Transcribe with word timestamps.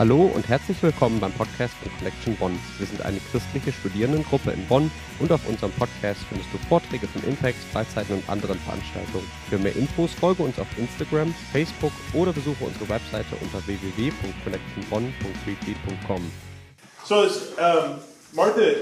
Hallo 0.00 0.32
und 0.34 0.48
herzlich 0.48 0.82
willkommen 0.82 1.20
beim 1.20 1.30
Podcast 1.32 1.74
von 1.74 1.92
Connection 1.98 2.34
Bonn. 2.36 2.58
Wir 2.78 2.86
sind 2.86 3.02
eine 3.02 3.20
christliche 3.30 3.70
Studierendengruppe 3.70 4.50
in 4.50 4.66
Bonn 4.66 4.90
und 5.18 5.30
auf 5.30 5.46
unserem 5.46 5.72
Podcast 5.72 6.20
findest 6.26 6.50
du 6.54 6.58
Vorträge 6.70 7.06
von 7.06 7.22
Impacts, 7.24 7.62
Freizeiten 7.70 8.14
und 8.14 8.26
anderen 8.26 8.58
Veranstaltungen. 8.60 9.30
Für 9.50 9.58
mehr 9.58 9.76
Infos 9.76 10.14
folge 10.14 10.42
uns 10.42 10.58
auf 10.58 10.68
Instagram, 10.78 11.34
Facebook 11.52 11.92
oder 12.14 12.32
besuche 12.32 12.64
unsere 12.64 12.88
Webseite 12.88 13.36
unter 13.42 13.58
www.connectionbonn.retweet.com. 13.66 16.32
So 17.04 17.26
um, 17.58 17.98
Martha 18.32 18.62
uh, 18.62 18.74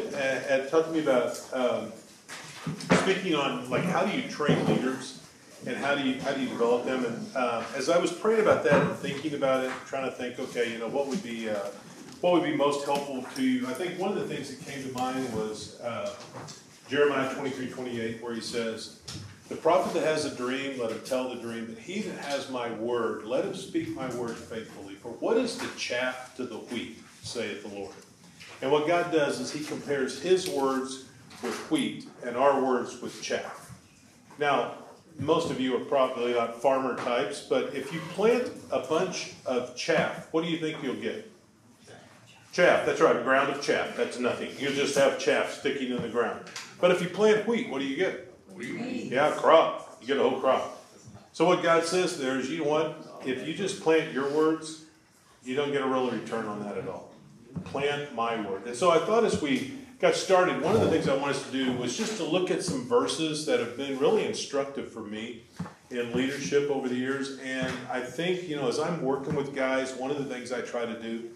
had 0.48 0.70
talked 0.70 0.86
to 0.86 0.92
me 0.92 1.00
about 1.00 1.32
um, 1.52 1.90
speaking 2.96 3.34
on 3.34 3.68
like 3.68 3.82
how 3.86 4.06
do 4.06 4.12
you 4.16 4.28
train 4.30 4.64
leaders 4.68 5.18
and 5.66 5.76
how 5.76 5.94
do 5.94 6.02
you 6.02 6.20
how 6.20 6.32
do 6.32 6.40
you 6.40 6.48
develop 6.48 6.84
them? 6.84 7.04
And 7.04 7.36
uh, 7.36 7.64
as 7.76 7.88
I 7.88 7.98
was 7.98 8.12
praying 8.12 8.40
about 8.40 8.64
that 8.64 8.82
and 8.82 8.96
thinking 8.96 9.34
about 9.34 9.64
it, 9.64 9.72
trying 9.86 10.08
to 10.08 10.14
think, 10.14 10.38
okay, 10.38 10.72
you 10.72 10.78
know, 10.78 10.88
what 10.88 11.06
would 11.06 11.22
be 11.22 11.48
uh, 11.48 11.58
what 12.20 12.32
would 12.32 12.44
be 12.44 12.56
most 12.56 12.84
helpful 12.84 13.24
to 13.36 13.42
you? 13.42 13.66
I 13.66 13.72
think 13.72 13.98
one 13.98 14.10
of 14.10 14.18
the 14.18 14.34
things 14.34 14.54
that 14.54 14.64
came 14.64 14.82
to 14.82 14.92
mind 14.92 15.32
was 15.34 15.80
uh, 15.80 16.14
Jeremiah 16.88 17.32
23, 17.34 17.68
28, 17.68 18.22
where 18.22 18.34
he 18.34 18.40
says, 18.40 19.00
"The 19.48 19.56
prophet 19.56 19.94
that 19.94 20.04
has 20.04 20.24
a 20.24 20.34
dream, 20.34 20.80
let 20.80 20.90
him 20.90 21.00
tell 21.04 21.28
the 21.28 21.40
dream. 21.40 21.66
But 21.66 21.78
he 21.78 22.02
that 22.02 22.18
has 22.24 22.50
my 22.50 22.70
word, 22.72 23.24
let 23.24 23.44
him 23.44 23.54
speak 23.54 23.88
my 23.94 24.12
word 24.14 24.36
faithfully. 24.36 24.94
For 24.94 25.10
what 25.10 25.36
is 25.36 25.58
the 25.58 25.68
chaff 25.76 26.34
to 26.36 26.44
the 26.44 26.58
wheat, 26.58 26.98
saith 27.22 27.62
the 27.62 27.74
Lord." 27.76 27.94
And 28.60 28.72
what 28.72 28.88
God 28.88 29.12
does 29.12 29.40
is 29.40 29.52
He 29.52 29.64
compares 29.64 30.20
His 30.20 30.48
words 30.48 31.04
with 31.42 31.54
wheat 31.70 32.08
and 32.24 32.36
our 32.36 32.60
words 32.62 33.00
with 33.00 33.20
chaff. 33.22 33.72
Now, 34.38 34.74
most 35.18 35.50
of 35.50 35.60
you 35.60 35.76
are 35.76 35.84
probably 35.84 36.32
not 36.32 36.62
farmer 36.62 36.96
types, 36.96 37.40
but 37.48 37.74
if 37.74 37.92
you 37.92 38.00
plant 38.14 38.50
a 38.70 38.80
bunch 38.80 39.32
of 39.46 39.76
chaff, 39.76 40.28
what 40.30 40.44
do 40.44 40.50
you 40.50 40.58
think 40.58 40.82
you'll 40.82 40.94
get? 40.94 41.30
Chaff, 42.52 42.86
that's 42.86 43.00
right, 43.00 43.16
a 43.16 43.22
ground 43.22 43.50
of 43.50 43.60
chaff. 43.60 43.96
That's 43.96 44.18
nothing. 44.18 44.50
You'll 44.58 44.72
just 44.72 44.96
have 44.96 45.18
chaff 45.18 45.52
sticking 45.52 45.90
in 45.90 46.00
the 46.00 46.08
ground. 46.08 46.44
But 46.80 46.92
if 46.92 47.02
you 47.02 47.08
plant 47.08 47.46
wheat, 47.46 47.68
what 47.68 47.80
do 47.80 47.84
you 47.84 47.96
get? 47.96 48.32
Wheat. 48.54 49.12
Yeah, 49.12 49.32
crop. 49.32 49.98
You 50.00 50.06
get 50.06 50.16
a 50.18 50.22
whole 50.22 50.40
crop. 50.40 50.84
So 51.32 51.44
what 51.44 51.62
God 51.62 51.84
says 51.84 52.18
there 52.18 52.38
is, 52.38 52.48
you 52.48 52.64
know 52.64 52.70
what? 52.70 53.20
If 53.26 53.46
you 53.46 53.54
just 53.54 53.82
plant 53.82 54.12
your 54.12 54.30
words, 54.30 54.84
you 55.44 55.54
don't 55.54 55.72
get 55.72 55.82
a 55.82 55.86
real 55.86 56.10
return 56.10 56.46
on 56.46 56.62
that 56.64 56.78
at 56.78 56.88
all. 56.88 57.10
Plant 57.64 58.14
my 58.14 58.40
word. 58.40 58.66
And 58.66 58.76
so 58.76 58.90
I 58.90 58.98
thought 58.98 59.24
as 59.24 59.40
we 59.42 59.74
got 59.98 60.14
started, 60.14 60.62
one 60.62 60.76
of 60.76 60.80
the 60.80 60.90
things 60.90 61.08
I 61.08 61.16
wanted 61.16 61.42
to 61.44 61.50
do 61.50 61.72
was 61.72 61.96
just 61.96 62.16
to 62.18 62.24
look 62.24 62.50
at 62.50 62.62
some 62.62 62.88
verses 62.88 63.46
that 63.46 63.58
have 63.58 63.76
been 63.76 63.98
really 63.98 64.24
instructive 64.24 64.92
for 64.92 65.00
me 65.00 65.42
in 65.90 66.12
leadership 66.12 66.70
over 66.70 66.88
the 66.88 66.94
years. 66.94 67.38
And 67.40 67.72
I 67.90 68.00
think, 68.00 68.48
you 68.48 68.56
know, 68.56 68.68
as 68.68 68.78
I'm 68.78 69.02
working 69.02 69.34
with 69.34 69.54
guys, 69.54 69.94
one 69.94 70.10
of 70.10 70.18
the 70.18 70.32
things 70.32 70.52
I 70.52 70.60
try 70.60 70.84
to 70.84 71.00
do 71.02 71.30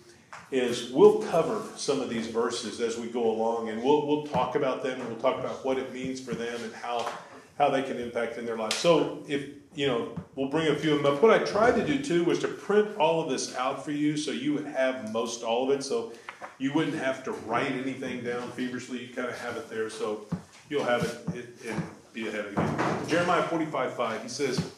is 0.50 0.90
we'll 0.92 1.22
cover 1.22 1.62
some 1.76 2.00
of 2.00 2.08
these 2.08 2.28
verses 2.28 2.80
as 2.80 2.98
we 2.98 3.08
go 3.08 3.30
along 3.30 3.68
and 3.68 3.82
we'll, 3.82 4.06
we'll 4.06 4.26
talk 4.26 4.54
about 4.54 4.82
them 4.82 5.00
and 5.00 5.08
we'll 5.08 5.18
talk 5.18 5.38
about 5.38 5.64
what 5.64 5.78
it 5.78 5.92
means 5.92 6.20
for 6.20 6.34
them 6.34 6.62
and 6.62 6.72
how, 6.74 7.10
how 7.58 7.68
they 7.68 7.82
can 7.82 7.98
impact 7.98 8.38
in 8.38 8.46
their 8.46 8.56
life. 8.56 8.74
So 8.74 9.24
if, 9.26 9.48
you 9.74 9.86
know, 9.86 10.14
we'll 10.36 10.48
bring 10.48 10.68
a 10.68 10.76
few 10.76 10.94
of 10.94 11.02
them 11.02 11.14
up. 11.14 11.22
What 11.22 11.32
I 11.32 11.44
tried 11.44 11.74
to 11.76 11.86
do 11.86 12.02
too 12.02 12.24
was 12.24 12.38
to 12.40 12.48
print 12.62 12.96
all 12.96 13.22
of 13.22 13.28
this 13.28 13.54
out 13.56 13.84
for 13.84 13.90
you 13.90 14.16
so 14.16 14.30
you 14.30 14.52
would 14.54 14.66
have 14.66 15.12
most 15.12 15.42
all 15.42 15.70
of 15.70 15.78
it. 15.78 15.82
So 15.82 16.12
you 16.58 16.72
wouldn't 16.72 16.96
have 16.96 17.24
to 17.24 17.32
write 17.32 17.72
anything 17.72 18.22
down 18.22 18.50
feverishly. 18.52 19.04
You 19.04 19.14
kind 19.14 19.28
of 19.28 19.38
have 19.40 19.56
it 19.56 19.68
there, 19.68 19.90
so 19.90 20.26
you'll 20.68 20.84
have 20.84 21.02
it, 21.34 21.48
and 21.68 21.82
be 22.12 22.28
ahead 22.28 22.46
of 22.46 22.52
you. 22.52 23.08
Jeremiah 23.08 23.42
45 23.42 23.94
5, 23.94 24.22
he 24.22 24.28
says, 24.28 24.72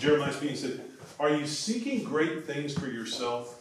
Jeremiah 0.00 0.32
speaking, 0.32 0.56
said, 0.56 0.80
Are 1.18 1.30
you 1.30 1.46
seeking 1.46 2.04
great 2.04 2.46
things 2.46 2.76
for 2.76 2.88
yourself? 2.88 3.58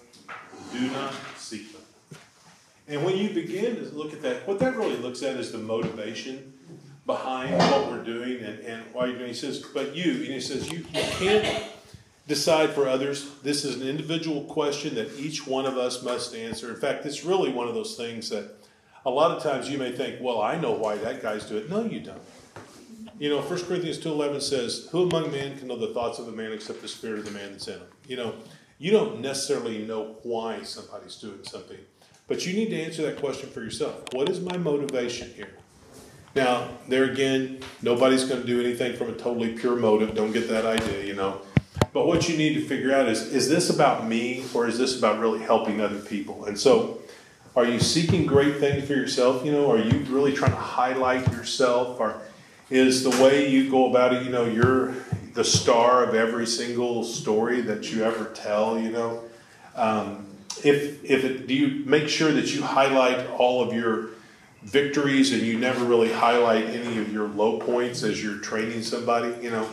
Do 0.74 0.90
not 0.92 1.14
seek 1.38 1.72
them. 1.72 1.82
And 2.88 3.06
when 3.06 3.16
you 3.16 3.30
begin 3.30 3.76
to 3.78 3.84
look 3.96 4.12
at 4.14 4.22
that, 4.24 4.46
what 4.48 4.60
that 4.60 4.76
really 4.76 4.98
looks 4.98 5.24
at 5.24 5.38
is 5.38 5.52
the 5.52 5.58
motivation 5.58 6.54
behind 7.06 7.58
what 7.58 7.90
we're 7.90 8.04
doing 8.04 8.40
and, 8.42 8.60
and 8.60 8.84
why 8.94 9.06
you're 9.06 9.18
doing. 9.18 9.30
He 9.30 9.34
says, 9.34 9.60
But 9.74 9.96
you, 9.96 10.12
and 10.12 10.34
he 10.34 10.42
says, 10.42 10.70
You, 10.70 10.80
you 10.80 10.86
can't 10.94 11.72
decide 12.32 12.70
for 12.70 12.88
others. 12.88 13.30
This 13.44 13.66
is 13.66 13.82
an 13.82 13.86
individual 13.86 14.46
question 14.46 14.96
that 14.96 15.20
each 15.20 15.46
one 15.46 15.66
of 15.66 15.78
us 15.78 16.02
must 16.02 16.34
answer. 16.34 16.70
In 16.70 16.78
fact, 16.78 17.06
it's 17.06 17.26
really 17.26 17.52
one 17.52 17.68
of 17.68 17.74
those 17.74 17.98
things 17.98 18.30
that 18.30 18.56
a 19.06 19.10
lot 19.10 19.36
of 19.36 19.44
times 19.44 19.70
you 19.70 19.78
may 19.78 19.92
think, 19.92 20.22
well, 20.22 20.42
I 20.42 20.58
know 20.58 20.72
why 20.72 20.96
that 20.96 21.22
guy's 21.22 21.44
doing 21.44 21.64
it. 21.64 21.70
No, 21.70 21.84
you 21.84 22.00
don't. 22.00 22.22
You 23.20 23.32
know, 23.32 23.42
1 23.42 23.66
Corinthians 23.66 23.98
2.11 23.98 24.42
says, 24.42 24.88
who 24.94 25.10
among 25.10 25.34
men 25.34 25.58
can 25.58 25.68
know 25.68 25.76
the 25.76 25.94
thoughts 25.94 26.20
of 26.20 26.30
a 26.30 26.32
man 26.32 26.54
except 26.54 26.82
the 26.82 26.88
spirit 26.88 27.20
of 27.20 27.26
the 27.26 27.32
man 27.32 27.52
that's 27.52 27.68
in 27.68 27.80
him? 27.80 27.88
You 28.08 28.16
know, 28.16 28.36
you 28.78 28.92
don't 28.92 29.20
necessarily 29.20 29.80
know 29.80 30.16
why 30.24 30.64
somebody's 30.64 31.18
doing 31.18 31.44
something, 31.44 31.80
but 32.30 32.46
you 32.46 32.54
need 32.54 32.70
to 32.70 32.82
answer 32.82 33.02
that 33.02 33.20
question 33.20 33.50
for 33.50 33.62
yourself. 33.62 34.06
What 34.14 34.30
is 34.30 34.40
my 34.40 34.56
motivation 34.56 35.30
here? 35.34 35.52
Now, 36.34 36.70
there 36.88 37.12
again, 37.12 37.60
nobody's 37.82 38.24
going 38.24 38.40
to 38.40 38.48
do 38.48 38.62
anything 38.62 38.96
from 38.96 39.10
a 39.10 39.14
totally 39.18 39.52
pure 39.52 39.76
motive. 39.76 40.16
Don't 40.16 40.32
get 40.32 40.48
that 40.48 40.66
idea, 40.66 41.04
you 41.04 41.14
know. 41.14 41.42
But 41.94 42.08
what 42.08 42.30
you 42.30 42.38
need 42.38 42.54
to 42.54 42.66
figure 42.66 42.94
out 42.94 43.08
is 43.10 43.34
is 43.34 43.50
this 43.50 43.70
about 43.70 44.08
me 44.08 44.46
or 44.54 44.68
is 44.68 44.78
this 44.78 44.98
about 44.98 45.20
really 45.20 45.40
helping 45.40 45.82
other 45.82 46.00
people? 46.00 46.46
And 46.46 46.58
so, 46.58 47.02
are 47.56 47.66
you 47.66 47.80
seeking 47.80 48.26
great 48.26 48.58
things 48.58 48.88
for 48.88 48.94
yourself? 48.94 49.46
You 49.46 49.52
know, 49.52 49.72
are 49.72 49.78
you 49.78 50.00
really 50.10 50.34
trying 50.34 50.52
to 50.52 50.58
highlight 50.58 51.28
yourself? 51.32 52.00
Or 52.00 52.22
is 52.70 53.04
the 53.04 53.10
way 53.24 53.50
you 53.50 53.70
go 53.70 53.90
about 53.90 54.14
it, 54.14 54.24
you 54.24 54.32
know, 54.32 54.46
you're 54.46 54.96
the 55.34 55.44
star 55.44 56.04
of 56.04 56.16
every 56.16 56.48
single 56.48 57.04
story 57.04 57.62
that 57.62 57.92
you 57.92 58.04
ever 58.04 58.26
tell, 58.34 58.80
you 58.80 58.92
know? 58.92 59.24
Um, 59.76 60.28
if 60.64 61.04
if 61.04 61.26
it, 61.26 61.48
do 61.48 61.54
you 61.54 61.86
make 61.86 62.08
sure 62.08 62.32
that 62.32 62.54
you 62.54 62.62
highlight 62.62 63.30
all 63.32 63.62
of 63.62 63.74
your 63.74 64.10
victories 64.64 65.34
and 65.34 65.42
you 65.42 65.58
never 65.58 65.84
really 65.84 66.12
highlight 66.12 66.66
any 66.66 67.00
of 67.00 67.12
your 67.12 67.28
low 67.28 67.60
points 67.60 68.04
as 68.04 68.24
you're 68.24 68.38
training 68.38 68.84
somebody, 68.84 69.36
you 69.44 69.50
know? 69.50 69.68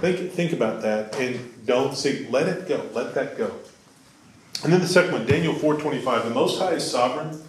Think, 0.00 0.32
think 0.32 0.52
about 0.52 0.82
that 0.82 1.16
and 1.16 1.66
don't 1.66 1.96
see, 1.96 2.26
let 2.28 2.48
it 2.48 2.68
go. 2.68 2.88
Let 2.92 3.14
that 3.14 3.36
go. 3.36 3.52
And 4.62 4.72
then 4.72 4.80
the 4.80 4.88
second 4.88 5.12
one, 5.12 5.26
Daniel 5.26 5.54
4.25, 5.54 6.24
the 6.24 6.30
Most 6.30 6.58
High 6.58 6.72
is 6.72 6.90
sovereign 6.90 7.42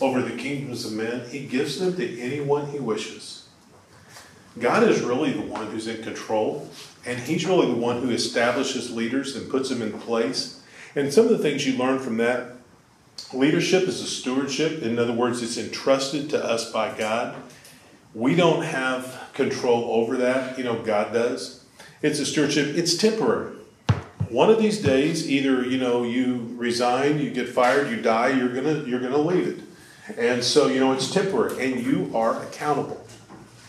over 0.00 0.22
the 0.22 0.36
kingdoms 0.36 0.84
of 0.84 0.92
men. 0.92 1.28
He 1.28 1.46
gives 1.46 1.78
them 1.78 1.96
to 1.96 2.20
anyone 2.20 2.70
he 2.70 2.78
wishes. 2.78 3.48
God 4.58 4.82
is 4.82 5.02
really 5.02 5.32
the 5.32 5.42
one 5.42 5.66
who's 5.68 5.86
in 5.86 6.02
control, 6.02 6.68
and 7.04 7.18
he's 7.18 7.46
really 7.46 7.66
the 7.66 7.78
one 7.78 8.02
who 8.02 8.10
establishes 8.10 8.90
leaders 8.90 9.36
and 9.36 9.50
puts 9.50 9.68
them 9.68 9.82
in 9.82 9.92
place. 10.00 10.60
And 10.96 11.12
some 11.12 11.26
of 11.26 11.30
the 11.30 11.38
things 11.38 11.66
you 11.66 11.76
learn 11.76 11.98
from 11.98 12.16
that, 12.16 12.56
leadership 13.32 13.84
is 13.84 14.00
a 14.00 14.06
stewardship. 14.06 14.82
In 14.82 14.98
other 14.98 15.12
words, 15.12 15.42
it's 15.42 15.58
entrusted 15.58 16.30
to 16.30 16.44
us 16.44 16.72
by 16.72 16.96
God. 16.96 17.36
We 18.14 18.34
don't 18.34 18.62
have 18.62 19.28
control 19.34 19.84
over 19.92 20.16
that. 20.16 20.58
You 20.58 20.64
know, 20.64 20.82
God 20.82 21.12
does. 21.12 21.57
It's 22.00 22.20
a 22.20 22.26
stewardship. 22.26 22.76
It's 22.76 22.96
temporary. 22.96 23.56
One 24.28 24.50
of 24.50 24.58
these 24.58 24.80
days, 24.80 25.28
either 25.28 25.64
you 25.64 25.78
know 25.78 26.04
you 26.04 26.54
resign, 26.56 27.18
you 27.18 27.30
get 27.30 27.48
fired, 27.48 27.90
you 27.90 28.00
die, 28.00 28.28
you're 28.28 28.54
gonna 28.54 28.84
you're 28.84 29.00
gonna 29.00 29.18
leave 29.18 29.48
it, 29.48 30.18
and 30.18 30.44
so 30.44 30.68
you 30.68 30.78
know 30.78 30.92
it's 30.92 31.10
temporary, 31.10 31.72
and 31.72 31.84
you 31.84 32.12
are 32.14 32.40
accountable. 32.44 33.04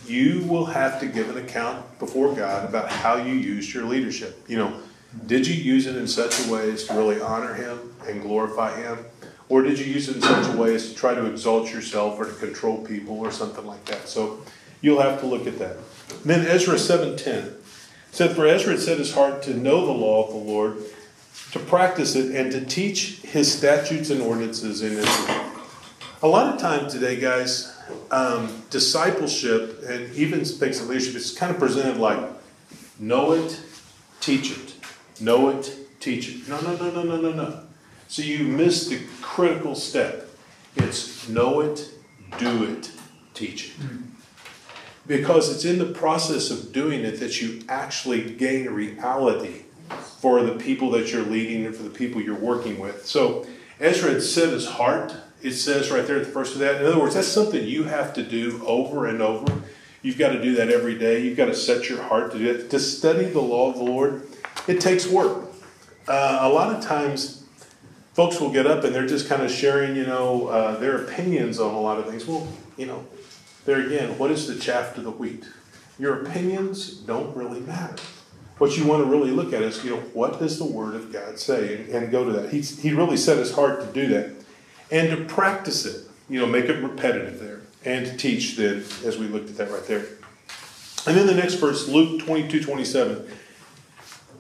You 0.06 0.46
will 0.48 0.66
have 0.66 1.00
to 1.00 1.08
give 1.08 1.30
an 1.30 1.38
account 1.38 1.98
before 1.98 2.36
God 2.36 2.68
about 2.68 2.90
how 2.90 3.16
you 3.16 3.34
used 3.34 3.74
your 3.74 3.86
leadership. 3.86 4.44
You 4.48 4.58
know, 4.58 4.80
did 5.26 5.48
you 5.48 5.56
use 5.56 5.88
it 5.88 5.96
in 5.96 6.08
such 6.08 6.46
a 6.46 6.52
way 6.52 6.72
as 6.72 6.84
to 6.86 6.94
really 6.94 7.22
honor 7.22 7.56
Him 7.56 7.94
and 8.08 8.22
glorify 8.22 8.80
Him, 8.80 9.00
or 9.48 9.64
did 9.64 9.80
you 9.80 9.86
use 9.86 10.08
it 10.08 10.18
in 10.18 10.22
such 10.22 10.54
a 10.54 10.58
way 10.58 10.76
as 10.76 10.90
to 10.90 10.96
try 10.96 11.16
to 11.16 11.26
exalt 11.26 11.72
yourself 11.74 12.20
or 12.20 12.26
to 12.26 12.34
control 12.34 12.86
people 12.86 13.18
or 13.20 13.32
something 13.32 13.66
like 13.66 13.86
that? 13.86 14.08
So 14.08 14.44
you'll 14.82 15.02
have 15.02 15.20
to 15.22 15.26
look 15.26 15.48
at 15.48 15.58
that. 15.58 15.78
Then 16.26 16.46
Ezra 16.46 16.78
seven 16.78 17.18
ten 17.18 17.56
said, 18.12 18.36
For 18.36 18.46
Ezra 18.48 18.74
had 18.74 18.82
set 18.82 18.98
his 18.98 19.14
heart 19.14 19.44
to 19.44 19.54
know 19.54 19.86
the 19.86 19.92
law 19.92 20.26
of 20.26 20.32
the 20.32 20.40
Lord, 20.40 20.78
to 21.52 21.60
practice 21.60 22.16
it, 22.16 22.36
and 22.36 22.52
to 22.52 22.66
teach 22.66 23.22
his 23.22 23.52
statutes 23.52 24.10
and 24.10 24.22
ordinances 24.22 24.82
in 24.82 24.94
Israel. 24.94 25.46
A 26.22 26.28
lot 26.28 26.54
of 26.54 26.60
times 26.60 26.94
today, 26.94 27.20
guys, 27.20 27.76
um, 28.12 28.64
discipleship 28.70 29.84
and 29.88 30.14
even 30.16 30.44
things 30.44 30.82
of 30.82 30.88
leadership 30.88 31.16
is 31.16 31.32
kind 31.32 31.52
of 31.52 31.60
presented 31.60 31.98
like 31.98 32.20
know 33.00 33.34
it, 33.34 33.60
teach 34.20 34.52
it. 34.52 34.74
Know 35.22 35.50
it, 35.50 35.76
teach 36.00 36.30
it. 36.30 36.48
No, 36.48 36.60
no, 36.62 36.76
no, 36.76 36.92
no, 36.92 37.04
no, 37.04 37.22
no, 37.22 37.32
no. 37.32 37.64
So 38.08 38.22
you 38.22 38.44
miss 38.44 38.88
the 38.88 39.00
critical 39.22 39.76
step. 39.76 40.28
It's 40.76 41.28
know 41.30 41.62
it, 41.62 41.90
do 42.38 42.64
it, 42.64 42.92
teach 43.34 43.70
it. 43.70 43.86
Because 45.10 45.50
it's 45.50 45.66
in 45.66 45.80
the 45.80 45.92
process 45.92 46.52
of 46.52 46.72
doing 46.72 47.02
it 47.02 47.20
that 47.20 47.42
you 47.42 47.64
actually 47.68 48.32
gain 48.36 48.70
reality 48.70 49.64
for 50.22 50.44
the 50.44 50.54
people 50.54 50.92
that 50.92 51.12
you're 51.12 51.24
leading 51.24 51.66
and 51.66 51.76
for 51.76 51.82
the 51.82 51.90
people 51.90 52.22
you're 52.22 52.36
working 52.36 52.78
with. 52.78 53.08
So 53.08 53.48
Ezra 53.80 54.12
had 54.12 54.22
set 54.22 54.54
his 54.54 54.68
heart. 54.68 55.16
It 55.42 55.54
says 55.54 55.90
right 55.90 56.06
there 56.06 56.18
at 56.18 56.26
the 56.26 56.32
first 56.32 56.54
of 56.54 56.60
that. 56.60 56.80
In 56.80 56.86
other 56.86 57.00
words, 57.00 57.16
that's 57.16 57.28
something 57.28 57.66
you 57.66 57.86
have 57.86 58.14
to 58.14 58.24
do 58.24 58.64
over 58.68 59.08
and 59.08 59.20
over. 59.20 59.64
You've 60.04 60.20
got 60.20 60.30
to 60.30 60.44
do 60.44 60.54
that 60.58 60.70
every 60.70 60.96
day. 60.96 61.24
You've 61.24 61.38
got 61.38 61.46
to 61.48 61.56
set 61.56 61.90
your 61.90 62.04
heart 62.04 62.32
to 62.34 62.38
do 62.38 62.48
it. 62.48 62.70
To 62.70 62.80
study 62.80 63.26
the 63.26 63.42
law 63.42 63.72
of 63.72 63.78
the 63.78 63.84
Lord, 63.84 64.28
it 64.68 64.80
takes 64.80 65.08
work. 65.08 65.50
Uh, 66.08 66.38
a 66.42 66.50
lot 66.50 66.76
of 66.76 66.84
times, 66.84 67.46
folks 68.14 68.40
will 68.40 68.52
get 68.52 68.68
up 68.68 68.84
and 68.84 68.94
they're 68.94 69.08
just 69.08 69.28
kind 69.28 69.42
of 69.42 69.50
sharing, 69.50 69.96
you 69.96 70.06
know, 70.06 70.50
uh, 70.50 70.78
their 70.78 71.04
opinions 71.04 71.60
on 71.60 71.74
a 71.74 71.82
lot 71.82 71.98
of 71.98 72.08
things. 72.08 72.28
Well, 72.28 72.48
you 72.78 72.86
know, 72.86 73.08
there 73.70 73.86
again, 73.86 74.18
what 74.18 74.32
is 74.32 74.48
the 74.48 74.56
chaff 74.56 74.96
to 74.96 75.02
the 75.02 75.12
wheat? 75.12 75.48
Your 76.00 76.24
opinions 76.24 76.90
don't 76.92 77.38
really 77.38 77.60
matter. 77.60 78.02
What 78.58 78.76
you 78.76 78.88
want 78.88 79.04
to 79.04 79.10
really 79.10 79.30
look 79.30 79.54
at 79.54 79.62
is, 79.62 79.86
you 79.86 79.92
know, 79.92 80.00
what 80.14 80.40
does 80.40 80.58
the 80.58 80.66
Word 80.66 80.96
of 80.96 81.14
God 81.14 81.38
say? 81.38 81.76
And, 81.76 81.90
and 81.90 82.12
go 82.12 82.26
to 82.26 82.32
that. 82.32 82.52
He's, 82.52 82.82
he 82.82 82.92
really 82.92 83.16
set 83.16 83.38
his 83.38 83.54
heart 83.54 83.82
to 83.82 83.86
do 83.94 84.08
that. 84.08 84.32
And 84.90 85.16
to 85.16 85.24
practice 85.26 85.86
it, 85.86 86.08
you 86.28 86.40
know, 86.40 86.48
make 86.48 86.66
it 86.66 86.84
repetitive 86.84 87.40
there. 87.40 87.62
And 87.86 88.08
to 88.08 88.18
teach 88.18 88.58
then, 88.58 88.78
as 89.06 89.20
we 89.20 89.28
looked 89.28 89.52
at 89.52 89.58
that 89.58 89.70
right 89.70 89.86
there. 89.86 90.08
And 91.06 91.16
then 91.16 91.28
the 91.28 91.36
next 91.36 91.56
verse, 91.56 91.88
Luke 91.88 92.24
22, 92.24 92.64
27. 92.64 93.32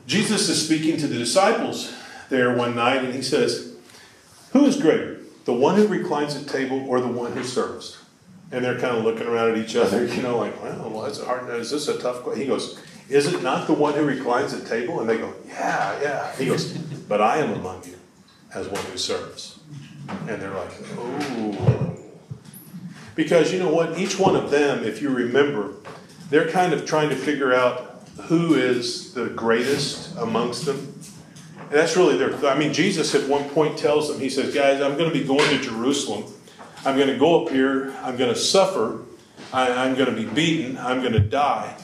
Jesus 0.07 0.49
is 0.49 0.65
speaking 0.65 0.97
to 0.97 1.07
the 1.07 1.19
disciples 1.19 1.93
there 2.29 2.55
one 2.55 2.75
night, 2.75 3.03
and 3.03 3.13
he 3.13 3.21
says, 3.21 3.75
Who 4.53 4.65
is 4.65 4.81
greater, 4.81 5.19
the 5.45 5.53
one 5.53 5.75
who 5.75 5.87
reclines 5.87 6.35
at 6.35 6.47
table 6.47 6.83
or 6.89 6.99
the 6.99 7.07
one 7.07 7.33
who 7.33 7.43
serves? 7.43 7.98
And 8.51 8.65
they're 8.65 8.79
kind 8.79 8.97
of 8.97 9.03
looking 9.03 9.27
around 9.27 9.51
at 9.51 9.57
each 9.57 9.75
other, 9.75 10.05
you 10.13 10.21
know, 10.21 10.37
like, 10.37 10.61
well, 10.63 11.05
it's 11.05 11.21
hard. 11.21 11.49
Is 11.49 11.71
this 11.71 11.87
a 11.87 11.99
tough 11.99 12.23
question? 12.23 12.41
He 12.41 12.47
goes, 12.47 12.79
Is 13.09 13.31
it 13.31 13.43
not 13.43 13.67
the 13.67 13.73
one 13.73 13.93
who 13.93 14.03
reclines 14.03 14.53
at 14.53 14.65
table? 14.65 14.99
And 14.99 15.09
they 15.09 15.17
go, 15.17 15.33
Yeah, 15.47 16.01
yeah. 16.01 16.35
He 16.35 16.45
goes, 16.45 16.73
But 16.73 17.21
I 17.21 17.37
am 17.37 17.53
among 17.53 17.83
you 17.85 17.97
as 18.53 18.67
one 18.67 18.83
who 18.85 18.97
serves. 18.97 19.59
And 20.07 20.41
they're 20.41 20.53
like, 20.53 20.71
Oh. 20.97 21.95
Because 23.15 23.51
you 23.51 23.59
know 23.59 23.73
what? 23.73 23.99
Each 23.99 24.17
one 24.17 24.35
of 24.35 24.49
them, 24.49 24.83
if 24.85 25.01
you 25.01 25.09
remember, 25.09 25.73
they're 26.29 26.49
kind 26.49 26.73
of 26.73 26.85
trying 26.85 27.09
to 27.09 27.15
figure 27.15 27.53
out 27.53 28.07
who 28.23 28.53
is 28.53 29.13
the 29.13 29.27
greatest 29.27 30.15
amongst 30.17 30.65
them. 30.65 30.77
And 31.59 31.71
that's 31.71 31.95
really 31.97 32.17
their, 32.17 32.33
I 32.47 32.57
mean, 32.57 32.73
Jesus 32.73 33.13
at 33.15 33.27
one 33.27 33.49
point 33.49 33.77
tells 33.77 34.09
them, 34.09 34.19
He 34.19 34.29
says, 34.29 34.53
Guys, 34.53 34.81
I'm 34.81 34.97
going 34.97 35.11
to 35.11 35.17
be 35.17 35.25
going 35.25 35.47
to 35.49 35.61
Jerusalem. 35.61 36.33
I'm 36.85 36.95
going 36.95 37.09
to 37.09 37.17
go 37.17 37.45
up 37.45 37.51
here. 37.51 37.93
I'm 38.01 38.17
going 38.17 38.33
to 38.33 38.39
suffer. 38.39 39.01
I, 39.51 39.71
I'm 39.71 39.95
going 39.95 40.13
to 40.13 40.15
be 40.15 40.25
beaten. 40.25 40.77
I'm 40.77 41.01
going 41.01 41.13
to 41.13 41.19
die. 41.19 41.75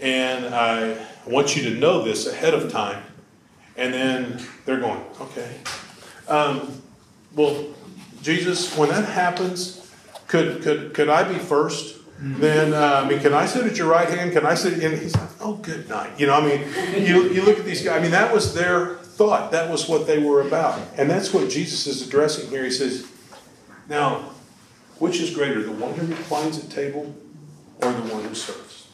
And 0.00 0.54
I 0.54 1.06
want 1.26 1.56
you 1.56 1.70
to 1.70 1.76
know 1.76 2.02
this 2.02 2.26
ahead 2.26 2.54
of 2.54 2.70
time. 2.70 3.02
And 3.76 3.92
then 3.92 4.42
they're 4.64 4.80
going, 4.80 5.02
okay. 5.20 5.58
Um, 6.28 6.82
well, 7.34 7.64
Jesus, 8.22 8.76
when 8.76 8.88
that 8.90 9.04
happens, 9.04 9.92
could, 10.26 10.62
could, 10.62 10.94
could 10.94 11.08
I 11.08 11.24
be 11.30 11.38
first? 11.38 11.98
Then, 12.20 12.72
uh, 12.72 13.02
I 13.04 13.08
mean, 13.08 13.20
can 13.20 13.34
I 13.34 13.44
sit 13.44 13.66
at 13.66 13.76
your 13.76 13.88
right 13.88 14.08
hand? 14.08 14.32
Can 14.32 14.46
I 14.46 14.54
sit? 14.54 14.82
And 14.82 14.98
he's 14.98 15.14
like, 15.14 15.28
oh, 15.40 15.54
good 15.54 15.88
night. 15.88 16.18
You 16.18 16.28
know, 16.28 16.34
I 16.34 16.46
mean, 16.46 17.06
you, 17.06 17.28
you 17.28 17.42
look 17.42 17.58
at 17.58 17.66
these 17.66 17.82
guys, 17.82 17.98
I 17.98 18.00
mean, 18.00 18.12
that 18.12 18.32
was 18.32 18.54
their 18.54 18.94
thought. 18.94 19.52
That 19.52 19.70
was 19.70 19.88
what 19.88 20.06
they 20.06 20.18
were 20.18 20.40
about. 20.40 20.80
And 20.96 21.10
that's 21.10 21.34
what 21.34 21.50
Jesus 21.50 21.86
is 21.86 22.06
addressing 22.06 22.48
here. 22.48 22.64
He 22.64 22.70
says, 22.70 23.06
now, 23.88 24.30
which 24.98 25.20
is 25.20 25.34
greater, 25.34 25.62
the 25.62 25.72
one 25.72 25.94
who 25.94 26.06
reclines 26.06 26.62
at 26.62 26.70
table 26.70 27.14
or 27.82 27.92
the 27.92 28.14
one 28.14 28.24
who 28.24 28.34
serves? 28.34 28.88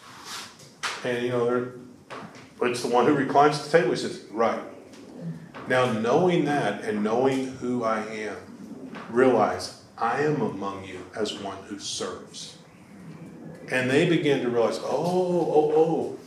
And, 1.05 1.23
you 1.23 1.31
know, 1.31 1.73
it's 2.63 2.83
the 2.83 2.89
one 2.89 3.07
who 3.07 3.15
reclines 3.15 3.59
at 3.59 3.65
the 3.67 3.79
table. 3.79 3.91
He 3.91 3.97
says, 3.97 4.25
right. 4.31 4.61
Now, 5.69 5.93
knowing 5.93 6.45
that 6.47 6.83
and 6.83 7.05
knowing 7.05 7.49
who 7.57 7.85
I 7.85 8.05
am, 8.07 8.37
realize 9.11 9.83
I 9.97 10.23
am 10.23 10.41
among 10.41 10.85
you 10.85 11.05
as 11.15 11.39
one 11.39 11.59
who 11.69 11.79
serves. 11.79 12.57
And 13.71 13.89
they 13.89 14.09
begin 14.09 14.43
to 14.43 14.51
realize, 14.51 14.79
oh, 14.79 14.85
oh, 14.89 15.73
oh, 15.77 16.19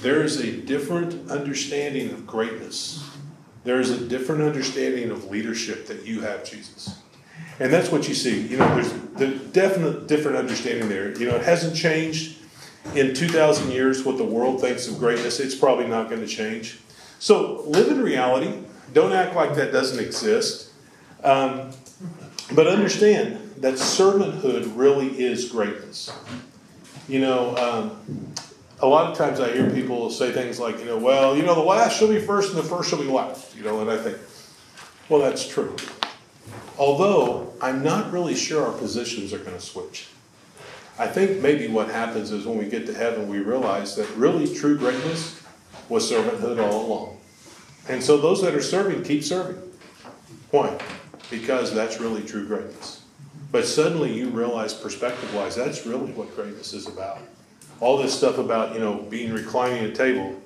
there 0.00 0.22
is 0.22 0.40
a 0.40 0.50
different 0.52 1.30
understanding 1.30 2.10
of 2.10 2.26
greatness. 2.26 3.04
There 3.64 3.80
is 3.80 3.90
a 3.90 4.06
different 4.06 4.42
understanding 4.42 5.10
of 5.10 5.30
leadership 5.30 5.86
that 5.88 6.06
you 6.06 6.20
have, 6.20 6.48
Jesus. 6.48 7.02
And 7.60 7.72
that's 7.72 7.90
what 7.90 8.08
you 8.08 8.14
see. 8.14 8.46
You 8.46 8.58
know, 8.58 8.74
there's 8.74 8.92
the 9.16 9.28
definite 9.52 10.06
different 10.06 10.36
understanding 10.36 10.88
there. 10.88 11.16
You 11.18 11.28
know, 11.28 11.36
it 11.36 11.42
hasn't 11.42 11.74
changed 11.74 12.38
in 12.94 13.14
2,000 13.14 13.70
years 13.70 14.04
what 14.04 14.16
the 14.16 14.24
world 14.24 14.60
thinks 14.60 14.86
of 14.86 14.98
greatness. 14.98 15.40
It's 15.40 15.54
probably 15.54 15.86
not 15.86 16.08
going 16.08 16.20
to 16.20 16.26
change. 16.26 16.78
So 17.18 17.62
live 17.62 17.88
in 17.88 18.00
reality. 18.00 18.62
Don't 18.92 19.12
act 19.12 19.34
like 19.34 19.54
that 19.56 19.72
doesn't 19.72 19.98
exist. 19.98 20.70
Um, 21.24 21.72
but 22.52 22.66
understand 22.66 23.54
that 23.58 23.74
servanthood 23.74 24.72
really 24.76 25.20
is 25.20 25.50
greatness. 25.50 26.12
You 27.08 27.20
know, 27.20 27.56
um, 27.56 28.32
a 28.80 28.86
lot 28.86 29.10
of 29.10 29.18
times 29.18 29.40
I 29.40 29.52
hear 29.52 29.68
people 29.70 30.10
say 30.10 30.30
things 30.32 30.60
like, 30.60 30.78
you 30.78 30.84
know, 30.84 30.96
well, 30.96 31.36
you 31.36 31.42
know, 31.42 31.54
the 31.54 31.60
last 31.60 31.98
shall 31.98 32.08
be 32.08 32.20
first 32.20 32.50
and 32.50 32.58
the 32.58 32.62
first 32.62 32.88
shall 32.88 33.00
be 33.00 33.06
last. 33.06 33.56
You 33.56 33.64
know, 33.64 33.80
and 33.80 33.90
I 33.90 33.96
think, 33.96 34.18
well, 35.08 35.20
that's 35.20 35.46
true. 35.46 35.74
Although 36.78 37.52
I'm 37.60 37.82
not 37.82 38.12
really 38.12 38.36
sure 38.36 38.64
our 38.64 38.78
positions 38.78 39.32
are 39.32 39.38
going 39.38 39.56
to 39.56 39.60
switch. 39.60 40.08
I 40.98 41.06
think 41.06 41.40
maybe 41.42 41.68
what 41.68 41.90
happens 41.90 42.30
is 42.30 42.46
when 42.46 42.58
we 42.58 42.66
get 42.66 42.86
to 42.86 42.94
heaven, 42.94 43.28
we 43.28 43.38
realize 43.38 43.96
that 43.96 44.08
really 44.16 44.52
true 44.52 44.76
greatness 44.78 45.40
was 45.88 46.10
servanthood 46.10 46.62
all 46.62 46.86
along. 46.86 47.18
And 47.88 48.02
so 48.02 48.16
those 48.16 48.42
that 48.42 48.54
are 48.54 48.62
serving, 48.62 49.02
keep 49.04 49.24
serving. 49.24 49.60
Why? 50.50 50.78
Because 51.30 51.74
that's 51.74 52.00
really 52.00 52.22
true 52.22 52.46
greatness. 52.46 53.02
But 53.50 53.64
suddenly 53.64 54.12
you 54.12 54.28
realize, 54.28 54.74
perspective 54.74 55.34
wise, 55.34 55.56
that's 55.56 55.86
really 55.86 56.12
what 56.12 56.34
greatness 56.34 56.74
is 56.74 56.86
about. 56.86 57.18
All 57.80 57.96
this 57.96 58.14
stuff 58.14 58.38
about, 58.38 58.74
you 58.74 58.80
know, 58.80 59.02
being 59.08 59.32
reclining 59.32 59.84
at 59.84 59.90
a 59.90 59.94
table, 59.94 60.40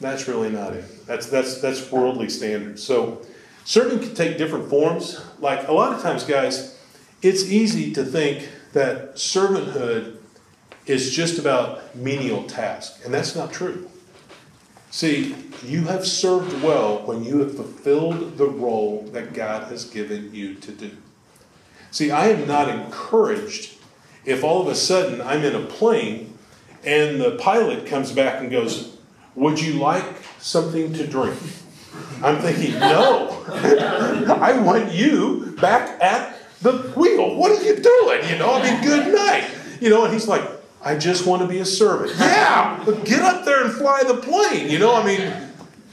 that's 0.00 0.28
really 0.28 0.50
not 0.50 0.72
it. 0.72 1.06
That's, 1.06 1.26
that's, 1.26 1.60
that's 1.60 1.90
worldly 1.90 2.28
standards. 2.28 2.82
So, 2.82 3.22
Serving 3.64 3.98
can 4.00 4.14
take 4.14 4.38
different 4.38 4.68
forms. 4.68 5.24
Like 5.40 5.66
a 5.68 5.72
lot 5.72 5.94
of 5.94 6.02
times, 6.02 6.24
guys, 6.24 6.78
it's 7.22 7.44
easy 7.44 7.92
to 7.94 8.04
think 8.04 8.48
that 8.74 9.14
servanthood 9.14 10.18
is 10.86 11.10
just 11.14 11.38
about 11.38 11.96
menial 11.96 12.44
tasks, 12.44 13.02
and 13.04 13.14
that's 13.14 13.34
not 13.34 13.52
true. 13.52 13.88
See, 14.90 15.34
you 15.64 15.84
have 15.84 16.06
served 16.06 16.62
well 16.62 16.98
when 17.06 17.24
you 17.24 17.40
have 17.40 17.56
fulfilled 17.56 18.36
the 18.36 18.46
role 18.46 19.08
that 19.12 19.32
God 19.32 19.68
has 19.68 19.86
given 19.86 20.34
you 20.34 20.54
to 20.56 20.70
do. 20.70 20.90
See, 21.90 22.10
I 22.10 22.28
am 22.28 22.46
not 22.46 22.68
encouraged 22.68 23.76
if 24.24 24.44
all 24.44 24.60
of 24.60 24.68
a 24.68 24.74
sudden 24.74 25.20
I'm 25.20 25.42
in 25.42 25.54
a 25.54 25.64
plane 25.64 26.36
and 26.84 27.20
the 27.20 27.36
pilot 27.36 27.86
comes 27.86 28.12
back 28.12 28.40
and 28.40 28.50
goes, 28.50 28.96
Would 29.34 29.60
you 29.60 29.74
like 29.74 30.04
something 30.38 30.92
to 30.92 31.06
drink? 31.06 31.38
I'm 32.22 32.38
thinking, 32.38 32.78
no, 32.78 33.44
I 34.40 34.58
want 34.58 34.92
you 34.92 35.56
back 35.60 36.02
at 36.02 36.36
the 36.62 36.72
wheel. 36.96 37.36
What 37.36 37.52
are 37.52 37.62
you 37.62 37.76
doing? 37.76 38.28
You 38.28 38.38
know, 38.38 38.54
I 38.54 38.62
mean, 38.62 38.82
good 38.82 39.14
night. 39.14 39.50
You 39.80 39.90
know, 39.90 40.04
and 40.04 40.12
he's 40.12 40.26
like, 40.26 40.42
I 40.82 40.96
just 40.96 41.26
want 41.26 41.42
to 41.42 41.48
be 41.48 41.58
a 41.58 41.64
servant. 41.64 42.12
Yeah, 42.18 42.82
but 42.84 43.04
get 43.04 43.20
up 43.20 43.44
there 43.44 43.64
and 43.64 43.72
fly 43.72 44.02
the 44.04 44.16
plane. 44.16 44.70
You 44.70 44.78
know, 44.78 44.94
I 44.94 45.04
mean, 45.04 45.32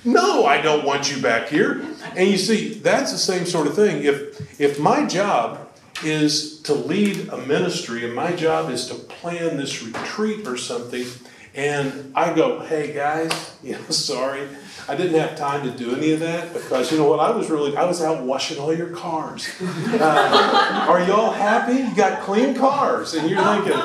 no, 0.03 0.45
I 0.45 0.61
don't 0.61 0.85
want 0.85 1.13
you 1.13 1.21
back 1.21 1.47
here. 1.49 1.85
And 2.15 2.29
you 2.29 2.37
see, 2.37 2.73
that's 2.75 3.11
the 3.11 3.17
same 3.17 3.45
sort 3.45 3.67
of 3.67 3.75
thing. 3.75 4.03
If 4.03 4.59
if 4.59 4.79
my 4.79 5.05
job 5.05 5.69
is 6.03 6.61
to 6.63 6.73
lead 6.73 7.29
a 7.29 7.37
ministry 7.37 8.03
and 8.05 8.13
my 8.13 8.31
job 8.31 8.69
is 8.69 8.87
to 8.87 8.95
plan 8.95 9.57
this 9.57 9.83
retreat 9.83 10.47
or 10.47 10.57
something, 10.57 11.05
and 11.53 12.11
I 12.15 12.33
go, 12.33 12.59
hey 12.59 12.93
guys, 12.93 13.57
you 13.63 13.73
know, 13.73 13.89
sorry, 13.89 14.47
I 14.87 14.95
didn't 14.95 15.19
have 15.19 15.37
time 15.37 15.63
to 15.63 15.71
do 15.71 15.95
any 15.95 16.11
of 16.11 16.19
that 16.21 16.53
because 16.53 16.91
you 16.91 16.97
know 16.97 17.09
what? 17.09 17.19
I 17.19 17.31
was 17.31 17.49
really 17.49 17.75
I 17.77 17.85
was 17.85 18.01
out 18.01 18.23
washing 18.23 18.59
all 18.59 18.73
your 18.73 18.89
cars. 18.89 19.47
Uh, 19.61 20.85
are 20.89 21.01
y'all 21.03 21.31
happy? 21.31 21.75
You 21.75 21.95
got 21.95 22.21
clean 22.21 22.55
cars, 22.55 23.13
and 23.13 23.29
you're 23.29 23.43
thinking, 23.43 23.79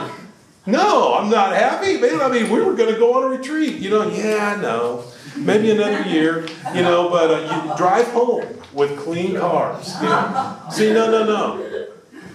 no, 0.66 1.14
I'm 1.14 1.30
not 1.30 1.54
happy, 1.54 1.98
man. 1.98 2.20
I 2.20 2.28
mean, 2.28 2.50
we 2.50 2.60
were 2.60 2.74
going 2.74 2.92
to 2.92 2.98
go 2.98 3.14
on 3.14 3.24
a 3.24 3.36
retreat. 3.36 3.76
You 3.76 3.90
know, 3.90 4.08
yeah, 4.10 4.58
no, 4.60 5.04
maybe 5.36 5.70
another 5.70 6.02
year. 6.08 6.46
You 6.74 6.82
know, 6.82 7.08
but 7.10 7.30
uh, 7.30 7.68
you 7.68 7.76
drive 7.76 8.08
home 8.08 8.46
with 8.72 8.98
clean 8.98 9.36
cars. 9.36 9.94
You 10.00 10.08
know, 10.08 10.58
see, 10.70 10.92
no, 10.92 11.10
no, 11.10 11.24
no. 11.24 11.86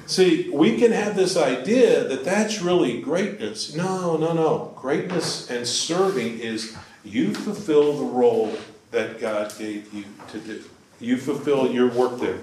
See, 0.05 0.49
we 0.49 0.77
can 0.77 0.91
have 0.91 1.15
this 1.15 1.37
idea 1.37 2.03
that 2.03 2.25
that's 2.25 2.61
really 2.61 2.99
greatness. 2.99 3.73
No, 3.75 4.17
no, 4.17 4.33
no. 4.33 4.73
Greatness 4.75 5.49
and 5.49 5.65
serving 5.65 6.39
is 6.39 6.75
you 7.03 7.33
fulfill 7.33 7.93
the 7.93 8.05
role 8.05 8.55
that 8.91 9.19
God 9.19 9.53
gave 9.57 9.93
you 9.93 10.05
to 10.29 10.39
do. 10.39 10.63
You 10.99 11.17
fulfill 11.17 11.71
your 11.71 11.89
work 11.89 12.19
there. 12.19 12.37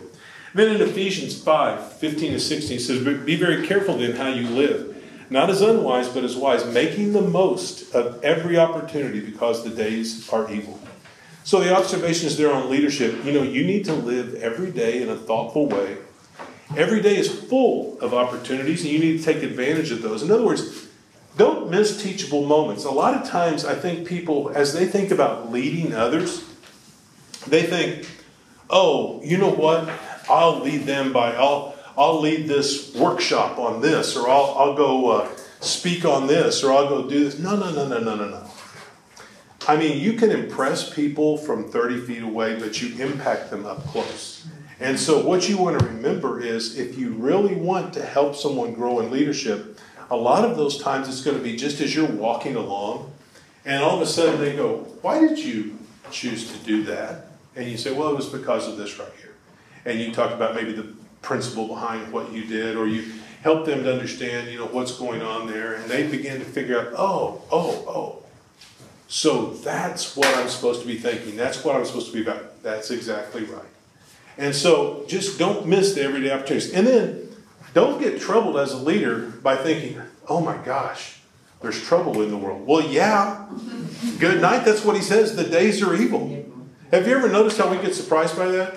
Then 0.54 0.74
in 0.74 0.82
Ephesians 0.82 1.40
5 1.40 1.92
15 1.94 2.32
to 2.32 2.40
16, 2.40 2.76
it 2.76 2.80
says, 2.80 3.24
Be 3.24 3.36
very 3.36 3.66
careful 3.66 3.98
then 3.98 4.16
how 4.16 4.28
you 4.28 4.48
live, 4.48 4.96
not 5.30 5.50
as 5.50 5.60
unwise, 5.60 6.08
but 6.08 6.24
as 6.24 6.36
wise, 6.36 6.66
making 6.66 7.12
the 7.12 7.22
most 7.22 7.94
of 7.94 8.22
every 8.24 8.58
opportunity 8.58 9.20
because 9.20 9.62
the 9.62 9.70
days 9.70 10.28
are 10.30 10.50
evil. 10.50 10.80
So 11.44 11.60
the 11.60 11.74
observation 11.74 12.26
is 12.26 12.36
there 12.36 12.52
on 12.52 12.68
leadership. 12.68 13.24
You 13.24 13.32
know, 13.32 13.42
you 13.42 13.64
need 13.64 13.84
to 13.86 13.94
live 13.94 14.34
every 14.34 14.70
day 14.70 15.00
in 15.02 15.08
a 15.08 15.16
thoughtful 15.16 15.66
way. 15.66 15.96
Every 16.76 17.00
day 17.00 17.16
is 17.16 17.32
full 17.32 17.98
of 18.00 18.12
opportunities, 18.12 18.82
and 18.82 18.90
you 18.92 18.98
need 18.98 19.18
to 19.18 19.24
take 19.24 19.42
advantage 19.42 19.90
of 19.90 20.02
those. 20.02 20.22
In 20.22 20.30
other 20.30 20.44
words, 20.44 20.87
don't 21.38 21.70
miss 21.70 22.02
teachable 22.02 22.44
moments. 22.44 22.84
A 22.84 22.90
lot 22.90 23.14
of 23.14 23.26
times, 23.26 23.64
I 23.64 23.76
think 23.76 24.06
people, 24.06 24.50
as 24.54 24.74
they 24.74 24.86
think 24.86 25.12
about 25.12 25.50
leading 25.50 25.94
others, 25.94 26.44
they 27.46 27.62
think, 27.62 28.06
oh, 28.68 29.22
you 29.22 29.38
know 29.38 29.50
what? 29.50 29.88
I'll 30.28 30.58
lead 30.58 30.82
them 30.82 31.12
by, 31.12 31.34
I'll, 31.34 31.76
I'll 31.96 32.20
lead 32.20 32.48
this 32.48 32.94
workshop 32.94 33.56
on 33.56 33.80
this, 33.80 34.16
or 34.16 34.28
I'll, 34.28 34.54
I'll 34.58 34.74
go 34.74 35.10
uh, 35.10 35.30
speak 35.60 36.04
on 36.04 36.26
this, 36.26 36.62
or 36.62 36.72
I'll 36.72 36.88
go 36.88 37.08
do 37.08 37.24
this. 37.24 37.38
No, 37.38 37.56
no, 37.56 37.70
no, 37.72 37.86
no, 37.86 38.00
no, 38.00 38.16
no, 38.16 38.28
no. 38.28 38.50
I 39.68 39.76
mean, 39.76 40.00
you 40.00 40.14
can 40.14 40.30
impress 40.30 40.92
people 40.92 41.36
from 41.36 41.70
30 41.70 42.00
feet 42.00 42.22
away, 42.22 42.58
but 42.58 42.82
you 42.82 43.00
impact 43.02 43.50
them 43.50 43.64
up 43.64 43.84
close. 43.86 44.46
And 44.80 44.98
so, 44.98 45.24
what 45.24 45.48
you 45.48 45.58
want 45.58 45.78
to 45.78 45.86
remember 45.86 46.40
is 46.40 46.78
if 46.78 46.98
you 46.98 47.12
really 47.12 47.54
want 47.54 47.92
to 47.94 48.04
help 48.04 48.34
someone 48.34 48.74
grow 48.74 49.00
in 49.00 49.10
leadership, 49.10 49.77
a 50.10 50.16
lot 50.16 50.44
of 50.44 50.56
those 50.56 50.82
times 50.82 51.08
it's 51.08 51.22
going 51.22 51.36
to 51.36 51.42
be 51.42 51.56
just 51.56 51.80
as 51.80 51.94
you're 51.94 52.06
walking 52.06 52.56
along, 52.56 53.12
and 53.64 53.82
all 53.82 53.96
of 53.96 54.02
a 54.02 54.06
sudden 54.06 54.40
they 54.40 54.56
go, 54.56 54.78
Why 55.02 55.20
did 55.20 55.38
you 55.38 55.78
choose 56.10 56.50
to 56.52 56.58
do 56.64 56.82
that? 56.84 57.26
And 57.56 57.68
you 57.70 57.76
say, 57.76 57.92
Well, 57.92 58.10
it 58.10 58.16
was 58.16 58.28
because 58.28 58.68
of 58.68 58.76
this 58.76 58.98
right 58.98 59.08
here. 59.20 59.34
And 59.84 60.00
you 60.00 60.12
talk 60.12 60.32
about 60.32 60.54
maybe 60.54 60.72
the 60.72 60.88
principle 61.22 61.68
behind 61.68 62.12
what 62.12 62.32
you 62.32 62.44
did, 62.44 62.76
or 62.76 62.86
you 62.86 63.12
help 63.42 63.66
them 63.66 63.84
to 63.84 63.92
understand, 63.92 64.50
you 64.50 64.58
know, 64.58 64.66
what's 64.66 64.96
going 64.96 65.22
on 65.22 65.46
there, 65.46 65.74
and 65.74 65.90
they 65.90 66.06
begin 66.06 66.38
to 66.38 66.44
figure 66.44 66.80
out, 66.80 66.92
oh, 66.96 67.42
oh, 67.50 67.84
oh. 67.88 68.22
So 69.08 69.50
that's 69.50 70.16
what 70.16 70.26
I'm 70.36 70.48
supposed 70.48 70.82
to 70.82 70.86
be 70.86 70.98
thinking. 70.98 71.36
That's 71.36 71.64
what 71.64 71.76
I'm 71.76 71.84
supposed 71.84 72.08
to 72.08 72.12
be 72.12 72.22
about. 72.22 72.62
That's 72.62 72.90
exactly 72.90 73.44
right. 73.44 73.64
And 74.36 74.54
so 74.54 75.04
just 75.08 75.38
don't 75.38 75.66
miss 75.66 75.94
the 75.94 76.02
everyday 76.02 76.30
opportunities. 76.30 76.72
And 76.72 76.86
then 76.86 77.27
don't 77.78 78.00
get 78.00 78.20
troubled 78.20 78.56
as 78.56 78.72
a 78.72 78.76
leader 78.76 79.18
by 79.40 79.54
thinking, 79.54 80.02
oh 80.28 80.40
my 80.40 80.56
gosh, 80.64 81.20
there's 81.62 81.80
trouble 81.80 82.22
in 82.22 82.30
the 82.30 82.36
world. 82.36 82.66
Well, 82.66 82.82
yeah. 82.82 83.46
Good 84.18 84.42
night. 84.42 84.64
That's 84.64 84.84
what 84.84 84.96
he 84.96 85.02
says. 85.02 85.36
The 85.36 85.44
days 85.44 85.80
are 85.80 85.94
evil. 85.94 86.44
Have 86.90 87.06
you 87.06 87.16
ever 87.16 87.28
noticed 87.28 87.56
how 87.56 87.70
we 87.70 87.76
get 87.78 87.94
surprised 87.94 88.36
by 88.36 88.48
that? 88.48 88.74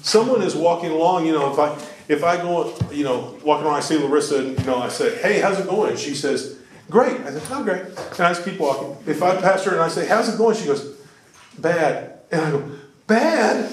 Someone 0.00 0.40
is 0.40 0.56
walking 0.56 0.90
along, 0.90 1.26
you 1.26 1.32
know, 1.32 1.52
if 1.52 1.58
I 1.58 1.76
if 2.08 2.24
I 2.24 2.38
go, 2.38 2.74
you 2.90 3.04
know, 3.04 3.38
walking 3.44 3.66
along, 3.66 3.76
I 3.76 3.80
see 3.80 3.98
Larissa, 3.98 4.38
and 4.38 4.58
you 4.58 4.64
know, 4.64 4.78
I 4.78 4.88
say, 4.88 5.18
"Hey, 5.18 5.40
how's 5.40 5.58
it 5.58 5.66
going?" 5.66 5.96
She 5.96 6.14
says, 6.14 6.58
"Great." 6.88 7.20
I 7.20 7.32
said, 7.32 7.42
"Oh, 7.50 7.62
great." 7.62 7.82
And 7.82 8.20
I 8.20 8.32
just 8.32 8.44
keep 8.44 8.58
walking. 8.58 8.96
If 9.06 9.22
I 9.22 9.36
pass 9.36 9.64
her 9.64 9.72
and 9.72 9.80
I 9.80 9.88
say, 9.88 10.06
"How's 10.06 10.32
it 10.32 10.38
going?" 10.38 10.56
She 10.56 10.64
goes, 10.64 10.96
"Bad." 11.58 12.20
And 12.30 12.40
I 12.40 12.50
go, 12.50 12.62
"Bad? 13.06 13.70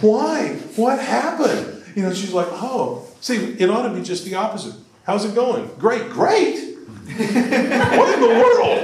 Why? 0.00 0.50
What 0.76 1.00
happened?" 1.00 1.82
You 1.96 2.04
know, 2.04 2.12
she's 2.12 2.32
like, 2.32 2.48
"Oh, 2.50 3.09
see, 3.20 3.36
it 3.58 3.70
ought 3.70 3.88
to 3.88 3.94
be 3.94 4.02
just 4.02 4.24
the 4.24 4.34
opposite. 4.34 4.74
How's 5.04 5.24
it 5.24 5.34
going? 5.34 5.70
Great, 5.78 6.10
great." 6.10 6.68
what 7.10 8.14
in 8.14 8.20
the 8.20 8.28
world? 8.28 8.78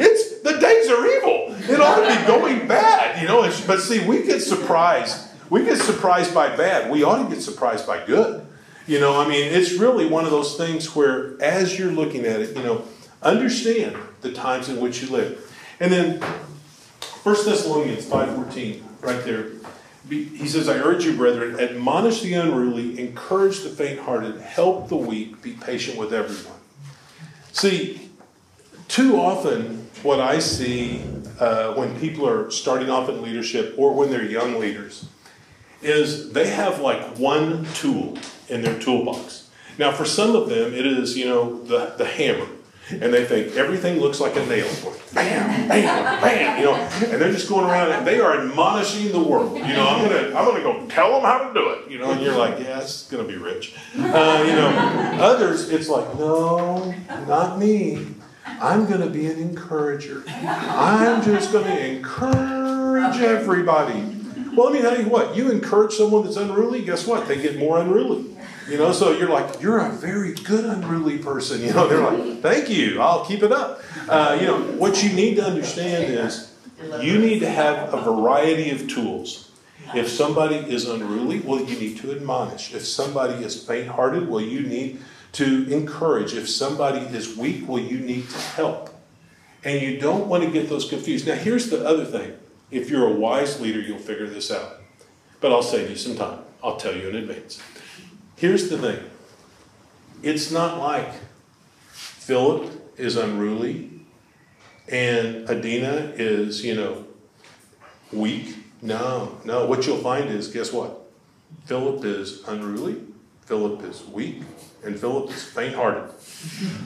It's 0.00 0.40
the 0.40 0.58
days 0.58 0.90
are 0.90 1.06
evil. 1.06 1.54
It 1.72 1.80
ought 1.80 2.00
to 2.00 2.20
be 2.20 2.26
going 2.26 2.66
bad, 2.66 3.22
you 3.22 3.28
know. 3.28 3.42
But 3.66 3.80
see, 3.80 4.04
we 4.04 4.24
get 4.24 4.40
surprised 4.40 5.28
we 5.52 5.66
get 5.66 5.76
surprised 5.76 6.32
by 6.32 6.56
bad. 6.56 6.90
We 6.90 7.02
ought 7.02 7.22
to 7.22 7.28
get 7.28 7.42
surprised 7.42 7.86
by 7.86 8.06
good. 8.06 8.46
You 8.86 8.98
know, 9.00 9.20
I 9.20 9.28
mean, 9.28 9.52
it's 9.52 9.74
really 9.74 10.06
one 10.06 10.24
of 10.24 10.30
those 10.30 10.56
things 10.56 10.96
where, 10.96 11.34
as 11.42 11.78
you're 11.78 11.92
looking 11.92 12.24
at 12.24 12.40
it, 12.40 12.56
you 12.56 12.62
know, 12.62 12.86
understand 13.22 13.94
the 14.22 14.32
times 14.32 14.70
in 14.70 14.80
which 14.80 15.02
you 15.02 15.10
live. 15.10 15.54
And 15.78 15.92
then, 15.92 16.22
1 16.22 17.34
Thessalonians 17.44 18.06
5.14, 18.06 18.80
right 19.02 19.22
there, 19.24 19.48
he 20.20 20.48
says, 20.48 20.68
I 20.68 20.78
urge 20.78 21.04
you, 21.04 21.16
brethren, 21.16 21.58
admonish 21.58 22.22
the 22.22 22.34
unruly, 22.34 22.98
encourage 22.98 23.60
the 23.60 23.68
faint-hearted, 23.68 24.40
help 24.40 24.88
the 24.88 24.96
weak, 24.96 25.42
be 25.42 25.52
patient 25.52 25.98
with 25.98 26.12
everyone. 26.12 26.58
See, 27.52 28.10
too 28.88 29.16
often, 29.16 29.88
what 30.02 30.20
I 30.20 30.38
see 30.38 31.02
uh, 31.38 31.74
when 31.74 31.98
people 32.00 32.28
are 32.28 32.50
starting 32.50 32.90
off 32.90 33.08
in 33.08 33.22
leadership 33.22 33.74
or 33.76 33.94
when 33.94 34.10
they're 34.10 34.24
young 34.24 34.58
leaders 34.58 35.06
is 35.80 36.32
they 36.32 36.48
have 36.48 36.80
like 36.80 37.16
one 37.18 37.64
tool 37.74 38.18
in 38.48 38.62
their 38.62 38.78
toolbox. 38.78 39.50
Now, 39.78 39.92
for 39.92 40.04
some 40.04 40.36
of 40.36 40.48
them, 40.48 40.74
it 40.74 40.86
is, 40.86 41.16
you 41.16 41.24
know, 41.24 41.62
the, 41.64 41.94
the 41.96 42.04
hammer. 42.04 42.46
And 42.90 43.14
they 43.14 43.24
think 43.24 43.56
everything 43.56 44.00
looks 44.00 44.20
like 44.20 44.36
a 44.36 44.44
nail. 44.46 44.68
Bam, 45.14 45.68
bam, 45.68 46.20
bam, 46.20 46.58
you 46.58 46.64
know, 46.64 46.74
and 46.74 47.20
they're 47.22 47.32
just 47.32 47.48
going 47.48 47.64
around 47.64 47.92
and 47.92 48.06
they 48.06 48.20
are 48.20 48.40
admonishing 48.40 49.12
the 49.12 49.22
world. 49.22 49.56
You 49.56 49.62
know, 49.62 49.86
I'm 49.86 50.08
gonna, 50.08 50.28
I'm 50.28 50.44
gonna 50.44 50.62
go 50.62 50.86
tell 50.88 51.12
them 51.12 51.22
how 51.22 51.48
to 51.48 51.54
do 51.54 51.70
it. 51.70 51.90
You 51.90 51.98
know, 51.98 52.10
and 52.10 52.20
you're 52.20 52.36
like, 52.36 52.58
yeah, 52.58 52.80
it's 52.80 53.08
gonna 53.08 53.24
be 53.24 53.36
rich. 53.36 53.74
Uh, 53.96 54.44
you 54.46 54.54
know, 54.54 55.16
others, 55.20 55.70
it's 55.70 55.88
like, 55.88 56.18
no, 56.18 56.94
not 57.26 57.58
me. 57.58 58.06
I'm 58.44 58.86
gonna 58.86 59.08
be 59.10 59.26
an 59.26 59.38
encourager. 59.38 60.24
I'm 60.28 61.22
just 61.22 61.52
gonna 61.52 61.74
encourage 61.76 63.20
everybody. 63.20 64.18
Well, 64.54 64.66
let 64.70 64.74
me 64.74 64.80
tell 64.82 65.00
you 65.00 65.08
what, 65.08 65.34
you 65.34 65.50
encourage 65.50 65.94
someone 65.94 66.24
that's 66.24 66.36
unruly, 66.36 66.82
guess 66.84 67.06
what? 67.06 67.26
They 67.26 67.40
get 67.40 67.58
more 67.58 67.78
unruly. 67.78 68.31
You 68.68 68.78
know, 68.78 68.92
so 68.92 69.12
you're 69.12 69.28
like, 69.28 69.60
you're 69.60 69.78
a 69.78 69.90
very 69.90 70.34
good 70.34 70.64
unruly 70.64 71.18
person. 71.18 71.60
You 71.60 71.72
know, 71.72 71.88
they're 71.88 72.00
like, 72.00 72.40
thank 72.40 72.68
you, 72.68 73.00
I'll 73.00 73.24
keep 73.24 73.42
it 73.42 73.52
up. 73.52 73.82
Uh, 74.08 74.38
you 74.40 74.46
know, 74.46 74.60
what 74.60 75.02
you 75.02 75.12
need 75.12 75.36
to 75.36 75.44
understand 75.44 76.12
is 76.12 76.54
you 77.00 77.18
need 77.18 77.40
to 77.40 77.48
have 77.48 77.92
a 77.92 78.00
variety 78.00 78.70
of 78.70 78.88
tools. 78.88 79.50
If 79.94 80.08
somebody 80.08 80.56
is 80.56 80.88
unruly, 80.88 81.40
well, 81.40 81.60
you 81.60 81.78
need 81.78 81.98
to 81.98 82.12
admonish. 82.12 82.74
If 82.74 82.86
somebody 82.86 83.44
is 83.44 83.62
faint 83.62 83.88
hearted, 83.88 84.28
well, 84.28 84.40
you 84.40 84.60
need 84.60 85.02
to 85.32 85.70
encourage. 85.70 86.34
If 86.34 86.48
somebody 86.48 87.00
is 87.14 87.36
weak, 87.36 87.68
well, 87.68 87.82
you 87.82 87.98
need 87.98 88.28
to 88.30 88.38
help. 88.38 88.90
And 89.64 89.80
you 89.80 89.98
don't 89.98 90.28
want 90.28 90.44
to 90.44 90.50
get 90.50 90.68
those 90.68 90.88
confused. 90.88 91.26
Now, 91.26 91.34
here's 91.34 91.68
the 91.68 91.86
other 91.86 92.04
thing 92.04 92.36
if 92.70 92.88
you're 92.88 93.06
a 93.06 93.12
wise 93.12 93.60
leader, 93.60 93.80
you'll 93.80 93.98
figure 93.98 94.26
this 94.26 94.50
out. 94.50 94.80
But 95.40 95.52
I'll 95.52 95.62
save 95.62 95.90
you 95.90 95.96
some 95.96 96.16
time. 96.16 96.38
I'll 96.64 96.76
tell 96.76 96.96
you 96.96 97.08
in 97.08 97.16
advance. 97.16 97.60
Here's 98.42 98.68
the 98.68 98.76
thing 98.76 98.98
it's 100.20 100.50
not 100.50 100.76
like 100.76 101.12
Philip 101.92 102.72
is 102.98 103.14
unruly 103.14 103.88
and 104.88 105.48
Adina 105.48 106.12
is, 106.16 106.64
you 106.64 106.74
know, 106.74 107.04
weak. 108.12 108.56
No, 108.82 109.38
no. 109.44 109.66
What 109.66 109.86
you'll 109.86 109.98
find 109.98 110.28
is 110.28 110.48
guess 110.48 110.72
what? 110.72 111.02
Philip 111.66 112.04
is 112.04 112.42
unruly, 112.48 112.96
Philip 113.42 113.84
is 113.84 114.02
weak, 114.06 114.42
and 114.84 114.98
Philip 114.98 115.30
is 115.30 115.44
faint 115.44 115.76
hearted. 115.76 116.12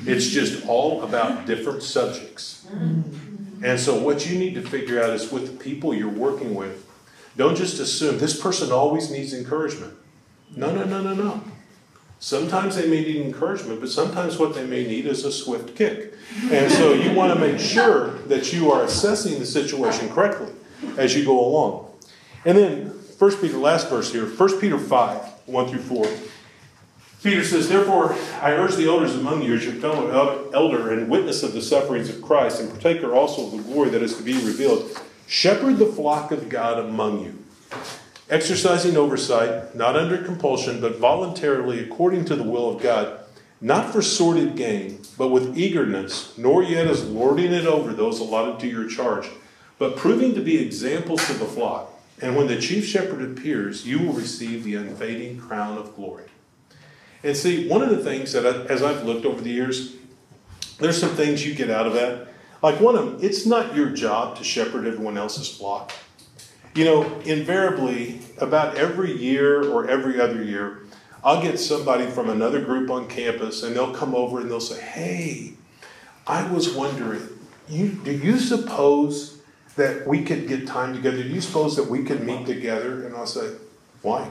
It's 0.04 0.26
just 0.26 0.66
all 0.66 1.04
about 1.04 1.46
different 1.46 1.82
subjects. 1.82 2.66
And 3.64 3.80
so, 3.80 3.98
what 3.98 4.28
you 4.28 4.38
need 4.38 4.56
to 4.56 4.62
figure 4.62 5.02
out 5.02 5.08
is 5.08 5.32
with 5.32 5.46
the 5.46 5.64
people 5.64 5.94
you're 5.94 6.10
working 6.10 6.54
with, 6.54 6.86
don't 7.34 7.56
just 7.56 7.80
assume 7.80 8.18
this 8.18 8.38
person 8.38 8.70
always 8.70 9.10
needs 9.10 9.32
encouragement. 9.32 9.94
No, 10.55 10.75
no, 10.75 10.85
no, 10.85 11.03
no, 11.03 11.15
no. 11.15 11.43
Sometimes 12.19 12.76
they 12.76 12.88
may 12.88 13.03
need 13.03 13.17
encouragement, 13.17 13.81
but 13.81 13.91
sometimes 13.91 14.38
what 14.38 14.55
they 14.55 14.67
may 14.67 14.87
need 14.87 15.07
is 15.07 15.25
a 15.25 15.33
swift 15.33 15.76
kick. 15.76 16.15
And 16.50 16.71
so, 16.73 16.93
you 16.93 17.12
want 17.12 17.35
to 17.35 17.38
make 17.38 17.59
sure 17.59 18.11
that 18.29 18.53
you 18.53 18.71
are 18.73 18.85
assessing 18.85 19.38
the 19.38 19.47
situation 19.47 20.09
correctly 20.09 20.53
as 20.97 21.15
you 21.15 21.25
go 21.25 21.38
along. 21.38 21.91
And 22.45 22.57
then, 22.57 22.87
1 23.19 23.37
Peter, 23.37 23.59
last 23.59 23.91
verse 23.91 24.12
here, 24.12 24.26
1 24.26 24.61
Peter 24.61 24.79
5, 24.79 25.23
1 25.47 25.69
through 25.69 25.79
4. 25.79 26.07
Peter 27.23 27.43
says, 27.43 27.69
Therefore, 27.69 28.15
I 28.41 28.53
urge 28.53 28.76
the 28.76 28.87
elders 28.87 29.17
among 29.17 29.43
you 29.43 29.55
as 29.55 29.65
your 29.65 29.75
fellow 29.75 30.50
elder 30.53 30.93
and 30.93 31.11
witness 31.11 31.43
of 31.43 31.53
the 31.55 31.62
sufferings 31.62 32.09
of 32.09 32.23
Christ, 32.23 32.61
and 32.61 32.71
partaker 32.71 33.15
also 33.15 33.47
of 33.47 33.53
the 33.53 33.62
glory 33.62 33.91
that 33.91 34.03
is 34.03 34.17
to 34.17 34.23
be 34.23 34.35
revealed. 34.35 35.00
Shepherd 35.26 35.79
the 35.79 35.87
flock 35.87 36.31
of 36.31 36.49
God 36.49 36.79
among 36.79 37.25
you, 37.25 37.45
exercising 38.28 38.97
oversight, 38.97 39.75
not 39.75 39.97
under 39.97 40.18
compulsion, 40.18 40.80
but 40.80 40.99
voluntarily 40.99 41.80
according 41.80 42.25
to 42.25 42.37
the 42.37 42.42
will 42.42 42.68
of 42.68 42.83
God, 42.83 43.21
not 43.61 43.92
for 43.92 44.02
sordid 44.02 44.56
gain, 44.56 45.00
but 45.16 45.28
with 45.28 45.56
eagerness, 45.56 46.37
nor 46.37 46.62
yet 46.62 46.87
as 46.87 47.09
lording 47.09 47.52
it 47.52 47.66
over 47.66 47.92
those 47.92 48.21
allotted 48.21 48.61
to 48.61 48.66
your 48.66 48.88
charge, 48.88 49.28
but 49.78 49.97
proving 49.97 50.35
to 50.35 50.40
be 50.40 50.59
examples 50.59 51.26
to 51.26 51.35
the 51.35 51.45
flock. 51.45 51.92
And 52.21 52.37
when 52.37 52.47
the 52.47 52.61
chief 52.61 52.87
shepherd 52.87 53.23
appears, 53.23 53.87
you 53.87 53.99
will 53.99 54.14
receive 54.14 54.64
the 54.64 54.75
unfading 54.75 55.38
crown 55.38 55.78
of 55.78 55.95
glory. 55.95 56.25
And 57.23 57.37
see, 57.37 57.68
one 57.68 57.83
of 57.83 57.90
the 57.90 58.02
things 58.02 58.33
that 58.33 58.47
I, 58.47 58.64
as 58.66 58.83
I've 58.83 59.04
looked 59.04 59.26
over 59.26 59.40
the 59.40 59.50
years, 59.50 59.95
there's 60.78 60.99
some 60.99 61.11
things 61.11 61.47
you 61.47 61.54
get 61.54 61.71
out 61.71 61.87
of 61.87 61.95
that. 61.95 62.28
Like 62.62 62.80
one 62.80 62.97
of 62.97 63.04
them, 63.04 63.18
it's 63.21 63.47
not 63.47 63.75
your 63.75 63.90
job 63.90 64.37
to 64.38 64.45
shepherd 64.45 64.87
everyone 64.87 65.18
else's 65.18 65.49
flock. 65.49 65.92
You 66.76 66.85
know, 66.85 67.21
invariably, 67.21 68.21
about 68.37 68.76
every 68.76 69.11
year 69.11 69.66
or 69.66 69.88
every 69.88 70.21
other 70.21 70.45
year, 70.45 70.83
I'll 71.25 71.40
get 71.40 71.59
somebody 71.59 72.04
from 72.06 72.28
another 72.28 72.61
group 72.61 72.90
on 72.90 73.09
campus 73.09 73.62
and 73.62 73.75
they'll 73.75 73.95
come 73.95 74.14
over 74.14 74.40
and 74.40 74.50
they'll 74.50 74.61
say, 74.61 74.78
Hey, 74.83 75.54
I 76.26 76.47
was 76.52 76.75
wondering, 76.75 77.26
you, 77.66 77.88
do 77.88 78.12
you 78.12 78.38
suppose 78.38 79.40
that 79.76 80.06
we 80.06 80.23
could 80.23 80.49
get 80.49 80.66
time 80.66 80.95
together? 80.95 81.23
Do 81.23 81.28
you 81.30 81.40
suppose 81.40 81.76
that 81.76 81.88
we 81.88 82.04
could 82.04 82.23
meet 82.23 82.45
together? 82.45 83.06
And 83.06 83.16
I'll 83.16 83.26
say, 83.26 83.54
Why? 84.02 84.30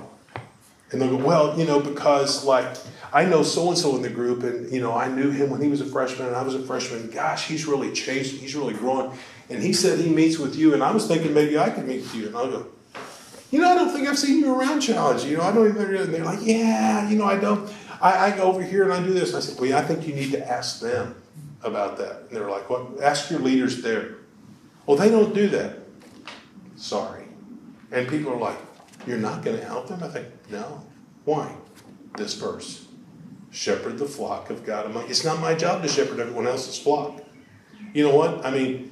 And 0.92 1.02
they'll 1.02 1.18
go, 1.18 1.25
well, 1.25 1.58
you 1.58 1.66
know, 1.66 1.80
because 1.80 2.46
like 2.46 2.78
I 3.12 3.25
know 3.25 3.42
so 3.42 3.70
and 3.70 3.78
so 3.78 3.96
in 3.96 4.04
the 4.04 4.10
group, 4.10 4.44
and 4.44 4.72
you 4.72 4.82
know, 4.82 4.94
I 4.94 5.08
knew 5.08 5.32
him 5.32 5.50
when 5.50 5.62
he 5.62 5.68
was 5.68 5.82
a 5.82 5.86
freshman 5.86 6.28
and 6.28 6.36
I 6.36 6.44
was 6.44 6.54
a 6.54 6.62
freshman. 6.62 7.10
Gosh, 7.10 7.48
he's 7.48 7.66
really 7.66 7.92
changed. 7.92 8.36
He's 8.36 8.56
really 8.56 8.75
grown. 8.75 9.18
And 9.50 9.62
he 9.62 9.74
said 9.74 10.00
he 10.00 10.10
meets 10.10 10.38
with 10.40 10.56
you, 10.56 10.74
and 10.74 10.84
I 10.84 10.92
was 10.92 11.08
thinking 11.08 11.34
maybe 11.34 11.58
I 11.58 11.70
could 11.70 11.88
meet 11.88 12.02
with 12.02 12.16
you. 12.16 12.28
And 12.28 12.36
I'll 12.36 12.50
go, 12.50 12.68
you 13.52 13.60
know, 13.60 13.72
I 13.72 13.75
don't 13.75 13.92
think 13.92 14.08
I've 14.08 14.18
seen 14.18 14.40
you 14.40 14.54
around 14.54 14.82
challenge. 14.82 15.24
You 15.24 15.38
know, 15.38 15.44
I 15.44 15.52
don't 15.52 15.68
even. 15.68 15.96
And 15.96 16.14
they're 16.14 16.25
like, 16.25 16.40
yeah, 16.42 17.08
you 17.10 17.18
know, 17.18 17.25
I 17.25 17.38
don't. 17.38 17.72
I, 18.02 18.32
I 18.32 18.36
go 18.36 18.44
over 18.44 18.62
here 18.62 18.84
and 18.84 18.92
I 18.92 19.02
do 19.06 19.14
this. 19.14 19.30
And 19.30 19.38
I 19.38 19.40
said, 19.42 19.60
well, 19.60 19.70
yeah, 19.70 19.78
I 19.78 19.82
think 19.82 20.08
you 20.08 20.16
need 20.16 20.32
to 20.32 20.52
ask 20.52 20.82
them 20.82 21.16
about 21.64 21.98
that. 21.98 22.22
And 22.22 22.30
they're 22.32 22.50
like, 22.50 22.70
what? 22.70 23.02
Ask 23.02 23.30
your 23.30 23.40
leaders 23.40 23.82
there. 23.82 24.16
Well, 24.86 24.98
they 24.98 25.10
don't 25.10 25.34
do 25.34 25.48
that. 25.50 25.80
Sorry. 26.75 27.25
And 27.92 28.08
people 28.08 28.34
are 28.34 28.38
like, 28.38 28.58
you're 29.08 29.18
not 29.18 29.44
going 29.44 29.58
to 29.58 29.64
help 29.64 29.88
them? 29.88 30.04
I 30.04 30.10
think, 30.10 30.28
no. 30.50 30.86
Why? 31.24 31.56
This 32.18 32.34
verse 32.34 32.86
shepherd 33.52 33.98
the 33.98 34.06
flock 34.06 34.50
of 34.50 34.66
God. 34.66 34.92
It's 35.10 35.24
not 35.24 35.40
my 35.40 35.56
job 35.56 35.82
to 35.82 35.88
shepherd 35.88 36.20
everyone 36.20 36.46
else's 36.46 36.78
flock. 36.78 37.22
You 37.94 38.04
know 38.04 38.16
what? 38.16 38.46
I 38.46 38.52
mean, 38.52 38.92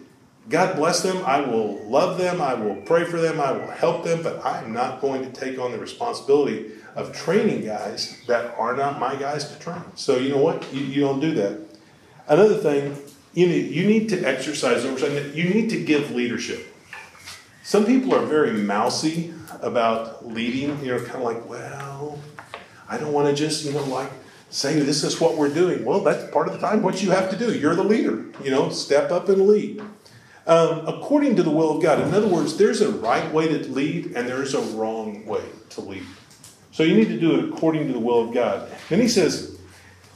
God 0.49 0.75
bless 0.75 1.01
them. 1.01 1.23
I 1.25 1.39
will 1.39 1.81
love 1.89 2.17
them. 2.17 2.41
I 2.41 2.53
will 2.53 2.75
pray 2.75 3.05
for 3.05 3.19
them. 3.19 3.39
I 3.39 3.51
will 3.53 3.71
help 3.71 4.03
them. 4.03 4.23
But 4.23 4.45
I'm 4.45 4.73
not 4.73 4.99
going 4.99 5.23
to 5.23 5.31
take 5.31 5.57
on 5.57 5.71
the 5.71 5.79
responsibility 5.79 6.71
of 6.95 7.15
training 7.15 7.65
guys 7.65 8.21
that 8.27 8.53
are 8.57 8.75
not 8.75 8.99
my 8.99 9.15
guys 9.15 9.49
to 9.51 9.59
train. 9.59 9.81
So 9.95 10.17
you 10.17 10.29
know 10.29 10.41
what? 10.41 10.71
You, 10.73 10.81
you 10.81 11.01
don't 11.01 11.19
do 11.19 11.33
that. 11.35 11.59
Another 12.27 12.57
thing, 12.57 12.97
you 13.33 13.47
need, 13.47 13.71
you 13.71 13.87
need 13.87 14.09
to 14.09 14.21
exercise 14.23 14.85
oversight. 14.85 15.33
You 15.33 15.45
need 15.45 15.69
to 15.69 15.83
give 15.83 16.11
leadership. 16.11 16.67
Some 17.63 17.85
people 17.85 18.13
are 18.13 18.25
very 18.25 18.51
mousy 18.51 19.33
about 19.61 20.27
leading. 20.27 20.83
You 20.83 20.97
know, 20.97 21.03
kind 21.03 21.15
of 21.15 21.23
like, 21.23 21.49
well, 21.49 22.19
I 22.89 22.97
don't 22.97 23.13
want 23.13 23.29
to 23.29 23.33
just, 23.33 23.63
you 23.65 23.71
know, 23.71 23.83
like 23.85 24.11
say 24.49 24.79
this 24.79 25.03
is 25.03 25.19
what 25.19 25.37
we're 25.37 25.53
doing. 25.53 25.83
Well, 25.85 26.01
that's 26.01 26.31
part 26.31 26.47
of 26.47 26.53
the 26.53 26.59
time 26.59 26.83
what 26.83 27.01
you 27.01 27.11
have 27.11 27.29
to 27.31 27.37
do. 27.37 27.57
You're 27.57 27.75
the 27.75 27.83
leader. 27.83 28.25
You 28.43 28.51
know, 28.51 28.69
step 28.69 29.09
up 29.09 29.29
and 29.29 29.47
lead. 29.47 29.81
Um, 30.45 30.85
according 30.87 31.37
to 31.37 31.43
the 31.43 31.49
will 31.49 31.77
of 31.77 31.81
God. 31.81 32.01
In 32.01 32.13
other 32.13 32.27
words, 32.27 32.57
there's 32.57 32.81
a 32.81 32.91
right 32.91 33.31
way 33.31 33.47
to 33.47 33.59
lead 33.69 34.07
and 34.07 34.27
there's 34.27 34.53
a 34.53 34.61
wrong 34.75 35.25
way 35.25 35.43
to 35.69 35.81
lead. 35.81 36.03
So 36.71 36.83
you 36.83 36.95
need 36.95 37.07
to 37.09 37.19
do 37.19 37.39
it 37.39 37.49
according 37.49 37.87
to 37.87 37.93
the 37.93 37.99
will 37.99 38.27
of 38.27 38.33
God. 38.33 38.69
Then 38.89 38.99
he 38.99 39.07
says, 39.07 39.57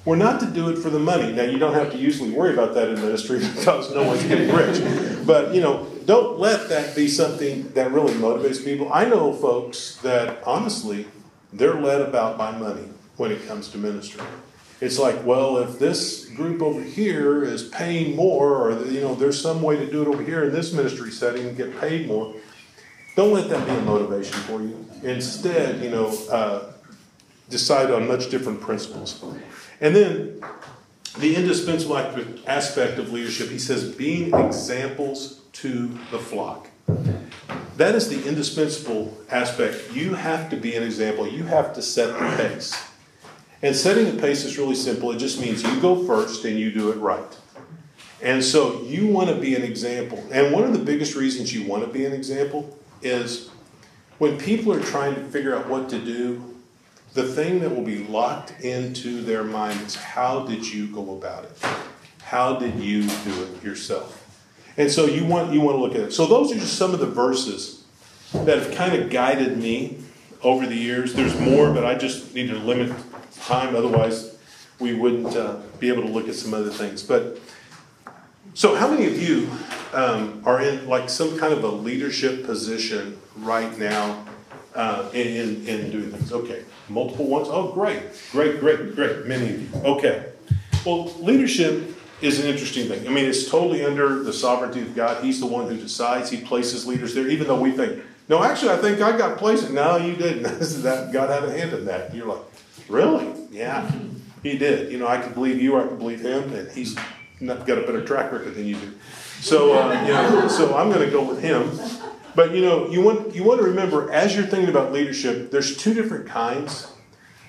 we're 0.08 0.16
not 0.16 0.40
to 0.40 0.46
do 0.46 0.70
it 0.70 0.78
for 0.78 0.90
the 0.90 1.00
money. 1.00 1.34
Now 1.34 1.44
you 1.44 1.60
don't 1.60 1.74
have 1.74 1.92
to 1.92 1.98
usually 1.98 2.32
worry 2.32 2.54
about 2.54 2.74
that 2.76 2.90
in 2.90 2.96
ministry 2.96 3.40
because 3.56 3.94
no 3.94 4.04
one's 4.04 4.24
getting 4.24 4.54
rich. 4.56 4.82
But 5.26 5.54
you 5.54 5.62
know, 5.62 5.86
don't 6.06 6.40
let 6.40 6.70
that 6.70 6.96
be 6.96 7.10
something 7.10 7.70
that 7.74 7.92
really 7.92 8.14
motivates 8.14 8.64
people. 8.64 8.92
I 8.92 9.04
know 9.04 9.34
folks 9.34 9.98
that 9.98 10.42
honestly, 10.46 11.08
they're 11.52 11.80
led 11.80 12.02
about 12.02 12.38
by 12.38 12.58
money 12.58 12.90
when 13.18 13.32
it 13.32 13.46
comes 13.48 13.68
to 13.70 13.78
ministry. 13.78 14.24
It's 14.80 15.00
like, 15.00 15.26
well, 15.26 15.58
if 15.58 15.80
this 15.80 16.26
group 16.30 16.62
over 16.62 16.82
here 16.82 17.44
is 17.44 17.64
paying 17.70 18.16
more, 18.16 18.56
or 18.56 18.86
you 18.86 19.02
know, 19.02 19.16
there's 19.16 19.42
some 19.42 19.62
way 19.62 19.76
to 19.78 19.90
do 19.90 20.04
it 20.04 20.08
over 20.08 20.24
here 20.24 20.44
in 20.44 20.54
this 20.54 20.72
ministry 20.72 21.12
setting 21.12 21.48
and 21.48 21.58
get 21.58 21.80
paid 21.80 22.08
more. 22.08 22.36
Don't 23.16 23.34
let 23.34 23.50
that 23.50 23.66
be 23.66 23.74
a 23.74 23.82
motivation 23.82 24.38
for 24.42 24.62
you. 24.62 24.86
Instead, 25.02 25.84
you 25.84 25.90
know, 25.90 26.16
uh, 26.30 26.72
decide 27.50 27.90
on 27.90 28.08
much 28.08 28.30
different 28.30 28.62
principles. 28.62 29.24
And 29.82 29.96
then 29.96 30.42
the 31.18 31.36
indispensable 31.36 31.98
aspect 32.46 33.00
of 33.00 33.12
leadership, 33.12 33.50
he 33.50 33.58
says, 33.58 33.92
being 33.96 34.34
examples 34.36 35.42
to 35.54 35.88
the 36.12 36.20
flock. 36.20 36.70
That 37.78 37.96
is 37.96 38.10
the 38.10 38.28
indispensable 38.28 39.18
aspect. 39.32 39.92
You 39.94 40.14
have 40.14 40.50
to 40.52 40.58
be 40.58 40.76
an 40.76 40.84
example. 40.84 41.28
You 41.28 41.44
have 41.46 41.74
to 41.74 41.82
set 41.82 42.14
the 42.14 42.44
pace. 42.44 42.76
And 43.62 43.76
setting 43.76 44.14
the 44.16 44.22
pace 44.22 44.44
is 44.44 44.58
really 44.58 44.76
simple. 44.76 45.12
It 45.12 45.18
just 45.18 45.42
means 45.42 45.64
you 45.64 45.80
go 45.82 46.06
first 46.06 46.46
and 46.46 46.60
you 46.60 46.72
do 46.72 46.92
it 46.92 46.98
right. 46.98 47.38
And 48.22 48.44
so 48.44 48.82
you 48.84 49.08
want 49.08 49.30
to 49.30 49.36
be 49.36 49.56
an 49.56 49.64
example. 49.64 50.24
And 50.32 50.52
one 50.52 50.64
of 50.64 50.74
the 50.74 50.80
biggest 50.80 51.16
reasons 51.16 51.54
you 51.54 51.68
want 51.68 51.84
to 51.84 51.90
be 51.90 52.06
an 52.06 52.14
example 52.14 52.78
is 53.02 53.50
when 54.18 54.38
people 54.38 54.74
are 54.74 54.80
trying 54.80 55.16
to 55.16 55.22
figure 55.26 55.56
out 55.56 55.68
what 55.68 55.90
to 55.90 56.00
do, 56.00 56.56
the 57.14 57.24
thing 57.24 57.60
that 57.62 57.70
will 57.70 57.84
be 57.84 58.04
locked 58.08 58.60
into 58.62 59.22
their 59.22 59.44
mind 59.44 59.82
is 59.82 59.96
how 59.96 60.46
did 60.46 60.72
you 60.72 60.88
go 60.88 61.16
about 61.16 61.46
it? 61.46 61.58
How 62.24 62.56
did 62.56 62.80
you 62.80 63.04
do 63.04 63.44
it 63.44 63.64
yourself? 63.64 64.24
And 64.78 64.92
so 64.92 65.06
you 65.06 65.26
want 65.26 65.52
you 65.52 65.62
want 65.62 65.78
to 65.78 65.82
look 65.82 65.96
at 65.96 66.02
it. 66.02 66.14
So 66.14 66.28
those 66.28 66.52
are 66.52 66.56
just 66.56 66.78
some 66.78 66.94
of 66.94 67.00
the 67.00 67.08
verses 67.08 67.86
that 68.34 68.60
have 68.60 68.76
kind 68.76 68.94
of 68.94 69.10
guided 69.10 69.58
me 69.58 69.98
over 70.44 70.68
the 70.68 70.76
years. 70.76 71.14
There's 71.14 71.40
more, 71.40 71.72
but 71.72 71.86
I 71.86 71.96
just 71.96 72.36
need 72.36 72.50
to 72.50 72.58
limit 72.58 72.92
time, 73.42 73.76
otherwise, 73.76 74.38
we 74.80 74.94
wouldn't 74.94 75.36
uh, 75.36 75.58
be 75.80 75.90
able 75.90 76.04
to 76.04 76.10
look 76.10 76.28
at 76.28 76.36
some 76.36 76.54
other 76.54 76.70
things. 76.70 77.04
But 77.04 77.40
so, 78.54 78.76
how 78.76 78.90
many 78.90 79.06
of 79.06 79.22
you 79.22 79.50
um, 79.94 80.42
are 80.46 80.62
in 80.62 80.88
like 80.88 81.10
some 81.10 81.38
kind 81.38 81.54
of 81.54 81.64
a 81.64 81.70
leadership 81.70 82.46
position 82.46 83.20
right 83.38 83.78
now 83.78 84.26
uh, 84.76 85.10
in, 85.14 85.28
in, 85.28 85.68
in 85.68 85.92
doing 85.92 86.12
things? 86.12 86.32
Okay, 86.32 86.64
multiple 86.90 87.28
ones. 87.28 87.48
Oh, 87.50 87.72
great, 87.72 88.02
great, 88.32 88.60
great, 88.60 88.96
great. 88.96 89.26
Many 89.26 89.50
of 89.50 89.62
you. 89.62 89.82
Okay. 89.82 90.32
Well, 90.86 91.14
leadership 91.20 91.96
is 92.22 92.40
an 92.40 92.48
interesting 92.48 92.88
thing. 92.88 93.08
I 93.08 93.12
mean, 93.12 93.26
it's 93.26 93.50
totally 93.50 93.86
under 93.86 94.24
the 94.24 94.34
sovereignty 94.34 94.82
of 94.82 94.96
God. 94.96 95.24
He's 95.24 95.40
the 95.40 95.46
one 95.46 95.68
who 95.68 95.78
decides. 95.78 96.30
He 96.30 96.42
places 96.42 96.88
leaders 96.88 97.14
there, 97.14 97.28
even 97.28 97.48
though 97.48 97.60
we 97.60 97.72
think, 97.72 98.02
no, 98.30 98.44
actually, 98.44 98.72
I 98.72 98.78
think 98.78 99.02
I 99.02 99.18
got 99.18 99.38
placed. 99.38 99.70
No, 99.72 99.98
you 99.98 100.16
didn't. 100.16 100.44
God 101.14 101.30
had 101.30 101.44
a 101.44 101.52
hand 101.52 101.74
in 101.74 101.86
that. 101.86 102.14
You're 102.14 102.28
like, 102.28 102.42
Really? 102.90 103.34
Yeah, 103.52 103.92
he 104.44 104.58
did. 104.58 104.92
You 104.92 105.00
know, 105.00 105.08
I 105.08 105.18
could 105.18 105.34
believe 105.34 105.62
you, 105.62 105.80
I 105.80 105.88
could 105.88 106.00
believe 106.00 106.22
him, 106.22 106.54
and 106.54 106.72
he's 106.72 106.96
not 107.40 107.66
got 107.66 107.78
a 107.78 107.82
better 107.82 108.06
track 108.06 108.32
record 108.32 108.56
than 108.56 108.66
you 108.66 108.76
do. 108.76 108.94
So, 109.42 109.74
uh, 109.74 110.02
you 110.02 110.14
know, 110.14 110.48
so 110.48 110.76
I'm 110.76 110.90
going 110.90 111.06
to 111.06 111.12
go 111.12 111.24
with 111.24 111.42
him. 111.42 111.72
But 112.36 112.54
you 112.54 112.62
know, 112.62 112.88
you 112.90 113.02
want 113.02 113.34
you 113.34 113.44
want 113.44 113.62
to 113.62 113.66
remember 113.66 114.12
as 114.12 114.36
you're 114.36 114.46
thinking 114.46 114.70
about 114.70 114.94
leadership, 114.94 115.50
there's 115.50 115.76
two 115.76 115.94
different 115.94 116.28
kinds. 116.28 116.92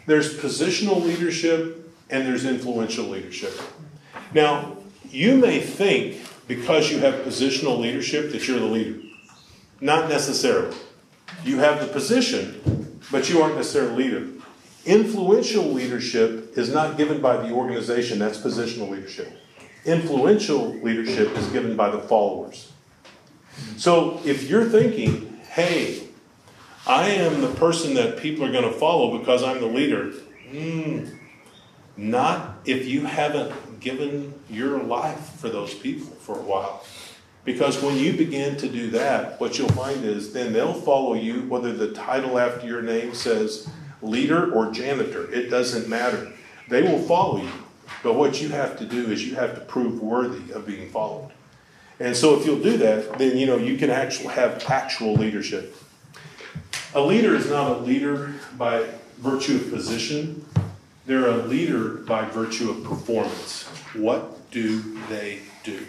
There's 0.07 0.39
positional 0.39 1.03
leadership 1.03 1.93
and 2.09 2.27
there's 2.27 2.47
influential 2.47 3.05
leadership. 3.05 3.53
Now, 4.33 4.79
you 5.11 5.37
may 5.37 5.61
think 5.61 6.23
because 6.47 6.91
you 6.91 7.01
have 7.01 7.17
positional 7.27 7.79
leadership 7.79 8.33
that 8.33 8.49
you're 8.49 8.59
the 8.59 8.65
leader. 8.65 9.01
Not 9.83 10.09
necessarily. 10.09 10.75
You 11.45 11.59
have 11.59 11.81
the 11.81 11.87
position, 11.87 12.99
but 13.13 13.29
you 13.29 13.43
aren't 13.43 13.57
necessarily 13.57 14.05
leader. 14.05 14.27
Influential 14.89 15.65
leadership 15.65 16.57
is 16.57 16.73
not 16.73 16.97
given 16.97 17.21
by 17.21 17.37
the 17.37 17.53
organization, 17.53 18.19
that's 18.19 18.39
positional 18.39 18.89
leadership. 18.89 19.31
Influential 19.85 20.73
leadership 20.77 21.37
is 21.37 21.47
given 21.49 21.77
by 21.77 21.91
the 21.91 21.99
followers. 21.99 22.73
So 23.77 24.19
if 24.25 24.49
you're 24.49 24.65
thinking, 24.65 25.41
hey, 25.51 26.09
I 26.87 27.11
am 27.11 27.43
the 27.43 27.53
person 27.57 27.93
that 27.95 28.17
people 28.17 28.47
are 28.47 28.51
going 28.51 28.65
to 28.65 28.73
follow 28.73 29.19
because 29.19 29.43
I'm 29.43 29.61
the 29.61 29.67
leader, 29.67 30.11
mm, 30.51 31.19
not 31.99 32.57
if 32.65 32.87
you 32.87 33.05
haven't 33.05 33.81
given 33.81 34.33
your 34.49 34.83
life 34.83 35.35
for 35.39 35.51
those 35.51 35.75
people 35.75 36.07
for 36.07 36.39
a 36.39 36.43
while. 36.43 36.83
Because 37.45 37.83
when 37.83 37.99
you 37.99 38.15
begin 38.15 38.57
to 38.57 38.67
do 38.67 38.89
that, 38.93 39.39
what 39.39 39.59
you'll 39.59 39.69
find 39.69 40.03
is 40.03 40.33
then 40.33 40.55
they'll 40.55 40.73
follow 40.73 41.13
you, 41.13 41.43
whether 41.43 41.75
the 41.75 41.93
title 41.93 42.39
after 42.39 42.67
your 42.67 42.81
name 42.81 43.13
says 43.13 43.69
leader 44.03 44.53
or 44.53 44.71
janitor, 44.71 45.31
it 45.33 45.49
doesn't 45.49 45.89
matter. 45.89 46.33
They 46.69 46.83
will 46.83 47.01
follow 47.01 47.43
you. 47.43 47.51
But 48.03 48.15
what 48.15 48.41
you 48.41 48.51
have 48.51 48.79
to 48.79 48.85
do 48.85 49.11
is 49.11 49.27
you 49.27 49.35
have 49.35 49.55
to 49.55 49.61
prove 49.61 50.01
worthy 50.01 50.53
of 50.53 50.67
being 50.67 50.91
followed. 50.91 51.33
And 52.01 52.17
so 52.17 52.39
if 52.39 52.47
you'll 52.47 52.63
do 52.63 52.77
that, 52.79 53.19
then 53.19 53.37
you 53.37 53.47
know 53.47 53.57
you 53.57 53.77
can 53.77 53.91
actually 53.91 54.35
have 54.35 54.65
actual 54.69 55.15
leadership. 55.15 55.75
A 56.95 57.01
leader 57.01 57.35
is 57.35 57.51
not 57.51 57.71
a 57.73 57.79
leader 57.81 58.35
by 58.57 58.87
virtue 59.19 59.57
of 59.57 59.71
position. 59.71 60.45
They're 61.07 61.29
a 61.29 61.39
leader 61.39 61.89
by 61.89 62.25
virtue 62.27 62.71
of 62.71 62.85
performance. 62.85 63.65
What 63.95 64.51
do 64.51 64.99
they 65.09 65.41
do? 65.65 65.85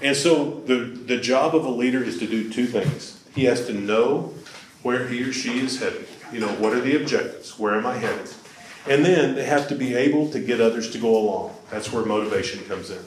And 0.00 0.16
so 0.16 0.60
the, 0.66 0.76
the 0.76 1.18
job 1.18 1.54
of 1.54 1.64
a 1.64 1.70
leader 1.70 2.02
is 2.02 2.18
to 2.18 2.26
do 2.26 2.50
two 2.50 2.66
things. 2.66 3.22
He 3.34 3.44
has 3.44 3.66
to 3.66 3.74
know 3.74 4.34
where 4.82 5.08
he 5.08 5.22
or 5.22 5.32
she 5.32 5.58
is 5.60 5.80
headed. 5.80 6.06
You 6.32 6.40
know, 6.40 6.48
what 6.54 6.72
are 6.72 6.80
the 6.80 6.96
objectives? 6.96 7.58
Where 7.58 7.74
am 7.74 7.86
I 7.86 7.96
headed? 7.96 8.32
And 8.88 9.04
then 9.04 9.34
they 9.34 9.44
have 9.44 9.68
to 9.68 9.74
be 9.74 9.94
able 9.94 10.30
to 10.30 10.40
get 10.40 10.60
others 10.60 10.90
to 10.92 10.98
go 10.98 11.16
along. 11.16 11.54
That's 11.70 11.92
where 11.92 12.04
motivation 12.04 12.64
comes 12.64 12.90
in. 12.90 13.02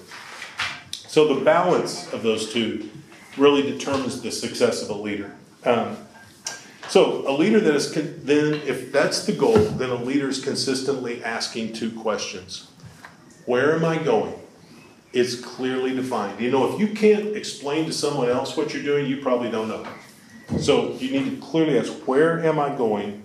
So 0.92 1.34
the 1.34 1.44
balance 1.44 2.12
of 2.14 2.24
those 2.24 2.52
two 2.52 2.90
really 3.38 3.64
determines 3.64 4.22
the 4.22 4.32
success 4.32 4.84
of 4.84 4.90
a 4.90 4.94
leader. 4.94 5.36
Um, 5.66 5.98
so 6.90 7.28
a 7.28 7.34
leader 7.34 7.60
that 7.60 7.74
is 7.74 7.92
con- 7.92 8.20
then, 8.24 8.56
if 8.66 8.92
that's 8.92 9.26
the 9.26 9.32
goal, 9.32 9.58
then 9.58 9.90
a 9.90 9.96
leader 9.96 10.28
is 10.28 10.44
consistently 10.44 11.24
asking 11.24 11.74
two 11.74 11.92
questions: 11.92 12.72
Where 13.46 13.76
am 13.76 13.86
I 13.86 13.98
going? 13.98 14.36
It's 15.12 15.40
clearly 15.40 15.96
defined. 15.96 16.40
You 16.40 16.52
know, 16.52 16.74
if 16.74 16.80
you 16.80 16.90
can't 16.90 17.36
explain 17.36 17.86
to 17.86 17.94
someone 17.94 18.30
else 18.30 18.58
what 18.58 18.74
you're 18.74 18.84
doing, 18.84 19.06
you 19.06 19.18
probably 19.22 19.50
don't 19.50 19.68
know. 19.68 19.88
So 20.60 20.94
you 20.94 21.12
need 21.12 21.30
to 21.30 21.46
clearly 21.46 21.78
ask, 21.78 21.92
where 22.08 22.40
am 22.46 22.60
I 22.60 22.76
going? 22.76 23.24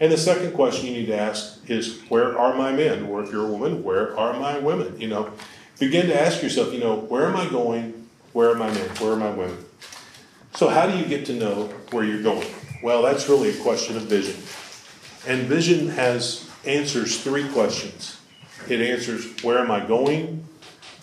And 0.00 0.12
the 0.12 0.16
second 0.16 0.52
question 0.52 0.86
you 0.86 0.92
need 0.92 1.06
to 1.06 1.18
ask 1.18 1.68
is, 1.68 2.00
where 2.08 2.38
are 2.38 2.54
my 2.54 2.72
men? 2.72 3.06
Or 3.06 3.22
if 3.22 3.32
you're 3.32 3.46
a 3.46 3.50
woman, 3.50 3.82
where 3.82 4.16
are 4.18 4.38
my 4.38 4.58
women? 4.58 5.00
You 5.00 5.08
know, 5.08 5.32
begin 5.78 6.06
to 6.06 6.20
ask 6.20 6.42
yourself, 6.42 6.72
you 6.72 6.80
know, 6.80 6.96
where 6.96 7.26
am 7.26 7.36
I 7.36 7.48
going? 7.48 8.08
Where 8.32 8.50
are 8.50 8.54
my 8.54 8.70
men? 8.72 8.88
Where 8.96 9.12
are 9.12 9.16
my 9.16 9.30
women? 9.30 9.64
So 10.54 10.68
how 10.68 10.86
do 10.86 10.96
you 10.96 11.04
get 11.04 11.26
to 11.26 11.34
know 11.34 11.66
where 11.90 12.04
you're 12.04 12.22
going? 12.22 12.48
Well, 12.82 13.02
that's 13.02 13.28
really 13.28 13.50
a 13.50 13.62
question 13.62 13.96
of 13.96 14.04
vision. 14.04 14.36
And 15.26 15.48
vision 15.48 15.88
has 15.90 16.48
answers 16.64 17.20
three 17.20 17.48
questions. 17.50 18.20
It 18.68 18.80
answers 18.80 19.42
where 19.42 19.58
am 19.58 19.70
I 19.70 19.80
going? 19.80 20.46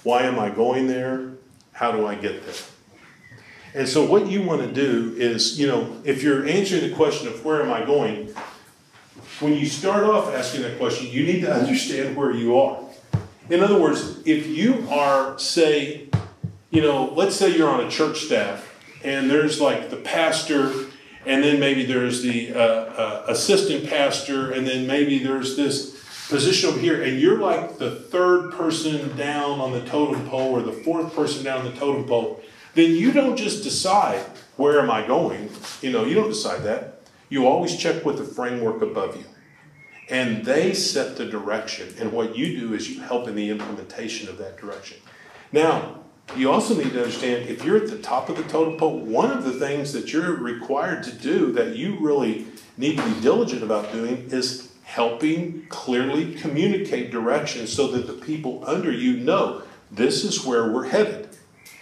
Why 0.04 0.24
am 0.24 0.40
I 0.40 0.50
going 0.50 0.88
there? 0.88 1.32
How 1.74 1.92
do 1.92 2.06
I 2.06 2.16
get 2.16 2.46
there? 2.46 2.56
And 3.76 3.90
so, 3.90 4.06
what 4.06 4.28
you 4.28 4.42
want 4.42 4.62
to 4.62 4.72
do 4.72 5.14
is, 5.18 5.60
you 5.60 5.68
know, 5.68 6.02
if 6.06 6.24
you're 6.24 6.48
answering 6.48 6.90
the 6.90 6.96
question 6.96 7.28
of 7.28 7.44
where 7.44 7.62
am 7.62 7.74
I 7.74 7.86
going, 7.86 8.34
when 9.42 9.52
you 9.52 9.66
start 9.66 10.06
off 10.06 10.34
asking 10.34 10.62
that 10.62 10.78
question, 10.78 11.08
you 11.08 11.26
need 11.26 11.42
to 11.42 11.54
understand 11.54 12.16
where 12.16 12.32
you 12.32 12.58
are. 12.58 12.80
In 13.50 13.60
other 13.60 13.78
words, 13.78 14.22
if 14.26 14.48
you 14.48 14.88
are, 14.90 15.38
say, 15.38 16.08
you 16.70 16.82
know, 16.82 17.12
let's 17.16 17.36
say 17.36 17.54
you're 17.54 17.68
on 17.68 17.86
a 17.86 17.90
church 17.90 18.22
staff 18.22 18.74
and 19.04 19.30
there's 19.30 19.60
like 19.60 19.90
the 19.90 19.98
pastor, 19.98 20.72
and 21.26 21.44
then 21.44 21.60
maybe 21.60 21.86
there's 21.86 22.22
the 22.22 22.54
uh, 22.54 22.60
uh, 22.60 23.26
assistant 23.28 23.90
pastor, 23.90 24.52
and 24.52 24.66
then 24.66 24.88
maybe 24.88 25.20
there's 25.20 25.58
this 25.58 26.02
position 26.30 26.70
over 26.70 26.80
here, 26.80 27.04
and 27.04 27.20
you're 27.20 27.40
like 27.40 27.78
the 27.78 27.92
third 27.92 28.54
person 28.54 29.16
down 29.18 29.60
on 29.60 29.74
the 29.74 29.82
totem 29.86 30.26
pole 30.30 30.54
or 30.54 30.62
the 30.62 30.72
fourth 30.72 31.14
person 31.14 31.44
down 31.44 31.66
the 31.66 31.74
totem 31.74 32.06
pole, 32.06 32.42
then 32.76 32.92
you 32.92 33.12
don't 33.12 33.38
just 33.38 33.64
decide 33.64 34.20
where 34.58 34.80
am 34.80 34.92
I 34.92 35.06
going. 35.06 35.50
You 35.82 35.92
know, 35.92 36.06
you 36.06 36.14
don't 36.14 36.30
decide 36.30 36.64
that. 36.64 37.02
You 37.30 37.48
always 37.48 37.76
check 37.76 38.06
with 38.06 38.18
the 38.18 38.24
framework 38.24 38.82
above 38.82 39.16
you. 39.16 39.26
And 40.10 40.46
they 40.46 40.74
set 40.74 41.18
the 41.18 41.26
direction. 41.26 41.96
And 42.00 42.12
what 42.12 42.38
you 42.38 42.60
do 42.60 42.74
is 42.74 42.90
you 42.90 43.02
help 43.02 43.28
in 43.28 43.36
the 43.36 43.50
implementation 43.50 44.30
of 44.30 44.38
that 44.38 44.58
direction. 44.58 44.98
Now, 45.52 46.02
you 46.36 46.52
also 46.52 46.76
need 46.76 46.92
to 46.94 47.00
understand 47.00 47.50
if 47.50 47.64
you're 47.64 47.78
at 47.78 47.90
the 47.90 47.98
top 47.98 48.30
of 48.30 48.38
the 48.38 48.44
totem 48.44 48.78
pole, 48.78 49.00
one 49.00 49.32
of 49.32 49.44
the 49.44 49.54
things 49.54 49.94
that 49.94 50.12
you're 50.12 50.34
required 50.34 51.04
to 51.04 51.12
do 51.12 51.52
that 51.54 51.76
you 51.76 51.98
really 52.00 52.46
need 52.78 52.98
to 52.98 53.04
be 53.04 53.22
diligent 53.22 53.64
about 53.64 53.92
doing 53.92 54.28
is 54.32 54.74
helping 54.84 55.66
clearly 55.68 56.36
communicate 56.36 57.12
direction 57.12 57.68
so 57.68 57.88
that 57.88 58.06
the 58.06 58.14
people 58.14 58.64
under 58.68 58.92
you 58.92 59.18
know 59.18 59.64
this 59.92 60.24
is 60.24 60.46
where 60.46 60.72
we're 60.72 60.90
headed. 60.90 61.25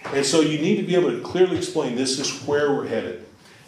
And 0.05 0.25
so 0.25 0.41
you 0.41 0.59
need 0.59 0.77
to 0.77 0.83
be 0.83 0.95
able 0.95 1.11
to 1.11 1.21
clearly 1.21 1.57
explain 1.57 1.95
this 1.95 2.19
is 2.19 2.43
where 2.45 2.73
we're 2.73 2.87
headed. 2.87 3.25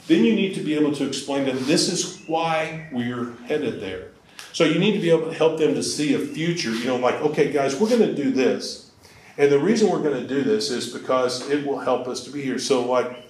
Then 0.08 0.24
you 0.24 0.36
need 0.36 0.54
to 0.56 0.62
be 0.62 0.76
able 0.76 0.94
to 0.94 1.08
explain 1.08 1.46
to 1.46 1.54
them 1.54 1.66
this 1.66 1.92
is 1.92 2.22
why 2.28 2.88
we're 2.92 3.34
headed 3.48 3.82
there. 3.82 4.10
So 4.54 4.64
you 4.64 4.80
need 4.80 4.94
to 4.94 5.00
be 5.00 5.10
able 5.10 5.30
to 5.30 5.34
help 5.34 5.58
them 5.58 5.74
to 5.74 5.84
see 5.84 6.14
a 6.14 6.20
future, 6.20 6.72
you 6.72 6.86
know, 6.86 6.98
like, 6.98 7.16
okay, 7.16 7.52
guys, 7.52 7.76
we're 7.80 7.90
going 7.90 8.02
to 8.02 8.16
do 8.16 8.32
this. 8.32 8.92
And 9.38 9.52
the 9.52 9.60
reason 9.60 9.90
we're 9.90 10.04
going 10.04 10.22
to 10.22 10.28
do 10.28 10.44
this 10.44 10.70
is 10.70 10.94
because 10.94 11.50
it 11.50 11.66
will 11.66 11.80
help 11.80 12.08
us 12.08 12.24
to 12.26 12.30
be 12.30 12.42
here. 12.42 12.58
So, 12.58 12.90
like 12.90 13.26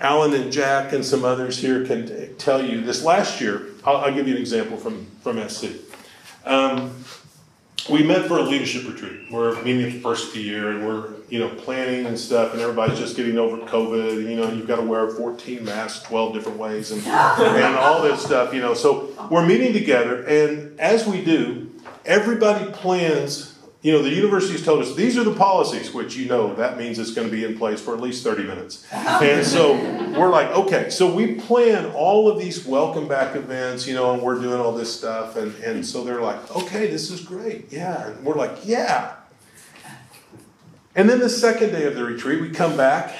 Alan 0.00 0.32
and 0.34 0.50
Jack 0.52 0.92
and 0.92 1.04
some 1.04 1.24
others 1.24 1.58
here 1.58 1.84
can 1.84 2.36
tell 2.36 2.64
you 2.64 2.80
this 2.80 3.02
last 3.02 3.40
year, 3.40 3.66
I'll, 3.84 3.96
I'll, 3.96 4.14
give 4.14 4.28
you 4.28 4.34
an 4.34 4.40
example 4.40 4.76
from, 4.76 5.06
from 5.22 5.46
SC. 5.48 5.72
Um, 6.44 7.04
we 7.90 8.02
met 8.02 8.26
for 8.26 8.38
a 8.38 8.42
leadership 8.42 8.86
retreat. 8.86 9.30
We're 9.30 9.62
meeting 9.62 9.92
the 9.92 10.00
first 10.00 10.28
of 10.28 10.34
the 10.34 10.40
year 10.40 10.70
and 10.70 10.86
we're, 10.86 11.15
you 11.28 11.38
know, 11.38 11.48
planning 11.48 12.06
and 12.06 12.18
stuff, 12.18 12.52
and 12.52 12.60
everybody's 12.60 12.98
just 12.98 13.16
getting 13.16 13.38
over 13.38 13.58
COVID. 13.58 14.28
You 14.28 14.36
know, 14.36 14.50
you've 14.50 14.68
got 14.68 14.76
to 14.76 14.82
wear 14.82 15.08
14 15.10 15.64
masks 15.64 16.06
12 16.06 16.34
different 16.34 16.58
ways 16.58 16.90
and, 16.90 17.04
and 17.06 17.76
all 17.76 18.02
this 18.02 18.22
stuff, 18.22 18.54
you 18.54 18.60
know. 18.60 18.74
So 18.74 19.12
we're 19.30 19.46
meeting 19.46 19.72
together, 19.72 20.24
and 20.24 20.78
as 20.78 21.06
we 21.06 21.24
do, 21.24 21.72
everybody 22.04 22.70
plans 22.72 23.56
you 23.86 23.92
know, 23.92 24.02
the 24.02 24.10
university's 24.10 24.64
told 24.64 24.82
us 24.82 24.96
these 24.96 25.16
are 25.16 25.22
the 25.22 25.34
policies, 25.34 25.94
which 25.94 26.16
you 26.16 26.26
know 26.26 26.56
that 26.56 26.76
means 26.76 26.98
it's 26.98 27.12
going 27.14 27.28
to 27.28 27.32
be 27.32 27.44
in 27.44 27.56
place 27.56 27.80
for 27.80 27.94
at 27.94 28.00
least 28.00 28.24
30 28.24 28.42
minutes. 28.42 28.84
And 28.90 29.46
so 29.46 29.74
we're 30.18 30.28
like, 30.28 30.48
okay, 30.50 30.90
so 30.90 31.14
we 31.14 31.36
plan 31.36 31.92
all 31.94 32.28
of 32.28 32.36
these 32.36 32.66
welcome 32.66 33.06
back 33.06 33.36
events, 33.36 33.86
you 33.86 33.94
know, 33.94 34.12
and 34.12 34.22
we're 34.22 34.40
doing 34.40 34.58
all 34.58 34.72
this 34.72 34.92
stuff. 34.92 35.36
And, 35.36 35.54
and 35.62 35.86
so 35.86 36.02
they're 36.02 36.20
like, 36.20 36.56
okay, 36.56 36.88
this 36.88 37.12
is 37.12 37.20
great. 37.20 37.72
Yeah. 37.72 38.08
And 38.08 38.24
we're 38.24 38.34
like, 38.34 38.56
yeah. 38.64 39.15
And 40.96 41.08
then 41.10 41.20
the 41.20 41.28
second 41.28 41.72
day 41.72 41.84
of 41.84 41.94
the 41.94 42.02
retreat, 42.02 42.40
we 42.40 42.48
come 42.48 42.74
back 42.74 43.14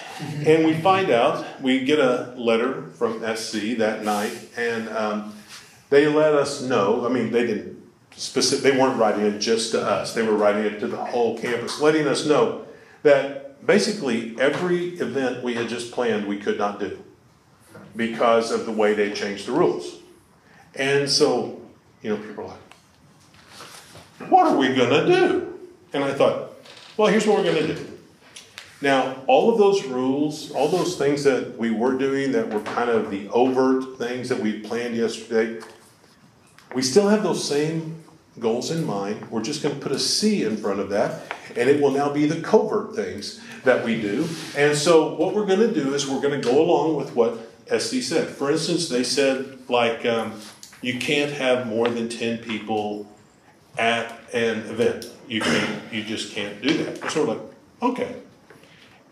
and 0.47 0.65
we 0.65 0.73
find 0.75 1.11
out, 1.11 1.61
we 1.61 1.85
get 1.85 1.99
a 1.99 2.33
letter 2.37 2.85
from 2.95 3.21
SC 3.37 3.77
that 3.77 4.03
night, 4.03 4.33
and 4.57 4.89
um, 4.89 5.35
they 5.91 6.09
let 6.09 6.33
us 6.33 6.63
know. 6.63 7.07
I 7.07 7.11
mean, 7.11 7.31
they 7.31 7.47
didn't 7.47 7.77
specific, 8.17 8.73
they 8.73 8.81
weren't 8.81 8.99
writing 8.99 9.27
it 9.27 9.39
just 9.39 9.73
to 9.73 9.83
us, 9.83 10.15
they 10.15 10.23
were 10.23 10.37
writing 10.37 10.65
it 10.65 10.81
to 10.81 10.89
the 10.89 10.97
whole 10.97 11.39
campus, 11.39 11.79
letting 11.79 12.09
us 12.09 12.25
know 12.25 12.65
that 13.03 13.67
basically 13.67 14.35
every 14.41 14.99
event 14.99 15.45
we 15.45 15.55
had 15.55 15.69
just 15.69 15.93
planned 15.93 16.27
we 16.27 16.39
could 16.39 16.57
not 16.57 16.81
do 16.81 17.03
because 17.95 18.53
of 18.53 18.65
the 18.65 18.73
way 18.73 18.95
they 18.95 19.13
changed 19.13 19.47
the 19.47 19.53
rules. 19.53 19.99
And 20.75 21.09
so, 21.09 21.61
you 22.03 22.11
know, 22.11 22.17
people 22.17 22.45
are 22.45 22.49
like, 22.49 24.31
what 24.31 24.47
are 24.47 24.57
we 24.57 24.75
going 24.75 24.91
to 24.91 25.07
do? 25.07 25.59
And 25.93 26.03
I 26.03 26.13
thought, 26.15 26.46
well, 26.97 27.09
here's 27.09 27.27
what 27.27 27.39
we're 27.39 27.45
going 27.45 27.67
to 27.67 27.75
do. 27.75 27.87
Now, 28.81 29.17
all 29.27 29.51
of 29.51 29.59
those 29.59 29.85
rules, 29.85 30.51
all 30.53 30.69
those 30.69 30.97
things 30.97 31.25
that 31.25 31.57
we 31.57 31.71
were 31.71 31.97
doing 31.97 32.33
that 32.33 32.53
were 32.53 32.61
kind 32.61 32.91
of 32.91 33.11
the 33.11 33.29
overt 33.29 33.99
things 33.99 34.29
that 34.29 34.39
we 34.39 34.61
planned 34.61 34.95
yesterday, 34.97 35.63
we 36.75 36.83
still 36.83 37.09
have 37.09 37.23
those 37.23 37.47
same 37.47 38.03
goals 38.39 38.71
in 38.71 38.85
mind. 38.85 39.31
We're 39.31 39.43
just 39.43 39.63
going 39.63 39.75
to 39.75 39.81
put 39.81 39.93
a 39.93 39.99
C 39.99 40.43
in 40.45 40.57
front 40.59 40.81
of 40.81 40.91
that, 40.91 41.35
and 41.57 41.71
it 41.71 41.81
will 41.81 41.91
now 41.91 42.13
be 42.13 42.27
the 42.27 42.41
covert 42.43 42.95
things 42.95 43.41
that 43.65 43.85
we 43.85 44.01
do. 44.01 44.29
And 44.57 44.77
so, 44.77 45.15
what 45.15 45.35
we're 45.35 45.47
going 45.47 45.61
to 45.61 45.73
do 45.73 45.95
is 45.95 46.07
we're 46.07 46.21
going 46.21 46.41
to 46.41 46.47
go 46.47 46.63
along 46.63 46.97
with 46.97 47.15
what 47.15 47.51
SC 47.69 48.03
said. 48.03 48.29
For 48.29 48.51
instance, 48.51 48.89
they 48.89 49.05
said, 49.05 49.59
like, 49.69 50.05
um, 50.05 50.39
you 50.83 50.99
can't 50.99 51.33
have 51.33 51.67
more 51.67 51.89
than 51.89 52.09
10 52.09 52.39
people 52.39 53.11
at 53.79 54.13
an 54.35 54.59
event. 54.69 55.11
You 55.29 55.41
can't, 55.41 55.93
you 55.93 56.05
just 56.05 56.33
can't 56.33 56.61
do 56.63 56.85
that. 56.85 57.11
So 57.11 57.25
we're 57.25 57.35
like, 57.35 57.43
okay. 57.83 58.17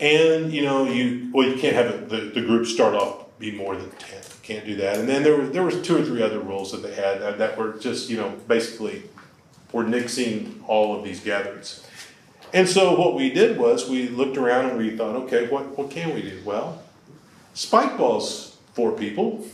And, 0.01 0.53
you 0.53 0.63
know, 0.63 0.85
you, 0.85 1.31
well, 1.33 1.49
you 1.49 1.57
can't 1.57 1.75
have 1.75 2.09
the, 2.09 2.33
the 2.35 2.41
group 2.41 2.67
start 2.67 2.95
off 2.95 3.39
be 3.39 3.51
more 3.53 3.77
than 3.77 3.91
10 3.91 4.21
can't 4.45 4.67
do 4.67 4.77
that. 4.77 4.99
And 4.99 5.09
then 5.09 5.23
there 5.23 5.37
was 5.37 5.51
there 5.51 5.63
was 5.63 5.81
two 5.81 5.97
or 5.97 6.05
three 6.05 6.23
other 6.23 6.39
rules 6.39 6.71
that 6.73 6.83
they 6.83 6.95
had 6.95 7.21
that, 7.23 7.39
that 7.39 7.57
were 7.57 7.73
just 7.73 8.11
you 8.11 8.19
know 8.19 8.35
basically 8.47 9.03
were 9.73 9.85
nixing 9.85 10.63
all 10.69 10.97
of 10.97 11.03
these 11.03 11.21
gatherings. 11.21 11.85
And 12.53 12.69
so 12.69 12.97
what 12.97 13.15
we 13.15 13.31
did 13.31 13.59
was 13.59 13.89
we 13.89 14.09
looked 14.09 14.37
around 14.37 14.67
and 14.67 14.79
we 14.79 14.97
thought, 14.97 15.17
okay, 15.25 15.49
what, 15.49 15.77
what 15.77 15.91
can 15.91 16.15
we 16.15 16.23
do? 16.23 16.41
Well, 16.45 16.81
spike 17.53 17.99
balls 17.99 18.57
four 18.75 18.93
people, 18.93 19.45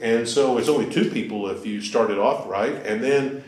and 0.00 0.28
so 0.28 0.56
it's 0.58 0.68
only 0.68 0.88
two 0.88 1.10
people 1.10 1.48
if 1.48 1.66
you 1.66 1.80
start 1.80 2.12
it 2.12 2.18
off 2.18 2.48
right, 2.48 2.74
and 2.86 3.02
then 3.02 3.42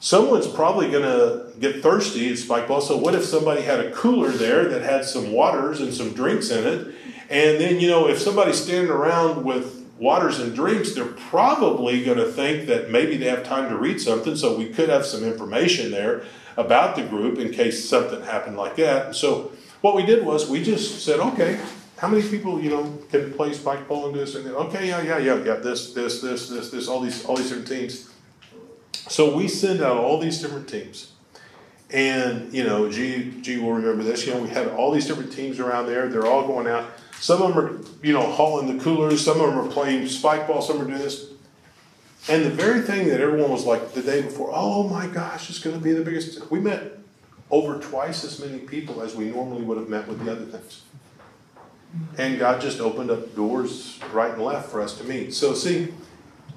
someone's 0.00 0.48
probably 0.48 0.90
going 0.90 1.04
to 1.04 1.46
get 1.60 1.82
thirsty 1.82 2.30
at 2.30 2.38
spike 2.38 2.66
ball. 2.66 2.80
So 2.80 2.96
what 2.96 3.14
if 3.14 3.24
somebody 3.24 3.62
had 3.62 3.80
a 3.80 3.92
cooler 3.92 4.30
there 4.30 4.68
that 4.68 4.82
had 4.82 5.04
some 5.04 5.32
waters 5.32 5.80
and 5.80 5.94
some 5.94 6.14
drinks 6.14 6.50
in 6.50 6.66
it, 6.66 6.94
and 7.28 7.60
then 7.60 7.78
you 7.78 7.88
know 7.88 8.08
if 8.08 8.18
somebody's 8.18 8.60
standing 8.60 8.90
around 8.90 9.44
with 9.44 9.86
waters 9.98 10.40
and 10.40 10.54
drinks, 10.54 10.94
they're 10.94 11.04
probably 11.04 12.02
going 12.02 12.16
to 12.16 12.32
think 12.32 12.66
that 12.66 12.90
maybe 12.90 13.18
they 13.18 13.26
have 13.26 13.44
time 13.44 13.68
to 13.68 13.76
read 13.76 14.00
something, 14.00 14.34
so 14.34 14.56
we 14.56 14.70
could 14.70 14.88
have 14.88 15.04
some 15.04 15.22
information 15.22 15.90
there 15.90 16.24
about 16.56 16.96
the 16.96 17.02
group 17.02 17.38
in 17.38 17.52
case 17.52 17.86
something 17.88 18.22
happened 18.22 18.56
like 18.56 18.76
that. 18.76 19.14
So 19.14 19.52
what 19.82 19.94
we 19.94 20.04
did 20.04 20.24
was 20.24 20.48
we 20.48 20.62
just 20.64 21.04
said, 21.04 21.20
okay, 21.20 21.60
how 21.98 22.08
many 22.08 22.26
people 22.26 22.60
you 22.60 22.70
know 22.70 22.98
can 23.10 23.32
play 23.34 23.52
spike 23.52 23.86
ball 23.86 24.06
and 24.06 24.14
this 24.14 24.34
and 24.34 24.46
that? 24.46 24.56
Okay, 24.56 24.88
yeah, 24.88 25.02
yeah, 25.02 25.18
yeah, 25.18 25.44
yeah. 25.44 25.54
This, 25.56 25.92
this, 25.92 26.22
this, 26.22 26.48
this, 26.48 26.70
this. 26.70 26.88
All 26.88 27.00
these, 27.00 27.24
all 27.26 27.36
these 27.36 27.50
different 27.50 27.68
teams. 27.68 28.09
So 29.10 29.34
we 29.34 29.48
send 29.48 29.82
out 29.82 29.96
all 29.96 30.20
these 30.20 30.40
different 30.40 30.68
teams. 30.68 31.12
And 31.90 32.54
you 32.54 32.62
know, 32.62 32.88
G 32.88 33.32
G 33.40 33.58
will 33.58 33.72
remember 33.72 34.04
this. 34.04 34.24
You 34.24 34.34
know, 34.34 34.40
we 34.40 34.48
had 34.48 34.68
all 34.68 34.92
these 34.92 35.06
different 35.06 35.32
teams 35.32 35.58
around 35.58 35.86
there. 35.86 36.08
They're 36.08 36.26
all 36.26 36.46
going 36.46 36.68
out. 36.68 36.88
Some 37.18 37.42
of 37.42 37.54
them 37.54 37.58
are, 37.58 38.06
you 38.06 38.12
know, 38.12 38.22
hauling 38.22 38.78
the 38.78 38.82
coolers. 38.82 39.22
Some 39.24 39.40
of 39.40 39.48
them 39.48 39.58
are 39.58 39.68
playing 39.68 40.06
spike 40.06 40.46
ball. 40.46 40.62
Some 40.62 40.80
are 40.80 40.84
doing 40.84 40.98
this. 40.98 41.26
And 42.28 42.44
the 42.44 42.50
very 42.50 42.82
thing 42.82 43.08
that 43.08 43.20
everyone 43.20 43.50
was 43.50 43.66
like 43.66 43.94
the 43.94 44.02
day 44.02 44.22
before, 44.22 44.50
oh 44.52 44.88
my 44.88 45.08
gosh, 45.08 45.50
it's 45.50 45.58
going 45.58 45.76
to 45.76 45.82
be 45.82 45.92
the 45.92 46.04
biggest. 46.04 46.48
We 46.50 46.60
met 46.60 46.98
over 47.50 47.80
twice 47.80 48.22
as 48.24 48.38
many 48.38 48.60
people 48.60 49.02
as 49.02 49.16
we 49.16 49.24
normally 49.26 49.62
would 49.62 49.76
have 49.76 49.88
met 49.88 50.06
with 50.06 50.24
the 50.24 50.30
other 50.30 50.44
things. 50.44 50.82
And 52.16 52.38
God 52.38 52.60
just 52.60 52.78
opened 52.78 53.10
up 53.10 53.34
doors 53.34 53.98
right 54.12 54.32
and 54.32 54.42
left 54.42 54.70
for 54.70 54.80
us 54.80 54.96
to 54.98 55.04
meet. 55.04 55.34
So 55.34 55.54
see, 55.54 55.92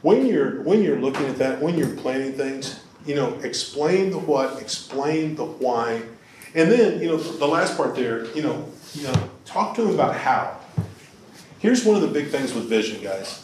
when 0.04 0.28
you're 0.28 0.62
when 0.62 0.84
you're 0.84 1.00
looking 1.00 1.26
at 1.26 1.38
that, 1.38 1.60
when 1.60 1.76
you're 1.76 1.96
planning 1.96 2.34
things, 2.34 2.80
you 3.06 3.16
know, 3.16 3.34
explain 3.39 4.12
the 4.12 4.20
what, 4.20 4.62
explain 4.62 5.36
the 5.36 5.46
why, 5.46 6.04
and 6.54 6.72
then 6.72 7.02
you 7.02 7.08
know 7.08 7.18
the 7.18 7.48
last 7.48 7.76
part 7.76 7.96
there, 7.96 8.26
you 8.36 8.44
know, 8.44 8.70
you 8.94 9.04
know, 9.04 9.30
talk 9.46 9.76
to 9.76 9.82
them 9.82 9.94
about 9.94 10.16
how. 10.16 10.60
Here's 11.60 11.86
one 11.86 11.96
of 11.96 12.02
the 12.02 12.10
big 12.10 12.28
things 12.28 12.54
with 12.54 12.66
vision, 12.66 13.02
guys. 13.02 13.42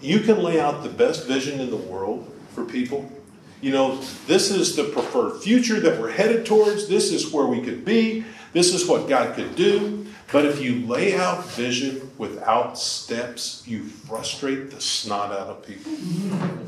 You 0.00 0.20
can 0.20 0.38
lay 0.38 0.60
out 0.60 0.84
the 0.84 0.88
best 0.88 1.26
vision 1.26 1.60
in 1.60 1.68
the 1.68 1.76
world 1.76 2.32
for 2.54 2.64
people. 2.64 3.10
You 3.60 3.72
know, 3.72 4.00
this 4.26 4.50
is 4.50 4.76
the 4.76 4.84
preferred 4.84 5.42
future 5.42 5.80
that 5.80 6.00
we're 6.00 6.12
headed 6.12 6.46
towards. 6.46 6.88
This 6.88 7.12
is 7.12 7.32
where 7.32 7.46
we 7.46 7.60
could 7.60 7.84
be. 7.84 8.24
This 8.52 8.72
is 8.72 8.88
what 8.88 9.08
God 9.08 9.34
could 9.34 9.56
do. 9.56 10.06
But 10.32 10.44
if 10.44 10.60
you 10.60 10.86
lay 10.86 11.16
out 11.16 11.44
vision 11.50 12.10
without 12.16 12.78
steps, 12.78 13.64
you 13.66 13.82
frustrate 13.84 14.70
the 14.70 14.80
snot 14.80 15.32
out 15.32 15.48
of 15.48 15.66
people. 15.66 15.92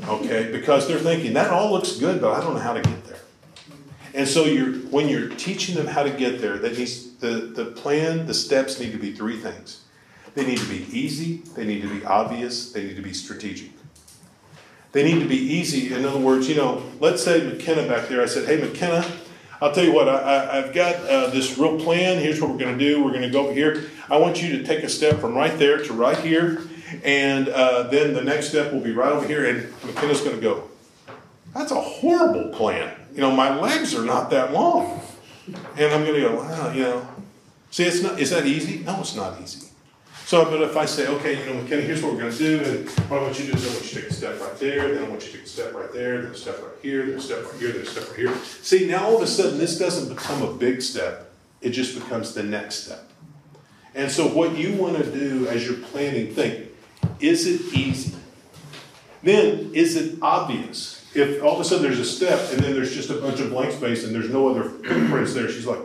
Okay? 0.09 0.51
Because 0.51 0.87
they're 0.87 0.99
thinking, 0.99 1.33
that 1.33 1.49
all 1.49 1.71
looks 1.71 1.93
good, 1.93 2.19
but 2.19 2.33
I 2.33 2.41
don't 2.41 2.55
know 2.55 2.59
how 2.59 2.73
to 2.73 2.81
get 2.81 3.05
there. 3.05 3.19
And 4.13 4.27
so 4.27 4.45
you're 4.45 4.73
when 4.89 5.09
you're 5.09 5.29
teaching 5.29 5.75
them 5.75 5.87
how 5.87 6.03
to 6.03 6.11
get 6.11 6.39
there, 6.39 6.57
that 6.57 6.77
needs 6.77 7.15
the, 7.15 7.51
the 7.55 7.65
plan, 7.65 8.27
the 8.27 8.33
steps 8.33 8.79
need 8.79 8.91
to 8.91 8.99
be 8.99 9.11
three 9.11 9.39
things. 9.39 9.81
They 10.35 10.45
need 10.45 10.59
to 10.59 10.69
be 10.69 10.85
easy, 10.97 11.37
they 11.55 11.65
need 11.65 11.81
to 11.81 11.89
be 11.89 12.05
obvious, 12.05 12.71
they 12.71 12.83
need 12.83 12.95
to 12.95 13.01
be 13.01 13.13
strategic. 13.13 13.71
They 14.91 15.03
need 15.03 15.19
to 15.19 15.27
be 15.27 15.37
easy. 15.37 15.93
In 15.93 16.05
other 16.05 16.19
words, 16.19 16.47
you 16.47 16.55
know, 16.55 16.83
let's 16.99 17.23
say 17.23 17.43
McKenna 17.43 17.87
back 17.87 18.07
there, 18.07 18.21
I 18.21 18.27
said, 18.27 18.45
Hey 18.45 18.57
McKenna, 18.57 19.01
I'll 19.63 19.71
tell 19.71 19.85
you 19.85 19.93
what, 19.93 20.09
I, 20.09 20.57
have 20.57 20.73
got 20.73 20.95
uh, 21.07 21.29
this 21.29 21.57
real 21.57 21.79
plan. 21.79 22.19
Here's 22.19 22.41
what 22.41 22.49
we're 22.49 22.57
going 22.57 22.77
to 22.77 22.85
do. 22.85 23.01
We're 23.01 23.11
going 23.11 23.21
to 23.21 23.29
go 23.29 23.45
over 23.45 23.53
here. 23.53 23.89
I 24.11 24.17
want 24.17 24.43
you 24.43 24.57
to 24.57 24.63
take 24.65 24.83
a 24.83 24.89
step 24.89 25.21
from 25.21 25.35
right 25.35 25.57
there 25.57 25.81
to 25.81 25.93
right 25.93 26.17
here. 26.17 26.63
And 27.01 27.47
uh, 27.47 27.83
then 27.83 28.13
the 28.13 28.21
next 28.21 28.49
step 28.49 28.73
will 28.73 28.81
be 28.81 28.91
right 28.91 29.13
over 29.13 29.25
here. 29.25 29.45
And 29.45 29.73
McKenna's 29.85 30.19
going 30.19 30.35
to 30.35 30.41
go. 30.41 30.69
That's 31.53 31.71
a 31.71 31.79
horrible 31.79 32.49
plan. 32.49 32.93
You 33.13 33.21
know, 33.21 33.31
my 33.31 33.57
legs 33.57 33.95
are 33.95 34.03
not 34.03 34.29
that 34.31 34.51
long. 34.51 34.99
And 35.47 35.93
I'm 35.93 36.03
going 36.03 36.15
to 36.15 36.27
go, 36.27 36.35
wow, 36.35 36.73
you 36.73 36.83
know. 36.83 37.07
See, 37.71 37.85
it's 37.85 38.03
not, 38.03 38.19
is 38.19 38.31
that 38.31 38.45
easy? 38.45 38.79
No, 38.79 38.99
it's 38.99 39.15
not 39.15 39.39
easy. 39.41 39.69
So, 40.25 40.45
but 40.45 40.61
if 40.61 40.77
I 40.77 40.85
say, 40.85 41.07
okay, 41.07 41.39
you 41.39 41.53
know, 41.53 41.61
McKenna, 41.61 41.81
here's 41.81 42.01
what 42.01 42.13
we're 42.13 42.19
going 42.19 42.31
to 42.31 42.37
do, 42.37 42.63
and 42.63 42.89
what 43.09 43.19
I 43.19 43.23
want 43.23 43.39
you 43.39 43.45
to 43.45 43.51
do 43.51 43.57
is 43.57 43.65
I 43.65 43.73
want 43.73 43.83
you 43.83 43.89
to 43.89 43.95
take 44.01 44.09
a 44.09 44.13
step 44.13 44.39
right 44.39 44.57
there, 44.57 44.93
then 44.93 45.03
I 45.03 45.09
want 45.09 45.21
you 45.21 45.31
to 45.31 45.37
take 45.37 45.45
a 45.45 45.49
step 45.49 45.73
right 45.73 45.93
there, 45.93 46.21
then 46.21 46.31
a 46.31 46.35
step 46.35 46.61
right 46.61 46.71
here, 46.81 47.05
then 47.05 47.15
a 47.17 47.21
step 47.21 47.43
right 47.43 47.59
here, 47.59 47.71
then 47.73 47.81
a 47.81 47.85
step 47.85 48.07
right 48.07 48.17
here. 48.17 48.35
See, 48.61 48.87
now 48.87 49.05
all 49.05 49.17
of 49.17 49.21
a 49.21 49.27
sudden, 49.27 49.57
this 49.57 49.77
doesn't 49.77 50.13
become 50.15 50.41
a 50.41 50.53
big 50.53 50.81
step, 50.81 51.29
it 51.61 51.71
just 51.71 51.95
becomes 51.95 52.33
the 52.33 52.43
next 52.43 52.85
step. 52.85 53.09
And 53.95 54.09
so, 54.09 54.27
what 54.27 54.57
you 54.57 54.75
want 54.75 54.97
to 54.97 55.11
do 55.11 55.47
as 55.47 55.67
you're 55.67 55.77
planning, 55.77 56.33
think 56.33 56.69
is 57.19 57.45
it 57.45 57.73
easy? 57.73 58.15
Then, 59.21 59.71
is 59.73 59.95
it 59.95 60.17
obvious? 60.21 61.05
If 61.13 61.43
all 61.43 61.55
of 61.55 61.59
a 61.59 61.63
sudden 61.63 61.83
there's 61.83 61.99
a 61.99 62.05
step 62.05 62.51
and 62.51 62.61
then 62.61 62.73
there's 62.73 62.93
just 62.93 63.09
a 63.09 63.15
bunch 63.15 63.39
of 63.39 63.51
blank 63.51 63.73
space 63.73 64.03
and 64.03 64.15
there's 64.15 64.29
no 64.29 64.49
other 64.49 64.63
footprints 64.63 65.33
there, 65.33 65.49
she's 65.49 65.67
like, 65.67 65.79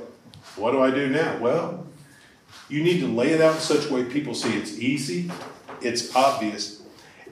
what 0.57 0.73
do 0.73 0.81
I 0.81 0.91
do 0.91 1.09
now? 1.09 1.39
Well, 1.39 1.87
you 2.69 2.83
need 2.83 3.01
to 3.01 3.07
lay 3.07 3.31
it 3.31 3.41
out 3.41 3.57
in 3.57 3.61
such 3.61 3.91
a 3.91 3.95
way 3.95 4.05
people 4.05 4.35
see 4.35 4.57
it's 4.57 4.79
easy, 4.79 5.31
it's 5.81 6.15
obvious, 6.15 6.83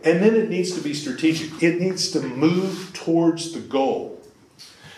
and 0.04 0.22
then 0.22 0.34
it 0.36 0.48
needs 0.48 0.72
to 0.72 0.80
be 0.80 0.94
strategic. 0.94 1.62
It 1.62 1.80
needs 1.80 2.10
to 2.12 2.20
move 2.20 2.92
towards 2.94 3.52
the 3.52 3.60
goal. 3.60 4.22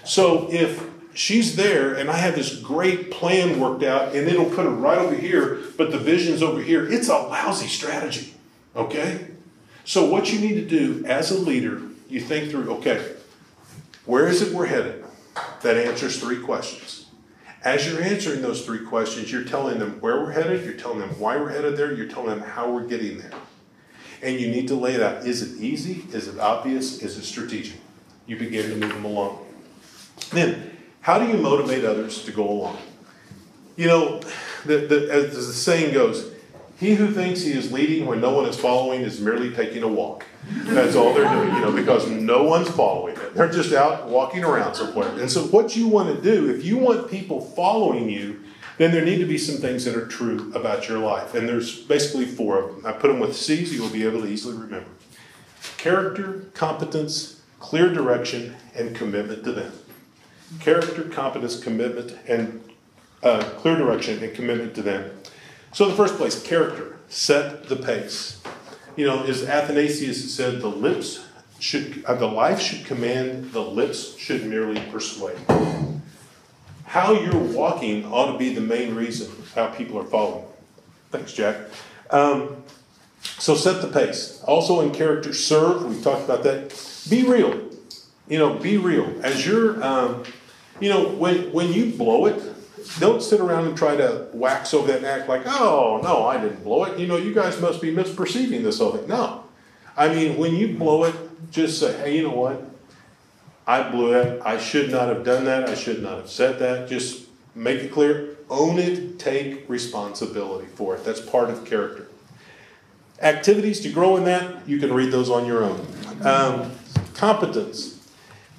So 0.04 0.48
if 0.52 0.86
she's 1.14 1.56
there 1.56 1.94
and 1.94 2.10
I 2.10 2.16
have 2.16 2.34
this 2.34 2.56
great 2.60 3.10
plan 3.10 3.58
worked 3.58 3.82
out 3.82 4.14
and 4.14 4.28
it'll 4.28 4.50
put 4.50 4.64
her 4.64 4.70
right 4.70 4.98
over 4.98 5.14
here, 5.14 5.60
but 5.76 5.90
the 5.90 5.98
vision's 5.98 6.42
over 6.42 6.62
here, 6.62 6.86
it's 6.90 7.08
a 7.08 7.16
lousy 7.16 7.66
strategy. 7.66 8.34
Okay? 8.76 9.28
So 9.84 10.04
what 10.04 10.32
you 10.32 10.40
need 10.40 10.54
to 10.54 10.66
do 10.66 11.04
as 11.06 11.30
a 11.30 11.38
leader, 11.38 11.80
you 12.08 12.20
think 12.20 12.50
through, 12.50 12.70
okay, 12.76 13.14
where 14.04 14.28
is 14.28 14.42
it 14.42 14.54
we're 14.54 14.66
headed? 14.66 15.04
That 15.62 15.76
answers 15.76 16.20
three 16.20 16.40
questions. 16.40 17.07
As 17.64 17.86
you're 17.86 18.02
answering 18.02 18.40
those 18.40 18.64
three 18.64 18.84
questions, 18.86 19.32
you're 19.32 19.44
telling 19.44 19.78
them 19.78 20.00
where 20.00 20.20
we're 20.20 20.30
headed, 20.30 20.64
you're 20.64 20.74
telling 20.74 21.00
them 21.00 21.10
why 21.18 21.36
we're 21.36 21.50
headed 21.50 21.76
there, 21.76 21.92
you're 21.92 22.08
telling 22.08 22.30
them 22.30 22.40
how 22.40 22.70
we're 22.70 22.86
getting 22.86 23.18
there. 23.18 23.32
And 24.22 24.38
you 24.38 24.48
need 24.48 24.68
to 24.68 24.74
lay 24.74 24.96
that. 24.96 25.26
Is 25.26 25.42
it 25.42 25.60
easy? 25.60 26.04
Is 26.12 26.28
it 26.28 26.38
obvious? 26.38 27.02
Is 27.02 27.16
it 27.16 27.24
strategic? 27.24 27.80
You 28.26 28.36
begin 28.36 28.70
to 28.70 28.76
move 28.76 28.94
them 28.94 29.04
along. 29.04 29.44
Then, 30.30 30.76
how 31.00 31.18
do 31.18 31.26
you 31.26 31.38
motivate 31.38 31.84
others 31.84 32.24
to 32.24 32.32
go 32.32 32.48
along? 32.48 32.78
You 33.76 33.86
know, 33.86 34.20
the, 34.64 34.78
the, 34.78 35.08
as 35.12 35.34
the 35.34 35.52
saying 35.52 35.94
goes, 35.94 36.32
he 36.78 36.94
who 36.94 37.10
thinks 37.10 37.42
he 37.42 37.52
is 37.52 37.72
leading 37.72 38.06
when 38.06 38.20
no 38.20 38.32
one 38.32 38.46
is 38.46 38.56
following 38.56 39.00
is 39.00 39.20
merely 39.20 39.52
taking 39.52 39.82
a 39.82 39.88
walk. 39.88 40.24
That's 40.48 40.94
all 40.94 41.12
they're 41.12 41.28
doing, 41.28 41.54
you 41.54 41.60
know, 41.60 41.72
because 41.72 42.08
no 42.08 42.44
one's 42.44 42.70
following 42.70 43.16
it. 43.16 43.34
They're 43.34 43.50
just 43.50 43.72
out 43.72 44.06
walking 44.06 44.44
around 44.44 44.74
somewhere. 44.74 45.08
And 45.18 45.30
so, 45.30 45.42
what 45.48 45.74
you 45.74 45.88
want 45.88 46.14
to 46.14 46.22
do, 46.22 46.48
if 46.54 46.64
you 46.64 46.78
want 46.78 47.10
people 47.10 47.40
following 47.40 48.08
you, 48.08 48.44
then 48.76 48.92
there 48.92 49.04
need 49.04 49.18
to 49.18 49.26
be 49.26 49.38
some 49.38 49.56
things 49.56 49.84
that 49.86 49.96
are 49.96 50.06
true 50.06 50.52
about 50.54 50.88
your 50.88 50.98
life. 50.98 51.34
And 51.34 51.48
there's 51.48 51.80
basically 51.80 52.26
four 52.26 52.62
of 52.62 52.76
them. 52.76 52.86
I 52.86 52.92
put 52.92 53.08
them 53.08 53.18
with 53.18 53.36
C's, 53.36 53.70
so 53.70 53.74
you 53.74 53.82
will 53.82 53.90
be 53.90 54.04
able 54.04 54.20
to 54.22 54.28
easily 54.28 54.56
remember 54.56 54.88
character, 55.78 56.46
competence, 56.54 57.42
clear 57.58 57.92
direction, 57.92 58.54
and 58.74 58.94
commitment 58.94 59.44
to 59.44 59.52
them. 59.52 59.72
Character, 60.60 61.02
competence, 61.02 61.60
commitment, 61.60 62.16
and 62.26 62.62
uh, 63.22 63.42
clear 63.56 63.76
direction 63.76 64.22
and 64.22 64.34
commitment 64.34 64.74
to 64.76 64.82
them. 64.82 65.10
So, 65.72 65.84
in 65.84 65.90
the 65.90 65.96
first 65.96 66.16
place, 66.16 66.42
character, 66.42 66.96
set 67.08 67.68
the 67.68 67.76
pace. 67.76 68.40
You 68.96 69.06
know, 69.06 69.22
as 69.24 69.44
Athanasius 69.44 70.34
said, 70.34 70.60
the 70.60 70.68
lips 70.68 71.24
should, 71.60 72.04
uh, 72.04 72.14
the 72.14 72.26
life 72.26 72.60
should 72.60 72.84
command, 72.86 73.52
the 73.52 73.62
lips 73.62 74.16
should 74.16 74.46
merely 74.46 74.80
persuade. 74.90 75.38
How 76.84 77.12
you're 77.12 77.36
walking 77.36 78.06
ought 78.06 78.32
to 78.32 78.38
be 78.38 78.54
the 78.54 78.60
main 78.60 78.94
reason 78.94 79.30
how 79.54 79.68
people 79.68 79.98
are 79.98 80.04
following. 80.04 80.46
Thanks, 81.10 81.32
Jack. 81.32 81.56
Um, 82.10 82.62
so 83.20 83.54
set 83.54 83.82
the 83.82 83.88
pace. 83.88 84.42
Also 84.44 84.80
in 84.80 84.92
character, 84.92 85.34
serve. 85.34 85.84
We've 85.84 86.02
talked 86.02 86.24
about 86.24 86.42
that. 86.44 86.74
Be 87.10 87.24
real. 87.24 87.68
You 88.28 88.38
know, 88.38 88.54
be 88.54 88.78
real. 88.78 89.14
As 89.22 89.46
you're, 89.46 89.82
um, 89.82 90.24
you 90.80 90.88
know, 90.88 91.08
when 91.08 91.52
when 91.52 91.72
you 91.72 91.92
blow 91.92 92.26
it, 92.26 92.42
don't 92.98 93.22
sit 93.22 93.40
around 93.40 93.66
and 93.66 93.76
try 93.76 93.96
to 93.96 94.28
wax 94.32 94.74
over 94.74 94.88
that 94.88 94.98
and 94.98 95.06
act 95.06 95.28
like, 95.28 95.42
oh, 95.46 96.00
no, 96.02 96.26
I 96.26 96.40
didn't 96.40 96.64
blow 96.64 96.84
it. 96.84 96.98
You 96.98 97.06
know, 97.06 97.16
you 97.16 97.34
guys 97.34 97.60
must 97.60 97.80
be 97.80 97.94
misperceiving 97.94 98.62
this 98.62 98.78
whole 98.78 98.92
thing. 98.92 99.08
No. 99.08 99.44
I 99.96 100.08
mean, 100.08 100.36
when 100.36 100.54
you 100.54 100.76
blow 100.76 101.04
it, 101.04 101.14
just 101.50 101.80
say, 101.80 101.96
hey, 101.98 102.16
you 102.16 102.22
know 102.22 102.34
what? 102.34 102.62
I 103.66 103.88
blew 103.90 104.14
it. 104.14 104.40
I 104.44 104.58
should 104.58 104.90
not 104.90 105.08
have 105.08 105.24
done 105.24 105.44
that. 105.44 105.68
I 105.68 105.74
should 105.74 106.02
not 106.02 106.16
have 106.16 106.30
said 106.30 106.58
that. 106.60 106.88
Just 106.88 107.26
make 107.54 107.80
it 107.80 107.92
clear. 107.92 108.36
Own 108.48 108.78
it. 108.78 109.18
Take 109.18 109.68
responsibility 109.68 110.68
for 110.74 110.96
it. 110.96 111.04
That's 111.04 111.20
part 111.20 111.50
of 111.50 111.64
character. 111.64 112.08
Activities 113.20 113.80
to 113.80 113.90
grow 113.90 114.16
in 114.16 114.24
that, 114.24 114.68
you 114.68 114.78
can 114.78 114.92
read 114.92 115.10
those 115.10 115.28
on 115.28 115.44
your 115.44 115.64
own. 115.64 115.84
Um, 116.22 116.70
competence. 117.14 118.08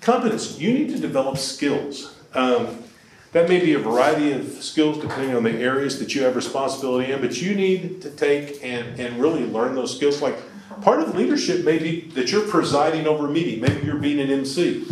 Competence, 0.01 0.59
you 0.59 0.73
need 0.73 0.89
to 0.89 0.99
develop 0.99 1.37
skills. 1.37 2.15
Um, 2.33 2.83
that 3.31 3.47
may 3.47 3.59
be 3.59 3.73
a 3.73 3.79
variety 3.79 4.31
of 4.31 4.63
skills 4.63 4.97
depending 4.99 5.35
on 5.35 5.43
the 5.43 5.51
areas 5.51 5.99
that 5.99 6.15
you 6.15 6.23
have 6.23 6.35
responsibility 6.35 7.11
in, 7.11 7.21
but 7.21 7.39
you 7.41 7.53
need 7.53 8.01
to 8.01 8.09
take 8.09 8.63
and, 8.63 8.99
and 8.99 9.19
really 9.21 9.45
learn 9.45 9.75
those 9.75 9.95
skills. 9.95 10.21
Like 10.21 10.35
part 10.81 10.99
of 10.99 11.15
leadership 11.15 11.63
may 11.63 11.77
be 11.77 12.01
that 12.11 12.31
you're 12.31 12.47
presiding 12.47 13.05
over 13.05 13.27
a 13.27 13.29
meeting, 13.29 13.61
maybe 13.61 13.85
you're 13.85 13.99
being 13.99 14.19
an 14.19 14.31
MC. 14.31 14.87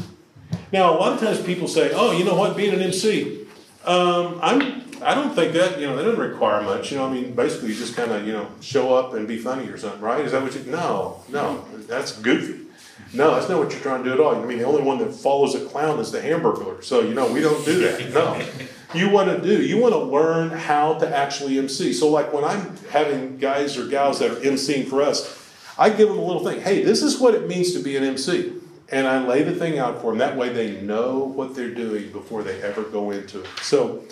Now, 0.72 0.96
a 0.96 0.98
lot 0.98 1.14
of 1.14 1.20
times 1.20 1.42
people 1.42 1.68
say, 1.68 1.92
oh, 1.94 2.12
you 2.12 2.26
know 2.26 2.36
what, 2.36 2.56
being 2.56 2.74
an 2.74 2.82
MC, 2.82 3.48
um, 3.86 4.40
I'm, 4.42 4.84
I 5.02 5.16
don't 5.16 5.34
think 5.34 5.54
that, 5.54 5.80
you 5.80 5.88
know, 5.88 5.96
that 5.96 6.04
doesn't 6.04 6.20
require 6.20 6.62
much. 6.62 6.92
You 6.92 6.98
know, 6.98 7.08
I 7.08 7.14
mean, 7.14 7.34
basically 7.34 7.70
you 7.70 7.76
just 7.76 7.96
kind 7.96 8.12
of, 8.12 8.28
you 8.28 8.34
know, 8.34 8.50
show 8.62 8.94
up 8.94 9.14
and 9.14 9.28
be 9.28 9.38
funny 9.38 9.68
or 9.70 9.78
something, 9.78 10.02
right? 10.02 10.24
Is 10.26 10.34
that 10.34 10.44
what 10.44 10.54
you, 10.54 10.64
no, 10.70 11.24
no, 11.30 11.66
that's 11.88 12.20
goofy. 12.20 12.67
No, 13.14 13.36
that's 13.36 13.50
not 13.50 13.60
what 13.60 13.72
you're 13.72 13.82
trying 13.82 14.04
to 14.04 14.10
do 14.10 14.14
at 14.14 14.20
all. 14.20 14.36
I 14.36 14.46
mean, 14.46 14.58
the 14.58 14.66
only 14.66 14.82
one 14.82 14.98
that 15.00 15.14
follows 15.14 15.56
a 15.56 15.66
clown 15.66 16.00
is 16.00 16.12
the 16.12 16.22
hamburger. 16.22 16.82
So, 16.82 17.02
you 17.02 17.14
know, 17.14 17.32
we 17.32 17.42
don't 17.42 17.64
do 17.66 17.80
that. 17.80 18.14
No. 18.14 18.46
You 18.94 19.10
want 19.10 19.30
to 19.30 19.42
do, 19.42 19.62
you 19.62 19.78
want 19.78 19.94
to 19.94 20.00
learn 20.00 20.50
how 20.50 20.96
to 20.96 21.16
actually 21.16 21.58
MC. 21.58 21.94
So, 21.94 22.10
like 22.10 22.32
when 22.34 22.44
I'm 22.44 22.78
having 22.88 23.38
guys 23.38 23.78
or 23.78 23.88
gals 23.88 24.20
that 24.20 24.32
are 24.32 24.36
MCing 24.36 24.88
for 24.88 25.02
us, 25.02 25.54
I 25.78 25.90
give 25.90 26.10
them 26.10 26.18
a 26.18 26.24
little 26.24 26.44
thing. 26.44 26.62
Hey, 26.62 26.84
this 26.84 27.04
is 27.04 27.20
what 27.20 27.36
it 27.36 27.48
means 27.48 27.74
to 27.74 27.80
be 27.80 27.96
an 27.98 28.04
MC. 28.04 28.54
And 28.90 29.06
I 29.06 29.26
lay 29.26 29.44
the 29.44 29.54
thing 29.54 29.78
out 29.78 30.02
for 30.02 30.12
them. 30.12 30.20
That 30.20 30.38
way 30.38 30.50
they 30.50 30.82
know 30.82 31.20
what 31.20 31.56
they're 31.56 31.74
doing 31.74 32.12
before 32.12 32.44
they 32.44 32.62
ever 32.62 32.84
go 32.84 33.12
into 33.12 33.42
it. 33.42 33.48
So, 33.62 34.04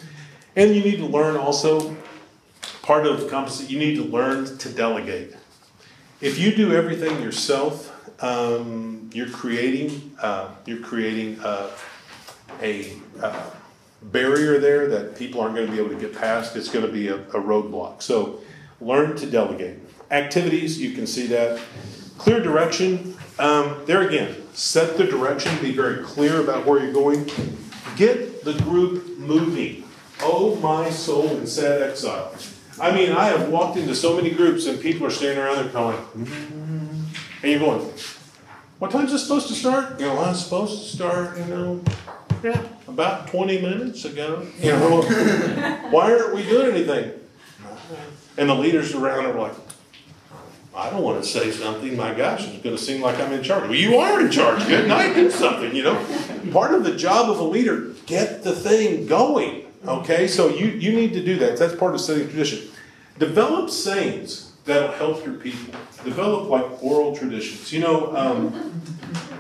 and 0.56 0.76
you 0.76 0.84
need 0.84 0.98
to 0.98 1.06
learn 1.06 1.38
also, 1.38 1.96
part 2.82 3.08
of 3.08 3.22
the 3.22 3.30
competency, 3.30 3.72
you 3.72 3.80
need 3.80 3.96
to 3.96 4.04
learn 4.04 4.58
to 4.58 4.70
delegate. 4.70 5.36
If 6.22 6.38
you 6.38 6.54
do 6.54 6.74
everything 6.74 7.22
yourself, 7.22 7.95
um, 8.22 9.10
you're 9.14 9.30
creating 9.30 10.16
uh, 10.20 10.50
you're 10.66 10.82
creating 10.82 11.40
uh, 11.42 11.70
a 12.62 12.94
uh, 13.22 13.50
barrier 14.02 14.60
there 14.60 14.88
that 14.88 15.16
people 15.16 15.42
aren't 15.42 15.56
going 15.56 15.68
to 15.68 15.72
be 15.72 15.80
able 15.80 15.90
to 15.90 16.00
get 16.00 16.16
past. 16.16 16.56
It's 16.56 16.70
going 16.70 16.86
to 16.86 16.92
be 16.92 17.08
a, 17.10 17.16
a 17.16 17.42
roadblock. 17.42 18.02
So 18.02 18.42
learn 18.80 19.16
to 19.18 19.26
delegate. 19.26 19.80
Activities, 20.12 20.80
you 20.80 20.92
can 20.92 21.08
see 21.08 21.28
that. 21.28 21.60
Clear 22.18 22.42
direction. 22.42 23.16
Um, 23.40 23.82
there 23.86 24.08
again, 24.08 24.36
set 24.54 24.98
the 24.98 25.06
direction. 25.06 25.58
Be 25.62 25.72
very 25.72 26.04
clear 26.04 26.42
about 26.42 26.66
where 26.66 26.82
you're 26.82 26.94
going. 26.94 27.30
Get 27.98 28.44
the 28.44 28.54
group 28.64 29.18
moving. 29.18 29.84
Oh, 30.22 30.56
my 30.58 30.90
soul 30.90 31.28
in 31.38 31.48
sad 31.48 31.82
exile. 31.82 32.34
I 32.80 32.94
mean, 32.94 33.12
I 33.12 33.26
have 33.26 33.50
walked 33.50 33.78
into 33.78 33.96
so 33.96 34.16
many 34.16 34.32
groups 34.32 34.66
and 34.66 34.80
people 34.80 35.08
are 35.08 35.12
standing 35.12 35.44
around 35.44 35.58
there 35.58 35.70
going, 35.70 35.98
and 37.46 37.52
you're 37.52 37.60
going, 37.60 37.94
what 38.80 38.90
time's 38.90 39.14
it 39.14 39.20
supposed 39.20 39.48
to 39.50 39.54
start? 39.54 40.00
You 40.00 40.08
know, 40.08 40.18
I'm 40.18 40.34
supposed 40.34 40.84
to 40.84 40.96
start, 40.96 41.38
you 41.38 41.46
know, 41.46 41.84
yeah, 42.42 42.60
about 42.88 43.28
20 43.28 43.62
minutes 43.62 44.04
ago. 44.04 44.48
You 44.60 44.72
know, 44.72 45.02
why 45.92 46.12
aren't 46.12 46.34
we 46.34 46.42
doing 46.42 46.76
anything? 46.76 47.12
And 48.38 48.50
the 48.50 48.56
leaders 48.56 48.96
around 48.96 49.28
are 49.28 49.34
like, 49.34 49.54
I 50.76 50.90
don't 50.90 51.04
want 51.04 51.24
to 51.24 51.30
say 51.30 51.52
something. 51.52 51.96
My 51.96 52.16
gosh, 52.16 52.48
it's 52.48 52.64
going 52.64 52.76
to 52.76 52.82
seem 52.82 53.00
like 53.02 53.20
I'm 53.20 53.32
in 53.32 53.44
charge. 53.44 53.64
Well, 53.66 53.76
you 53.76 53.98
are 53.98 54.22
in 54.22 54.32
charge. 54.32 54.66
Good 54.68 54.88
night, 54.88 55.14
do 55.14 55.30
something, 55.30 55.74
you 55.76 55.84
know. 55.84 56.04
Part 56.52 56.74
of 56.74 56.84
the 56.84 56.96
job 56.96 57.30
of 57.30 57.40
a 57.40 57.44
leader, 57.44 57.94
get 58.08 58.44
the 58.44 58.54
thing 58.54 59.06
going. 59.06 59.72
Okay, 59.88 60.28
so 60.28 60.50
you, 60.50 60.66
you 60.66 60.94
need 60.94 61.14
to 61.14 61.24
do 61.24 61.38
that. 61.38 61.58
That's 61.58 61.76
part 61.76 61.94
of 61.94 62.02
setting 62.02 62.28
tradition. 62.28 62.70
Develop 63.20 63.70
sayings 63.70 64.45
that'll 64.66 64.92
help 64.92 65.26
your 65.26 65.36
people. 65.36 65.74
Develop 66.04 66.50
like 66.50 66.84
oral 66.84 67.16
traditions. 67.16 67.72
You 67.72 67.80
know, 67.80 68.16
um, 68.16 68.82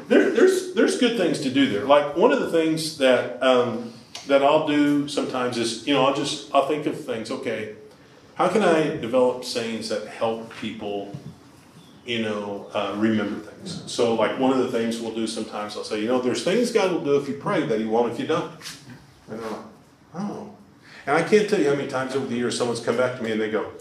there, 0.07 0.31
there's 0.31 0.73
there's 0.73 0.97
good 0.97 1.17
things 1.17 1.41
to 1.41 1.49
do 1.49 1.69
there. 1.69 1.85
Like 1.85 2.15
one 2.15 2.31
of 2.31 2.39
the 2.39 2.51
things 2.51 2.97
that 2.99 3.41
um, 3.43 3.93
that 4.27 4.43
I'll 4.43 4.67
do 4.67 5.07
sometimes 5.07 5.57
is, 5.57 5.85
you 5.87 5.93
know, 5.93 6.05
I'll 6.05 6.15
just 6.15 6.53
I'll 6.53 6.67
think 6.67 6.85
of 6.85 7.03
things. 7.03 7.29
Okay, 7.31 7.75
how 8.35 8.47
can 8.47 8.63
I 8.63 8.97
develop 8.97 9.43
sayings 9.43 9.89
that 9.89 10.07
help 10.07 10.53
people, 10.57 11.15
you 12.05 12.21
know, 12.21 12.69
uh, 12.73 12.95
remember 12.97 13.39
things? 13.49 13.83
So, 13.91 14.13
like 14.15 14.39
one 14.39 14.51
of 14.51 14.59
the 14.59 14.71
things 14.71 14.99
we'll 14.99 15.15
do 15.15 15.27
sometimes, 15.27 15.75
I'll 15.75 15.83
say, 15.83 16.01
you 16.01 16.07
know, 16.07 16.21
there's 16.21 16.43
things 16.43 16.71
God 16.71 16.91
will 16.91 17.03
do 17.03 17.17
if 17.17 17.27
you 17.27 17.35
pray 17.35 17.65
that 17.65 17.79
He 17.79 17.85
won't 17.85 18.13
if 18.13 18.19
you 18.19 18.27
don't. 18.27 18.51
And 19.29 19.39
they're 19.39 19.49
like, 19.49 19.61
oh. 20.15 20.51
And 21.07 21.15
I 21.15 21.23
can't 21.23 21.47
tell 21.47 21.59
you 21.59 21.69
how 21.69 21.75
many 21.75 21.87
times 21.87 22.15
over 22.15 22.25
the 22.25 22.35
years 22.35 22.57
someone's 22.57 22.79
come 22.79 22.97
back 22.97 23.17
to 23.17 23.23
me 23.23 23.31
and 23.31 23.39
they 23.39 23.51
go, 23.51 23.71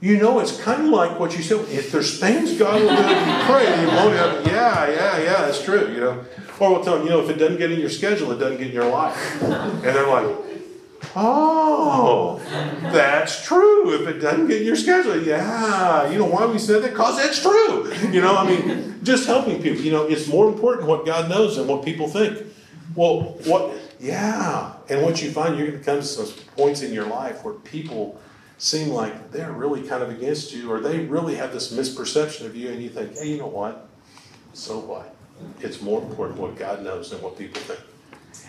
you 0.00 0.16
know, 0.16 0.38
it's 0.38 0.60
kind 0.60 0.86
of 0.86 0.88
like 0.90 1.18
what 1.18 1.36
you 1.36 1.42
said. 1.42 1.60
If 1.70 1.90
there's 1.90 2.20
things 2.20 2.56
God 2.56 2.80
will 2.80 2.88
do 2.88 3.02
you 3.02 3.44
pray, 3.46 3.80
you 3.80 3.88
won't 3.88 4.14
have. 4.14 4.46
Yeah, 4.46 4.88
yeah, 4.88 5.18
yeah, 5.18 5.46
that's 5.46 5.62
true. 5.62 5.92
You 5.92 6.00
know, 6.00 6.24
or 6.60 6.72
we'll 6.72 6.84
tell 6.84 6.98
them, 6.98 7.04
you 7.04 7.10
know, 7.10 7.20
if 7.20 7.30
it 7.30 7.38
doesn't 7.38 7.58
get 7.58 7.72
in 7.72 7.80
your 7.80 7.90
schedule, 7.90 8.30
it 8.32 8.38
doesn't 8.38 8.58
get 8.58 8.68
in 8.68 8.72
your 8.72 8.88
life. 8.88 9.42
And 9.42 9.82
they're 9.82 10.06
like, 10.06 10.36
oh, 11.16 12.40
that's 12.92 13.44
true. 13.44 13.92
If 13.94 14.06
it 14.06 14.20
doesn't 14.20 14.46
get 14.46 14.60
in 14.60 14.66
your 14.66 14.76
schedule, 14.76 15.20
yeah. 15.20 16.08
You 16.10 16.18
know 16.18 16.26
why 16.26 16.46
we 16.46 16.58
said 16.58 16.82
that? 16.82 16.90
Because 16.90 17.16
that's 17.16 17.42
true. 17.42 17.92
You 18.12 18.20
know, 18.20 18.36
I 18.36 18.46
mean, 18.46 19.00
just 19.02 19.26
helping 19.26 19.60
people. 19.60 19.82
You 19.82 19.90
know, 19.90 20.04
it's 20.04 20.28
more 20.28 20.48
important 20.48 20.86
what 20.86 21.06
God 21.06 21.28
knows 21.28 21.56
than 21.56 21.66
what 21.66 21.84
people 21.84 22.08
think. 22.08 22.46
Well, 22.94 23.36
what? 23.46 23.74
Yeah, 24.00 24.74
and 24.88 25.02
what 25.02 25.20
you 25.20 25.32
find, 25.32 25.58
you're 25.58 25.66
going 25.66 25.80
to 25.80 25.84
come 25.84 25.98
to 25.98 26.06
some 26.06 26.32
points 26.56 26.82
in 26.82 26.92
your 26.92 27.06
life 27.06 27.42
where 27.42 27.54
people 27.54 28.20
seem 28.58 28.88
like 28.88 29.30
they're 29.30 29.52
really 29.52 29.82
kind 29.82 30.02
of 30.02 30.10
against 30.10 30.52
you 30.52 30.70
or 30.70 30.80
they 30.80 30.98
really 30.98 31.36
have 31.36 31.52
this 31.52 31.72
misperception 31.72 32.44
of 32.44 32.56
you 32.56 32.70
and 32.70 32.82
you 32.82 32.88
think, 32.88 33.16
hey, 33.16 33.28
you 33.28 33.38
know 33.38 33.46
what? 33.46 33.88
So 34.52 34.78
what? 34.80 35.14
It's 35.60 35.80
more 35.80 36.02
important 36.02 36.38
what 36.38 36.56
God 36.56 36.82
knows 36.82 37.10
than 37.10 37.22
what 37.22 37.38
people 37.38 37.60
think. 37.62 37.80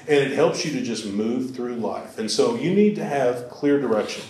And 0.08 0.18
it 0.18 0.32
helps 0.32 0.66
you 0.66 0.72
to 0.74 0.82
just 0.82 1.06
move 1.06 1.56
through 1.56 1.76
life. 1.76 2.18
And 2.18 2.30
so 2.30 2.56
you 2.56 2.74
need 2.74 2.96
to 2.96 3.06
have 3.06 3.50
clear 3.50 3.80
direction. 3.80 4.24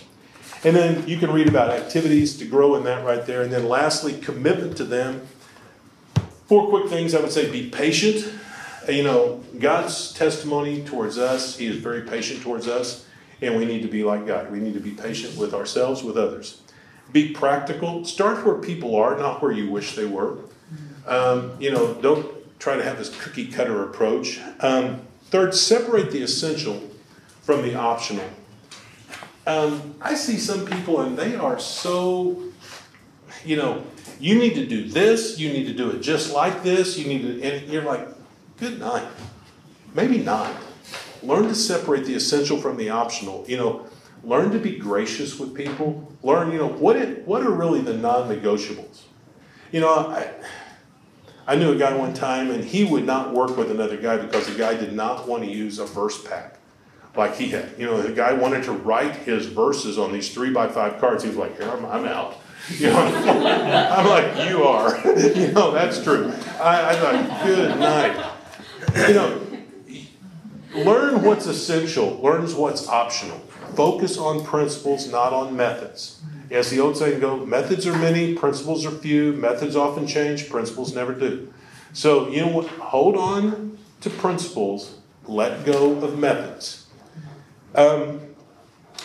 And 0.62 0.76
then 0.76 1.08
you 1.08 1.16
can 1.16 1.32
read 1.32 1.48
about 1.48 1.70
activities 1.70 2.36
to 2.36 2.44
grow 2.44 2.74
in 2.74 2.84
that 2.84 3.04
right 3.04 3.24
there. 3.24 3.40
And 3.40 3.50
then 3.50 3.66
lastly, 3.66 4.12
commitment 4.12 4.76
to 4.76 4.84
them. 4.84 5.26
Four 6.46 6.68
quick 6.68 6.90
things 6.90 7.14
I 7.14 7.20
would 7.20 7.32
say 7.32 7.50
be 7.50 7.70
patient. 7.70 8.30
You 8.86 9.04
know, 9.04 9.42
God's 9.58 10.12
testimony 10.12 10.84
towards 10.84 11.16
us, 11.16 11.56
He 11.56 11.66
is 11.66 11.76
very 11.76 12.02
patient 12.02 12.42
towards 12.42 12.68
us. 12.68 13.06
And 13.42 13.56
we 13.56 13.64
need 13.64 13.82
to 13.82 13.88
be 13.88 14.04
like 14.04 14.26
God. 14.26 14.50
We 14.50 14.58
need 14.58 14.74
to 14.74 14.80
be 14.80 14.90
patient 14.90 15.36
with 15.36 15.54
ourselves, 15.54 16.02
with 16.02 16.16
others. 16.16 16.62
Be 17.12 17.32
practical. 17.32 18.04
Start 18.04 18.44
where 18.44 18.56
people 18.56 18.96
are, 18.96 19.16
not 19.18 19.42
where 19.42 19.52
you 19.52 19.70
wish 19.70 19.96
they 19.96 20.04
were. 20.04 20.38
Um, 21.06 21.52
you 21.58 21.70
know, 21.70 21.94
don't 21.94 22.58
try 22.60 22.76
to 22.76 22.84
have 22.84 22.98
this 22.98 23.08
cookie 23.22 23.46
cutter 23.46 23.82
approach. 23.82 24.40
Um, 24.60 25.02
third, 25.24 25.54
separate 25.54 26.10
the 26.10 26.22
essential 26.22 26.80
from 27.42 27.62
the 27.62 27.74
optional. 27.74 28.28
Um, 29.46 29.94
I 30.00 30.14
see 30.14 30.36
some 30.36 30.66
people 30.66 31.00
and 31.00 31.16
they 31.16 31.34
are 31.34 31.58
so, 31.58 32.42
you 33.44 33.56
know, 33.56 33.82
you 34.20 34.38
need 34.38 34.54
to 34.54 34.66
do 34.66 34.86
this, 34.86 35.38
you 35.38 35.50
need 35.50 35.64
to 35.66 35.72
do 35.72 35.90
it 35.90 36.00
just 36.00 36.32
like 36.32 36.62
this, 36.62 36.98
you 36.98 37.08
need 37.08 37.22
to, 37.22 37.42
and 37.42 37.68
you're 37.68 37.82
like, 37.82 38.06
good 38.58 38.78
night. 38.78 39.08
Maybe 39.94 40.18
not. 40.18 40.54
Learn 41.22 41.44
to 41.44 41.54
separate 41.54 42.04
the 42.04 42.14
essential 42.14 42.58
from 42.58 42.76
the 42.76 42.90
optional. 42.90 43.44
You 43.46 43.56
know, 43.56 43.86
learn 44.24 44.50
to 44.52 44.58
be 44.58 44.76
gracious 44.76 45.38
with 45.38 45.54
people. 45.54 46.12
Learn, 46.22 46.52
you 46.52 46.58
know, 46.58 46.68
what 46.68 46.96
it, 46.96 47.26
what 47.26 47.42
are 47.42 47.50
really 47.50 47.80
the 47.80 47.94
non-negotiables. 47.94 49.02
You 49.72 49.80
know, 49.80 49.94
I, 49.94 50.30
I 51.46 51.56
knew 51.56 51.72
a 51.72 51.76
guy 51.76 51.96
one 51.96 52.14
time, 52.14 52.50
and 52.50 52.64
he 52.64 52.84
would 52.84 53.04
not 53.04 53.32
work 53.32 53.56
with 53.56 53.70
another 53.70 53.96
guy 53.96 54.16
because 54.16 54.46
the 54.46 54.58
guy 54.58 54.74
did 54.74 54.92
not 54.92 55.28
want 55.28 55.44
to 55.44 55.50
use 55.50 55.78
a 55.78 55.86
verse 55.86 56.22
pack 56.22 56.58
like 57.16 57.36
he 57.36 57.48
had. 57.48 57.74
You 57.78 57.86
know, 57.86 58.00
the 58.00 58.12
guy 58.12 58.32
wanted 58.32 58.64
to 58.64 58.72
write 58.72 59.16
his 59.16 59.46
verses 59.46 59.98
on 59.98 60.12
these 60.12 60.32
three 60.32 60.50
by 60.50 60.68
five 60.68 61.00
cards. 61.00 61.22
He 61.22 61.28
was 61.28 61.38
like, 61.38 61.56
"Here, 61.56 61.68
I'm, 61.68 61.84
I'm 61.86 62.04
out." 62.04 62.36
You 62.68 62.88
know, 62.88 62.98
I'm 62.98 64.06
like, 64.06 64.48
"You 64.48 64.64
are." 64.64 64.96
you 65.18 65.52
know, 65.52 65.70
that's 65.72 66.02
true. 66.02 66.32
I, 66.60 66.90
I 66.90 66.96
thought, 66.96 67.46
"Good 67.46 67.78
night." 67.78 69.08
You 69.08 69.14
know, 69.14 69.39
learn 70.74 71.22
what's 71.22 71.46
essential. 71.46 72.20
Learns 72.22 72.54
what's 72.54 72.88
optional. 72.88 73.38
Focus 73.74 74.18
on 74.18 74.44
principles, 74.44 75.10
not 75.10 75.32
on 75.32 75.56
methods. 75.56 76.20
As 76.50 76.70
the 76.70 76.80
old 76.80 76.96
saying 76.96 77.20
goes, 77.20 77.46
methods 77.46 77.86
are 77.86 77.96
many, 77.96 78.34
principles 78.34 78.84
are 78.84 78.90
few. 78.90 79.32
Methods 79.32 79.76
often 79.76 80.06
change, 80.06 80.48
principles 80.48 80.94
never 80.94 81.14
do. 81.14 81.52
So, 81.92 82.28
you 82.28 82.42
know 82.42 82.48
what? 82.48 82.66
Hold 82.66 83.16
on 83.16 83.78
to 84.00 84.10
principles, 84.10 84.98
let 85.26 85.64
go 85.64 85.92
of 86.02 86.18
methods. 86.18 86.86
Um, 87.74 88.20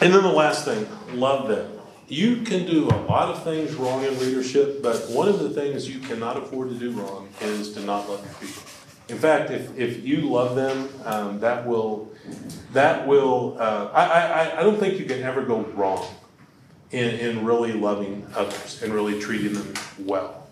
and 0.02 0.14
then 0.14 0.24
the 0.24 0.32
last 0.32 0.66
thing, 0.66 0.88
love 1.14 1.48
them. 1.48 1.72
You 2.08 2.42
can 2.42 2.66
do 2.66 2.88
a 2.88 2.98
lot 3.10 3.30
of 3.30 3.44
things 3.44 3.74
wrong 3.76 4.04
in 4.04 4.20
leadership, 4.20 4.84
but 4.84 5.10
one 5.10 5.28
of 5.28 5.40
the 5.40 5.50
things 5.50 5.90
you 5.90 6.00
cannot 6.00 6.38
afford 6.38 6.70
to 6.70 6.76
do 6.76 6.92
wrong 6.92 7.30
is 7.42 7.74
to 7.74 7.80
not 7.82 8.08
love 8.10 8.24
your 8.24 8.34
people. 8.36 8.64
In 9.08 9.18
fact, 9.20 9.52
if, 9.52 9.78
if 9.78 10.04
you 10.04 10.22
love 10.22 10.56
them, 10.56 10.90
um, 11.06 11.40
that 11.40 11.68
will, 11.68 12.12
that 12.74 13.08
will, 13.08 13.56
uh, 13.60 13.90
I, 13.94 14.06
I, 14.06 14.60
I 14.60 14.64
don't 14.64 14.80
think 14.80 15.00
you 15.00 15.06
can 15.06 15.22
ever 15.22 15.44
go 15.44 15.62
wrong 15.76 16.08
in, 16.92 17.10
in 17.20 17.46
really 17.46 17.74
loving 17.74 18.26
others 18.36 18.82
and 18.82 18.94
really 18.94 19.20
treating 19.20 19.54
them 19.54 19.74
well. 20.00 20.48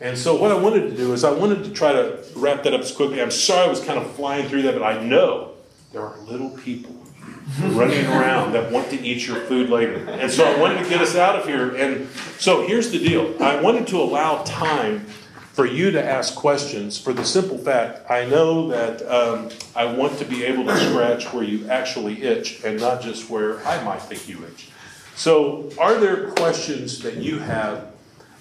And 0.00 0.18
so, 0.18 0.34
what 0.34 0.50
I 0.50 0.54
wanted 0.54 0.90
to 0.90 0.96
do 0.96 1.12
is, 1.12 1.22
I 1.22 1.30
wanted 1.30 1.64
to 1.64 1.70
try 1.70 1.92
to 1.92 2.22
wrap 2.34 2.64
that 2.64 2.74
up 2.74 2.80
as 2.80 2.90
quickly. 2.90 3.22
I'm 3.22 3.30
sorry 3.30 3.66
I 3.66 3.70
was 3.70 3.82
kind 3.82 3.98
of 3.98 4.10
flying 4.12 4.48
through 4.48 4.62
that, 4.62 4.74
but 4.74 4.82
I 4.82 5.02
know 5.02 5.52
there 5.92 6.02
are 6.02 6.18
little 6.18 6.50
people 6.50 6.96
running 7.60 8.04
around 8.06 8.52
that 8.52 8.72
want 8.72 8.90
to 8.90 9.00
eat 9.00 9.26
your 9.26 9.36
food 9.42 9.70
later. 9.70 10.04
And 10.10 10.30
so, 10.30 10.44
I 10.44 10.58
wanted 10.58 10.82
to 10.82 10.88
get 10.88 11.00
us 11.00 11.14
out 11.14 11.36
of 11.36 11.46
here. 11.46 11.76
And 11.76 12.08
so, 12.38 12.66
here's 12.66 12.90
the 12.90 12.98
deal 12.98 13.40
I 13.40 13.60
wanted 13.60 13.86
to 13.88 13.98
allow 13.98 14.42
time 14.42 15.06
for 15.54 15.66
you 15.66 15.92
to 15.92 16.04
ask 16.04 16.34
questions 16.34 16.98
for 16.98 17.12
the 17.12 17.24
simple 17.24 17.56
fact 17.56 18.10
I 18.10 18.24
know 18.26 18.68
that 18.68 19.08
um, 19.08 19.50
I 19.76 19.84
want 19.84 20.18
to 20.18 20.24
be 20.24 20.44
able 20.44 20.64
to 20.66 20.76
scratch 20.76 21.32
where 21.32 21.44
you 21.44 21.68
actually 21.68 22.22
itch 22.22 22.64
and 22.64 22.80
not 22.80 23.00
just 23.00 23.30
where 23.30 23.64
I 23.64 23.82
might 23.84 24.02
think 24.02 24.28
you 24.28 24.44
itch. 24.44 24.70
So, 25.14 25.70
are 25.78 25.94
there 25.94 26.32
questions 26.32 26.98
that 27.02 27.18
you 27.18 27.38
have 27.38 27.92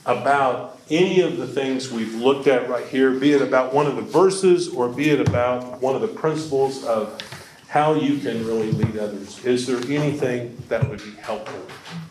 about 0.07 0.79
any 0.89 1.21
of 1.21 1.37
the 1.37 1.45
things 1.45 1.91
we've 1.91 2.15
looked 2.15 2.47
at 2.47 2.67
right 2.67 2.87
here, 2.87 3.11
be 3.11 3.31
it 3.31 3.43
about 3.43 3.75
one 3.75 3.85
of 3.85 3.95
the 3.95 4.01
verses 4.01 4.67
or 4.67 4.89
be 4.89 5.11
it 5.11 5.21
about 5.21 5.81
one 5.81 5.93
of 5.93 6.01
the 6.01 6.07
principles 6.07 6.83
of 6.83 7.21
how 7.67 7.93
you 7.93 8.17
can 8.17 8.45
really 8.45 8.71
lead 8.71 8.97
others? 8.97 9.45
Is 9.45 9.67
there 9.67 9.77
anything 9.77 10.57
that 10.67 10.89
would 10.89 11.03
be 11.03 11.11
helpful 11.21 11.61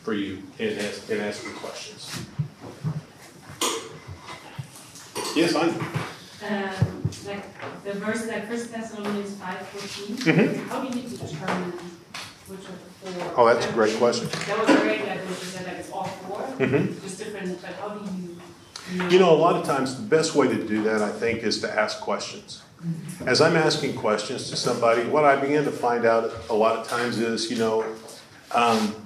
for 0.05 0.15
you 0.15 0.45
in, 0.61 0.79
in 1.09 1.21
asking 1.21 1.55
questions? 1.55 2.25
Yes, 5.35 5.55
I. 5.55 5.69
Um, 5.69 7.11
like 7.27 7.85
the 7.85 7.93
verse 7.95 8.27
like 8.27 8.49
First 8.49 8.73
Thessalonians 8.73 9.37
five 9.37 9.67
fourteen. 9.69 10.17
Mhm. 10.17 10.67
How 10.69 10.81
do 10.83 10.89
you 10.89 10.95
need 11.03 11.11
to 11.11 11.17
determine 11.17 11.73
which 12.49 12.61
of 12.61 12.67
the 13.05 13.11
four? 13.13 13.33
Oh, 13.37 13.47
that's 13.55 13.67
a 13.67 13.73
great 13.73 13.97
question. 13.97 14.29
That 14.29 14.59
was 14.59 14.81
great. 14.81 15.07
Like 15.07 15.21
you 15.29 15.35
said 15.35 15.67
like 15.67 15.77
it's 15.77 15.91
all 15.91 16.05
4 16.05 16.41
Mhm. 16.59 17.01
Just 17.03 17.19
different. 17.19 17.63
Like 17.63 17.79
how 17.81 17.91
do 17.91 18.01
you? 18.17 19.09
You 19.09 19.19
know, 19.21 19.31
a 19.33 19.39
lot 19.39 19.55
of 19.57 19.65
times 19.65 19.95
the 19.97 20.03
best 20.03 20.35
way 20.35 20.49
to 20.49 20.55
do 20.67 20.83
that, 20.83 21.01
I 21.03 21.11
think, 21.11 21.43
is 21.45 21.61
to 21.61 21.71
ask 21.81 22.01
questions. 22.01 22.63
As 23.25 23.41
I'm 23.41 23.57
asking 23.57 23.95
questions 23.95 24.51
to 24.51 24.57
somebody, 24.57 25.05
what 25.05 25.25
I 25.25 25.37
begin 25.37 25.65
to 25.65 25.71
find 25.71 26.05
out 26.05 26.33
a 26.51 26.55
lot 26.55 26.77
of 26.77 26.89
times 26.89 27.19
is, 27.19 27.49
you 27.49 27.57
know, 27.57 27.85
um, 28.51 28.97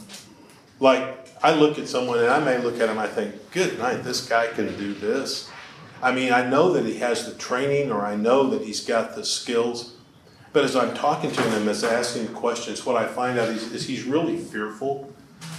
like 0.80 1.28
I 1.42 1.52
look 1.52 1.78
at 1.78 1.86
someone 1.86 2.18
and 2.20 2.28
I 2.28 2.40
may 2.40 2.56
look 2.56 2.80
at 2.80 2.88
him, 2.88 2.98
I 2.98 3.06
think, 3.06 3.34
good 3.52 3.78
night, 3.78 4.02
this 4.02 4.26
guy 4.26 4.46
can 4.48 4.74
do 4.78 4.94
this. 4.94 5.50
I 6.02 6.12
mean, 6.12 6.32
I 6.32 6.48
know 6.48 6.72
that 6.72 6.84
he 6.84 6.98
has 6.98 7.26
the 7.26 7.38
training 7.38 7.90
or 7.90 8.04
I 8.04 8.16
know 8.16 8.50
that 8.50 8.62
he's 8.62 8.84
got 8.84 9.14
the 9.14 9.24
skills. 9.24 9.94
But 10.52 10.64
as 10.64 10.74
I'm 10.74 10.94
talking 10.94 11.30
to 11.30 11.42
him, 11.42 11.68
as 11.68 11.84
asking 11.84 12.28
questions, 12.28 12.86
what 12.86 12.96
I 12.96 13.06
find 13.06 13.38
out 13.38 13.48
is, 13.48 13.72
is 13.72 13.86
he's 13.86 14.04
really 14.04 14.38
fearful. 14.38 15.12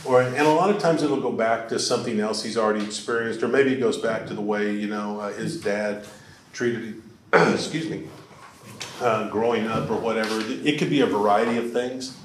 Or, 0.06 0.22
and 0.22 0.36
a 0.36 0.50
lot 0.50 0.70
of 0.70 0.80
times 0.80 1.04
it'll 1.04 1.22
go 1.22 1.32
back 1.32 1.68
to 1.70 1.80
something 1.80 2.20
else 2.20 2.44
he's 2.44 2.58
already 2.58 2.84
experienced, 2.84 3.44
or 3.44 3.48
maybe 3.48 3.74
it 3.74 3.80
goes 3.80 3.98
back 3.98 4.26
to 4.28 4.34
the 4.34 4.42
way, 4.42 4.74
you 4.74 4.88
know, 4.88 5.20
uh, 5.20 5.34
his 5.34 5.62
dad 5.62 6.06
treated 6.54 6.82
him, 6.82 7.04
excuse 7.34 7.90
me, 7.90 8.08
uh, 9.02 9.30
growing 9.30 9.68
up 9.68 9.90
or 9.92 9.98
whatever. 9.98 10.42
It 10.42 10.80
could 10.80 10.90
be 10.90 11.02
a 11.02 11.06
variety 11.06 11.58
of 11.58 11.72
things. 11.72 12.18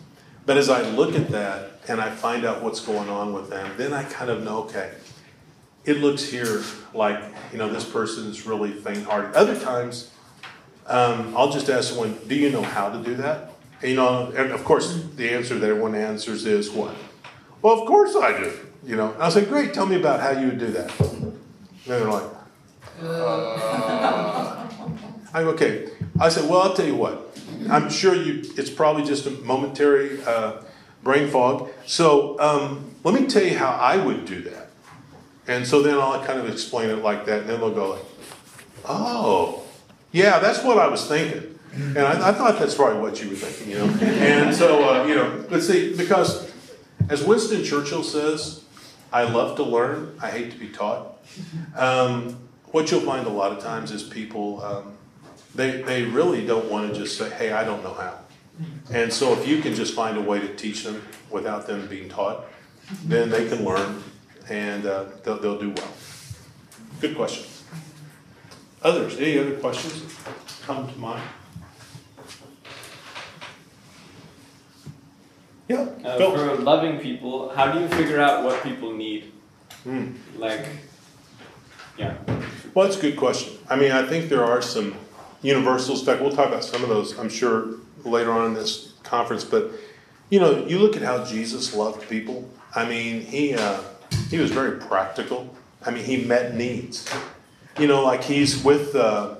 But 0.46 0.56
as 0.56 0.68
I 0.68 0.82
look 0.82 1.14
at 1.14 1.28
that 1.28 1.72
and 1.88 2.00
I 2.00 2.10
find 2.10 2.44
out 2.44 2.62
what's 2.62 2.80
going 2.80 3.08
on 3.08 3.32
with 3.32 3.50
them, 3.50 3.70
then 3.76 3.92
I 3.92 4.04
kind 4.04 4.30
of 4.30 4.42
know, 4.42 4.58
okay, 4.64 4.92
it 5.84 5.98
looks 5.98 6.22
here 6.24 6.62
like, 6.94 7.22
you 7.52 7.58
know, 7.58 7.68
this 7.68 7.84
person 7.88 8.26
is 8.26 8.46
really 8.46 8.72
faint 8.72 9.04
hearted. 9.04 9.34
Other 9.34 9.58
times, 9.58 10.10
um, 10.86 11.34
I'll 11.36 11.50
just 11.50 11.68
ask 11.68 11.90
someone, 11.90 12.18
do 12.26 12.34
you 12.34 12.50
know 12.50 12.62
how 12.62 12.90
to 12.90 13.02
do 13.02 13.14
that? 13.16 13.52
And, 13.80 13.90
you 13.90 13.96
know, 13.96 14.32
and 14.36 14.52
of 14.52 14.64
course, 14.64 15.02
the 15.16 15.30
answer 15.30 15.58
that 15.58 15.68
everyone 15.68 15.94
answers 15.94 16.46
is 16.46 16.70
what? 16.70 16.94
Well, 17.62 17.80
of 17.80 17.86
course 17.86 18.14
I 18.16 18.38
do. 18.38 18.52
You 18.84 18.96
know, 18.96 19.12
and 19.12 19.22
I 19.22 19.28
say, 19.28 19.44
great, 19.44 19.72
tell 19.72 19.86
me 19.86 19.96
about 19.96 20.20
how 20.20 20.30
you 20.30 20.46
would 20.48 20.58
do 20.58 20.66
that. 20.72 21.00
And 21.00 21.38
they're 21.86 22.04
like, 22.04 22.30
uh. 23.00 24.68
I'm 25.34 25.48
okay. 25.48 25.88
I 26.20 26.28
said, 26.28 26.48
well, 26.48 26.62
I'll 26.62 26.74
tell 26.74 26.86
you 26.86 26.96
what. 26.96 27.38
I'm 27.70 27.88
sure 27.90 28.14
you. 28.14 28.42
It's 28.56 28.70
probably 28.70 29.04
just 29.04 29.26
a 29.26 29.30
momentary 29.30 30.22
uh, 30.24 30.62
brain 31.02 31.28
fog. 31.28 31.70
So 31.86 32.38
um, 32.40 32.90
let 33.04 33.14
me 33.18 33.26
tell 33.26 33.44
you 33.44 33.56
how 33.56 33.70
I 33.70 33.96
would 33.96 34.24
do 34.24 34.42
that. 34.42 34.61
And 35.52 35.66
so 35.66 35.82
then 35.82 35.98
I'll 35.98 36.24
kind 36.24 36.38
of 36.38 36.48
explain 36.48 36.88
it 36.88 37.02
like 37.02 37.26
that, 37.26 37.42
and 37.42 37.50
then 37.50 37.60
they'll 37.60 37.74
go 37.74 37.90
like, 37.90 38.04
"Oh, 38.86 39.62
yeah, 40.10 40.38
that's 40.38 40.64
what 40.64 40.78
I 40.78 40.86
was 40.86 41.06
thinking." 41.06 41.58
And 41.74 41.98
I, 41.98 42.30
I 42.30 42.32
thought 42.32 42.58
that's 42.58 42.74
probably 42.74 43.00
what 43.00 43.22
you 43.22 43.30
were 43.30 43.36
thinking, 43.36 43.72
you 43.72 43.78
know. 43.78 43.92
And 44.02 44.54
so 44.54 44.82
uh, 44.88 45.06
you 45.06 45.14
know, 45.14 45.44
let's 45.50 45.66
see, 45.66 45.94
because 45.94 46.50
as 47.10 47.22
Winston 47.22 47.64
Churchill 47.64 48.02
says, 48.02 48.64
"I 49.12 49.24
love 49.24 49.56
to 49.56 49.62
learn. 49.62 50.18
I 50.22 50.30
hate 50.30 50.52
to 50.52 50.58
be 50.58 50.68
taught." 50.68 51.18
Um, 51.76 52.38
what 52.72 52.90
you'll 52.90 53.00
find 53.02 53.26
a 53.26 53.30
lot 53.30 53.52
of 53.52 53.62
times 53.62 53.90
is 53.90 54.02
people 54.02 54.62
um, 54.64 54.92
they 55.54 55.82
they 55.82 56.04
really 56.04 56.46
don't 56.46 56.70
want 56.70 56.92
to 56.92 56.98
just 56.98 57.18
say, 57.18 57.28
"Hey, 57.28 57.52
I 57.52 57.62
don't 57.62 57.82
know 57.84 57.94
how." 57.94 58.18
And 58.90 59.12
so 59.12 59.34
if 59.34 59.46
you 59.46 59.60
can 59.60 59.74
just 59.74 59.94
find 59.94 60.16
a 60.16 60.20
way 60.20 60.40
to 60.40 60.48
teach 60.54 60.84
them 60.84 61.02
without 61.30 61.66
them 61.66 61.86
being 61.88 62.08
taught, 62.08 62.44
then 63.04 63.28
they 63.28 63.48
can 63.48 63.64
learn 63.64 64.02
and 64.48 64.86
uh, 64.86 65.04
they'll, 65.24 65.38
they'll 65.38 65.58
do 65.58 65.70
well. 65.70 65.92
Good 67.00 67.16
question. 67.16 67.46
Others, 68.82 69.18
any 69.18 69.38
other 69.38 69.56
questions 69.56 70.02
come 70.62 70.90
to 70.92 70.98
mind? 70.98 71.22
Yeah, 75.68 75.86
Uh, 76.04 76.18
for 76.18 76.56
loving 76.56 76.98
people, 76.98 77.50
how 77.54 77.72
do 77.72 77.80
you 77.80 77.88
figure 77.88 78.20
out 78.20 78.44
what 78.44 78.62
people 78.62 78.92
need? 78.92 79.32
Hmm. 79.84 80.12
Like, 80.36 80.66
yeah. 81.96 82.16
Well, 82.74 82.86
that's 82.86 82.98
a 82.98 83.00
good 83.00 83.16
question. 83.16 83.58
I 83.70 83.76
mean, 83.76 83.92
I 83.92 84.06
think 84.06 84.28
there 84.28 84.44
are 84.44 84.60
some 84.60 84.94
universals. 85.42 86.00
In 86.00 86.06
fact, 86.06 86.20
we'll 86.20 86.32
talk 86.32 86.48
about 86.48 86.64
some 86.64 86.82
of 86.82 86.88
those, 86.88 87.18
I'm 87.18 87.28
sure, 87.28 87.76
later 88.04 88.32
on 88.32 88.46
in 88.46 88.54
this 88.54 88.92
conference. 89.02 89.44
But 89.44 89.70
you 90.30 90.40
know, 90.40 90.66
you 90.66 90.78
look 90.78 90.96
at 90.96 91.02
how 91.02 91.24
Jesus 91.24 91.74
loved 91.74 92.08
people. 92.08 92.48
I 92.74 92.88
mean, 92.88 93.20
he 93.20 93.54
uh, 93.54 93.80
he 94.30 94.38
was 94.38 94.50
very 94.50 94.78
practical. 94.78 95.54
I 95.84 95.90
mean, 95.90 96.04
he 96.04 96.24
met 96.24 96.54
needs. 96.54 97.08
You 97.78 97.86
know, 97.86 98.04
like 98.04 98.22
he's 98.24 98.62
with 98.62 98.94
uh, 98.94 99.36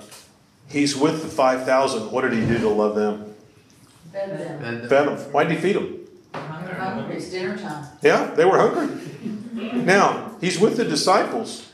he's 0.67 0.95
with 0.95 1.21
the 1.21 1.29
five 1.29 1.65
thousand. 1.65 2.11
What 2.11 2.21
did 2.21 2.33
he 2.33 2.45
do 2.45 2.57
to 2.59 2.69
love 2.69 2.95
them? 2.95 3.35
Fed 4.11 4.39
them. 4.39 4.89
Fed 4.89 5.07
them. 5.07 5.17
Why 5.31 5.43
did 5.43 5.53
he 5.53 5.61
feed 5.61 5.75
them? 5.75 5.99
They're 6.33 6.75
hungry, 6.75 7.15
it's 7.17 7.29
dinner 7.29 7.57
time. 7.57 7.85
Yeah, 8.01 8.33
they 8.33 8.45
were 8.45 8.57
hungry. 8.57 8.97
Now 9.83 10.35
he's 10.41 10.59
with 10.59 10.77
the 10.77 10.83
disciples. 10.83 11.69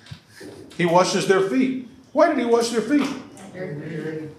He 0.77 0.85
washes 0.85 1.27
their 1.27 1.49
feet. 1.49 1.87
Why 2.11 2.29
did 2.29 2.37
he 2.37 2.45
wash 2.45 2.69
their 2.69 2.81
feet? 2.81 3.07
They're 3.53 3.75
dirty. 3.75 4.29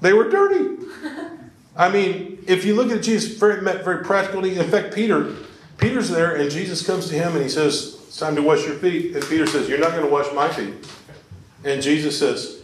They 0.00 0.12
were 0.12 0.28
dirty. 0.28 0.84
I 1.76 1.90
mean, 1.90 2.44
if 2.46 2.64
you 2.64 2.74
look 2.74 2.90
at 2.90 3.02
Jesus, 3.02 3.38
very 3.38 3.60
met 3.60 3.84
very 3.84 4.04
practically. 4.04 4.58
In 4.58 4.70
fact, 4.70 4.94
Peter, 4.94 5.34
Peter's 5.78 6.08
there, 6.08 6.34
and 6.36 6.50
Jesus 6.50 6.86
comes 6.86 7.08
to 7.08 7.14
him 7.14 7.34
and 7.34 7.42
he 7.42 7.48
says, 7.48 7.98
"It's 8.08 8.18
time 8.18 8.36
to 8.36 8.42
wash 8.42 8.64
your 8.66 8.76
feet." 8.76 9.14
And 9.14 9.24
Peter 9.26 9.46
says, 9.46 9.68
"You're 9.68 9.78
not 9.78 9.90
going 9.92 10.04
to 10.04 10.10
wash 10.10 10.26
my 10.34 10.48
feet." 10.48 10.74
And 11.64 11.82
Jesus 11.82 12.18
says, 12.18 12.62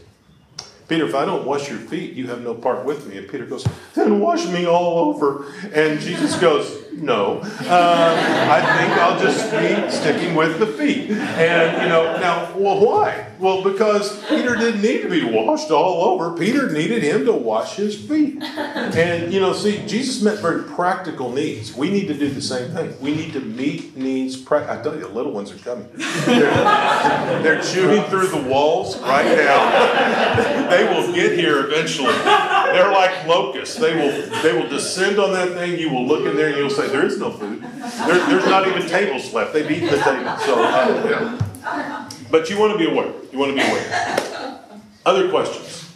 "Peter, 0.88 1.06
if 1.06 1.14
I 1.14 1.24
don't 1.24 1.44
wash 1.44 1.68
your 1.68 1.78
feet, 1.78 2.14
you 2.14 2.26
have 2.28 2.42
no 2.42 2.54
part 2.54 2.84
with 2.84 3.06
me." 3.06 3.18
And 3.18 3.28
Peter 3.28 3.44
goes, 3.44 3.66
"Then 3.94 4.20
wash 4.20 4.46
me 4.46 4.66
all 4.66 5.10
over." 5.10 5.44
And 5.74 6.00
Jesus 6.00 6.36
goes, 6.36 6.70
"No, 6.92 7.40
uh, 7.68 8.48
I 8.50 8.60
think 8.78 8.98
I'll 8.98 9.18
just 9.18 9.50
be 9.50 9.90
sticking 9.90 10.34
with 10.34 10.58
the 10.58 10.66
feet." 10.66 11.10
And 11.10 11.82
you 11.82 11.88
know, 11.88 12.18
now, 12.18 12.48
well, 12.56 12.80
why? 12.80 13.26
Well, 13.42 13.64
because 13.64 14.24
Peter 14.26 14.54
didn't 14.54 14.82
need 14.82 15.02
to 15.02 15.08
be 15.08 15.24
washed 15.24 15.72
all 15.72 16.04
over. 16.04 16.38
Peter 16.38 16.70
needed 16.70 17.02
him 17.02 17.24
to 17.24 17.32
wash 17.32 17.74
his 17.74 18.00
feet. 18.00 18.40
And 18.40 19.34
you 19.34 19.40
know, 19.40 19.52
see, 19.52 19.84
Jesus 19.84 20.22
met 20.22 20.38
very 20.38 20.62
practical 20.62 21.32
needs. 21.32 21.74
We 21.74 21.90
need 21.90 22.06
to 22.06 22.14
do 22.14 22.30
the 22.30 22.40
same 22.40 22.70
thing. 22.70 22.94
We 23.00 23.16
need 23.16 23.32
to 23.32 23.40
meet 23.40 23.96
needs. 23.96 24.36
Pra- 24.36 24.72
I 24.72 24.80
tell 24.80 24.94
you, 24.94 25.00
the 25.00 25.08
little 25.08 25.32
ones 25.32 25.50
are 25.50 25.58
coming. 25.58 25.88
They're, 26.24 27.42
they're 27.42 27.62
chewing 27.62 28.04
through 28.04 28.28
the 28.28 28.48
walls 28.48 28.96
right 29.00 29.36
now. 29.36 30.70
they 30.70 30.84
will 30.84 31.12
get 31.12 31.36
here 31.36 31.66
eventually. 31.66 32.12
They're 32.12 32.92
like 32.92 33.26
locusts. 33.26 33.74
They 33.74 33.96
will 33.96 34.42
they 34.42 34.52
will 34.52 34.68
descend 34.68 35.18
on 35.18 35.32
that 35.32 35.48
thing. 35.54 35.80
You 35.80 35.90
will 35.90 36.06
look 36.06 36.26
in 36.26 36.36
there 36.36 36.48
and 36.50 36.56
you'll 36.56 36.70
say, 36.70 36.86
"There 36.86 37.04
is 37.04 37.18
no 37.18 37.32
food. 37.32 37.60
There, 37.62 38.26
there's 38.28 38.46
not 38.46 38.68
even 38.68 38.86
tables 38.86 39.32
left. 39.34 39.52
They've 39.52 39.68
eaten 39.68 39.88
the 39.90 39.98
table." 39.98 40.36
So, 40.38 40.62
uh, 40.62 41.38
yeah. 41.64 42.08
But 42.32 42.48
you 42.48 42.58
want 42.58 42.72
to 42.72 42.78
be 42.78 42.90
aware. 42.90 43.12
You 43.30 43.38
want 43.38 43.50
to 43.50 43.56
be 43.56 43.60
aware. 43.60 44.64
Other 45.06 45.28
questions? 45.28 45.94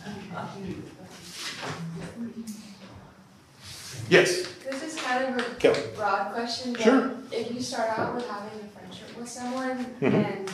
Yes, 4.10 4.46
This 4.70 4.82
is 4.82 5.00
kind 5.00 5.24
of 5.34 5.40
a 5.46 5.54
Kelly. 5.54 5.80
broad 5.96 6.32
question, 6.34 6.74
but 6.74 6.82
Sure. 6.82 7.10
if 7.32 7.50
you 7.52 7.60
start 7.62 7.98
out 7.98 8.14
with 8.14 8.28
having 8.28 8.60
a 8.60 8.68
friendship 8.78 9.16
with 9.18 9.28
someone 9.28 9.86
Mhm. 10.00 10.12
and 10.12 10.50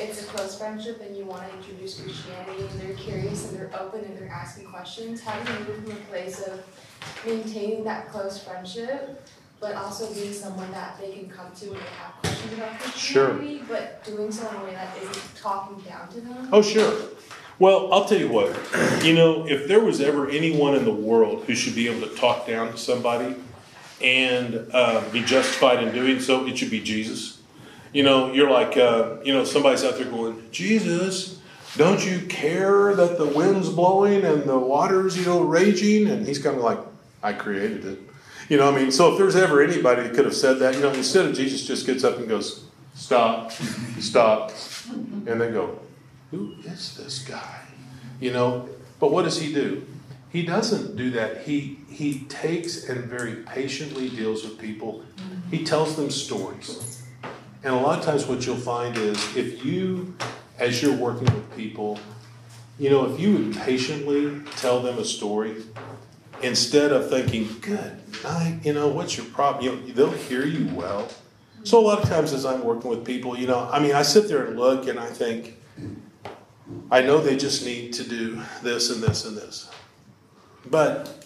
it's 0.00 0.20
a 0.22 0.24
close 0.26 0.58
friendship 0.58 1.00
and 1.00 1.16
you 1.16 1.24
want 1.24 1.48
to 1.48 1.56
introduce 1.58 2.00
Christianity 2.00 2.66
and 2.68 2.80
they're 2.80 2.96
curious 2.96 3.44
and 3.48 3.56
they're 3.56 3.70
open 3.80 4.00
and 4.04 4.18
they're 4.18 4.28
asking 4.28 4.66
questions, 4.66 5.20
how 5.22 5.38
do 5.44 5.52
you 5.52 5.58
move 5.60 5.84
from 5.84 5.92
a 5.92 6.00
place 6.10 6.40
of 6.42 6.60
maintaining 7.24 7.84
that 7.84 8.10
close 8.10 8.42
friendship, 8.42 9.22
but 9.60 9.74
also 9.74 10.12
being 10.14 10.32
someone 10.32 10.70
that 10.72 10.98
they 11.00 11.12
can 11.12 11.28
come 11.28 11.50
to 11.52 11.70
when 11.70 11.78
they 11.78 11.86
have 11.86 12.12
questions 12.20 12.52
about 12.52 12.96
Sure. 12.96 13.34
But 13.68 14.04
doing 14.04 14.30
so 14.30 14.48
in 14.48 14.56
a 14.56 14.64
way 14.64 14.72
that 14.72 14.96
isn't 14.98 15.36
talking 15.36 15.80
down 15.80 16.08
to 16.10 16.20
them? 16.20 16.48
Oh, 16.52 16.62
sure. 16.62 16.94
Well, 17.58 17.92
I'll 17.92 18.04
tell 18.04 18.18
you 18.18 18.28
what. 18.28 18.56
You 19.04 19.14
know, 19.14 19.46
if 19.46 19.66
there 19.66 19.80
was 19.80 20.00
ever 20.00 20.30
anyone 20.30 20.76
in 20.76 20.84
the 20.84 20.94
world 20.94 21.44
who 21.44 21.56
should 21.56 21.74
be 21.74 21.88
able 21.88 22.06
to 22.08 22.14
talk 22.14 22.46
down 22.46 22.70
to 22.70 22.78
somebody 22.78 23.34
and 24.00 24.68
uh, 24.72 25.02
be 25.10 25.22
justified 25.24 25.82
in 25.82 25.92
doing 25.92 26.20
so, 26.20 26.46
it 26.46 26.56
should 26.56 26.70
be 26.70 26.80
Jesus. 26.80 27.40
You 27.92 28.04
know, 28.04 28.32
you're 28.32 28.50
like, 28.50 28.76
uh, 28.76 29.16
you 29.24 29.32
know, 29.32 29.42
somebody's 29.42 29.82
out 29.82 29.96
there 29.96 30.06
going, 30.06 30.48
Jesus, 30.52 31.40
don't 31.76 32.04
you 32.04 32.20
care 32.26 32.94
that 32.94 33.18
the 33.18 33.26
wind's 33.26 33.70
blowing 33.70 34.24
and 34.24 34.44
the 34.44 34.58
water's, 34.58 35.18
you 35.18 35.24
know, 35.24 35.40
raging? 35.40 36.08
And 36.08 36.26
he's 36.26 36.38
kind 36.38 36.56
of 36.56 36.62
like, 36.62 36.78
I 37.24 37.32
created 37.32 37.84
it. 37.84 38.07
You 38.48 38.56
know, 38.56 38.72
I 38.72 38.74
mean, 38.74 38.90
so 38.90 39.12
if 39.12 39.18
there's 39.18 39.36
ever 39.36 39.62
anybody 39.62 40.02
that 40.02 40.14
could 40.14 40.24
have 40.24 40.34
said 40.34 40.58
that, 40.60 40.74
you 40.74 40.80
know, 40.80 40.90
instead 40.92 41.26
of 41.26 41.34
Jesus 41.34 41.66
just 41.66 41.84
gets 41.84 42.02
up 42.02 42.16
and 42.16 42.26
goes, 42.26 42.64
stop, 42.94 43.52
stop, 44.00 44.52
and 44.90 45.38
they 45.38 45.50
go, 45.50 45.78
who 46.30 46.54
is 46.64 46.96
this 46.96 47.18
guy? 47.20 47.60
You 48.20 48.32
know, 48.32 48.68
but 49.00 49.12
what 49.12 49.24
does 49.24 49.38
he 49.38 49.52
do? 49.52 49.86
He 50.30 50.44
doesn't 50.44 50.96
do 50.96 51.10
that. 51.12 51.42
He 51.42 51.78
he 51.90 52.20
takes 52.24 52.88
and 52.88 53.04
very 53.04 53.36
patiently 53.36 54.08
deals 54.10 54.44
with 54.44 54.58
people. 54.58 55.02
He 55.50 55.64
tells 55.64 55.96
them 55.96 56.10
stories. 56.10 57.02
And 57.64 57.74
a 57.74 57.78
lot 57.78 57.98
of 57.98 58.04
times 58.04 58.26
what 58.26 58.44
you'll 58.44 58.56
find 58.56 58.96
is 58.96 59.36
if 59.36 59.64
you 59.64 60.14
as 60.58 60.82
you're 60.82 60.96
working 60.96 61.32
with 61.34 61.56
people, 61.56 61.98
you 62.78 62.90
know, 62.90 63.12
if 63.12 63.18
you 63.18 63.36
would 63.36 63.56
patiently 63.56 64.40
tell 64.56 64.80
them 64.80 64.98
a 64.98 65.04
story 65.04 65.62
instead 66.42 66.92
of 66.92 67.08
thinking, 67.08 67.48
good 67.60 68.00
night, 68.22 68.60
you 68.64 68.72
know, 68.72 68.88
what's 68.88 69.16
your 69.16 69.26
problem? 69.26 69.64
You 69.64 69.72
know, 69.72 69.94
they'll 69.94 70.18
hear 70.18 70.44
you 70.44 70.72
well. 70.74 71.08
So 71.64 71.78
a 71.78 71.84
lot 71.84 72.02
of 72.02 72.08
times 72.08 72.32
as 72.32 72.46
I'm 72.46 72.64
working 72.64 72.90
with 72.90 73.04
people, 73.04 73.38
you 73.38 73.46
know, 73.46 73.68
I 73.70 73.78
mean, 73.80 73.94
I 73.94 74.02
sit 74.02 74.28
there 74.28 74.46
and 74.46 74.58
look 74.58 74.86
and 74.86 74.98
I 74.98 75.06
think, 75.06 75.56
I 76.90 77.02
know 77.02 77.20
they 77.20 77.36
just 77.36 77.64
need 77.64 77.92
to 77.94 78.04
do 78.04 78.40
this 78.62 78.90
and 78.90 79.02
this 79.02 79.24
and 79.24 79.36
this. 79.36 79.70
But 80.70 81.24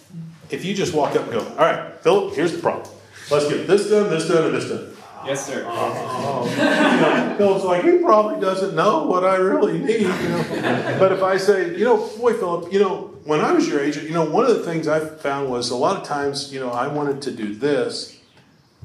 if 0.50 0.64
you 0.64 0.74
just 0.74 0.94
walk 0.94 1.16
up 1.16 1.22
and 1.22 1.32
go, 1.32 1.40
all 1.40 1.56
right, 1.56 2.00
Philip, 2.00 2.34
here's 2.34 2.52
the 2.52 2.58
problem. 2.58 2.88
Let's 3.30 3.48
get 3.48 3.66
this 3.66 3.88
done, 3.88 4.10
this 4.10 4.28
done, 4.28 4.46
and 4.46 4.54
this 4.54 4.68
done. 4.68 4.91
Yes, 5.24 5.46
sir. 5.46 5.64
Oh, 5.66 6.48
you 6.48 6.56
know, 6.56 7.34
Philip's 7.38 7.64
like, 7.64 7.84
he 7.84 7.98
probably 7.98 8.40
doesn't 8.40 8.74
know 8.74 9.04
what 9.04 9.24
I 9.24 9.36
really 9.36 9.78
need, 9.78 10.00
you 10.00 10.08
know. 10.08 10.96
But 10.98 11.12
if 11.12 11.22
I 11.22 11.36
say, 11.36 11.76
you 11.76 11.84
know, 11.84 12.08
boy, 12.18 12.34
Philip, 12.34 12.72
you 12.72 12.80
know, 12.80 13.14
when 13.24 13.40
I 13.40 13.52
was 13.52 13.68
your 13.68 13.80
age, 13.80 13.96
you 13.96 14.10
know, 14.10 14.24
one 14.28 14.44
of 14.44 14.56
the 14.56 14.64
things 14.64 14.88
I 14.88 15.00
found 15.00 15.48
was 15.48 15.70
a 15.70 15.76
lot 15.76 15.96
of 15.96 16.04
times, 16.04 16.52
you 16.52 16.58
know, 16.60 16.70
I 16.70 16.88
wanted 16.88 17.22
to 17.22 17.30
do 17.30 17.54
this, 17.54 18.18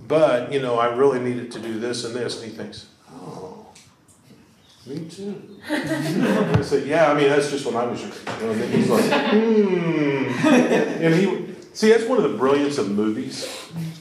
but, 0.07 0.53
you 0.53 0.61
know, 0.61 0.77
I 0.77 0.93
really 0.93 1.19
needed 1.19 1.51
to 1.53 1.59
do 1.59 1.79
this 1.79 2.05
and 2.05 2.15
this. 2.15 2.41
And 2.41 2.51
he 2.51 2.57
thinks, 2.57 2.85
oh, 3.11 3.65
me 4.85 5.09
too. 5.09 5.59
I 5.69 6.61
say, 6.61 6.87
yeah, 6.87 7.11
I 7.11 7.15
mean, 7.15 7.29
that's 7.29 7.49
just 7.49 7.65
when 7.65 7.75
I 7.75 7.85
was 7.85 7.99
your 8.01 8.11
age. 8.11 8.17
You 8.27 8.45
know, 8.45 8.51
and 8.51 8.61
then 8.61 8.71
he's 8.71 8.89
like, 8.89 9.11
hmm. 9.31 10.47
And 11.03 11.13
he, 11.15 11.47
See, 11.77 11.89
that's 11.91 12.05
one 12.05 12.17
of 12.17 12.23
the 12.23 12.35
brilliance 12.35 12.79
of 12.79 12.89
movies. 12.89 13.45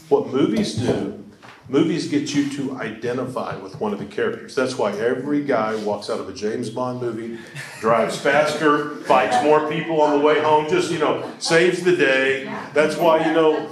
What 0.08 0.28
movies 0.28 0.76
do, 0.76 1.22
movies 1.68 2.08
get 2.08 2.34
you 2.34 2.48
to 2.50 2.76
identify 2.78 3.56
with 3.56 3.80
one 3.80 3.92
of 3.92 3.98
the 3.98 4.06
characters. 4.06 4.54
That's 4.54 4.76
why 4.76 4.92
every 4.92 5.42
guy 5.44 5.74
walks 5.76 6.08
out 6.08 6.20
of 6.20 6.28
a 6.28 6.32
James 6.32 6.70
Bond 6.70 7.00
movie, 7.00 7.38
drives 7.80 8.18
faster, 8.18 8.96
fights 9.04 9.42
more 9.42 9.68
people 9.68 10.00
on 10.00 10.18
the 10.18 10.24
way 10.24 10.40
home, 10.40 10.68
just, 10.68 10.90
you 10.90 10.98
know, 10.98 11.30
saves 11.38 11.82
the 11.82 11.96
day. 11.96 12.44
That's 12.72 12.96
why, 12.96 13.26
you 13.26 13.34
know, 13.34 13.70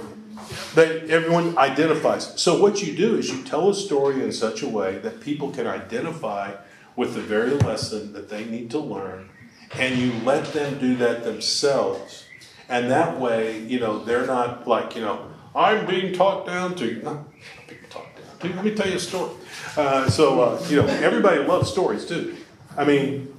that 0.75 1.09
everyone 1.09 1.57
identifies. 1.57 2.39
So 2.39 2.61
what 2.61 2.83
you 2.83 2.95
do 2.95 3.17
is 3.17 3.29
you 3.29 3.43
tell 3.43 3.69
a 3.69 3.73
story 3.73 4.21
in 4.21 4.31
such 4.31 4.61
a 4.61 4.67
way 4.67 4.97
that 4.99 5.21
people 5.21 5.51
can 5.51 5.67
identify 5.67 6.55
with 6.95 7.13
the 7.13 7.21
very 7.21 7.51
lesson 7.51 8.13
that 8.13 8.29
they 8.29 8.45
need 8.45 8.71
to 8.71 8.79
learn, 8.79 9.29
and 9.73 9.97
you 9.97 10.13
let 10.23 10.53
them 10.53 10.79
do 10.79 10.95
that 10.97 11.23
themselves. 11.23 12.25
And 12.67 12.89
that 12.89 13.19
way, 13.19 13.59
you 13.59 13.79
know, 13.79 14.03
they're 14.03 14.25
not 14.25 14.67
like, 14.67 14.95
you 14.95 15.01
know, 15.01 15.31
I'm 15.55 15.85
being 15.85 16.13
talked 16.13 16.47
down 16.47 16.75
to. 16.75 17.01
Not 17.01 17.31
being 17.67 17.81
talked 17.89 18.17
down 18.17 18.24
to. 18.24 18.24
Let 18.43 18.63
me 18.63 18.75
tell 18.75 18.87
you 18.87 18.95
a 18.95 18.99
story. 18.99 19.31
Uh, 19.75 20.09
so, 20.09 20.41
uh, 20.41 20.65
you 20.69 20.77
know, 20.77 20.87
everybody 20.87 21.39
loves 21.39 21.71
stories 21.71 22.05
too. 22.05 22.35
I 22.77 22.83
mean, 22.83 23.33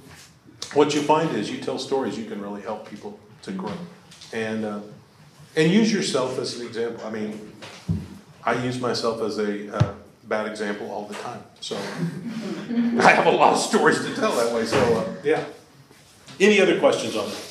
what 0.73 0.93
you 0.93 1.01
find 1.01 1.35
is 1.35 1.49
you 1.49 1.59
tell 1.59 1.79
stories, 1.79 2.17
you 2.17 2.25
can 2.25 2.41
really 2.41 2.61
help 2.61 2.89
people 2.89 3.19
to 3.43 3.51
grow. 3.51 3.73
And, 4.33 4.65
uh, 4.65 4.79
and 5.55 5.71
use 5.71 5.91
yourself 5.91 6.37
as 6.39 6.59
an 6.59 6.67
example. 6.67 7.05
I 7.05 7.09
mean, 7.09 7.53
I 8.43 8.63
use 8.63 8.79
myself 8.79 9.21
as 9.21 9.39
a 9.39 9.75
uh, 9.75 9.93
bad 10.25 10.47
example 10.47 10.91
all 10.91 11.05
the 11.05 11.15
time. 11.15 11.43
So 11.61 11.75
I 11.77 13.11
have 13.11 13.25
a 13.27 13.31
lot 13.31 13.53
of 13.53 13.59
stories 13.59 13.99
to 13.99 14.13
tell 14.15 14.35
that 14.35 14.53
way. 14.53 14.65
So, 14.65 14.77
uh, 14.77 15.15
yeah. 15.23 15.43
Any 16.39 16.61
other 16.61 16.79
questions 16.79 17.15
on 17.15 17.29
that? 17.29 17.43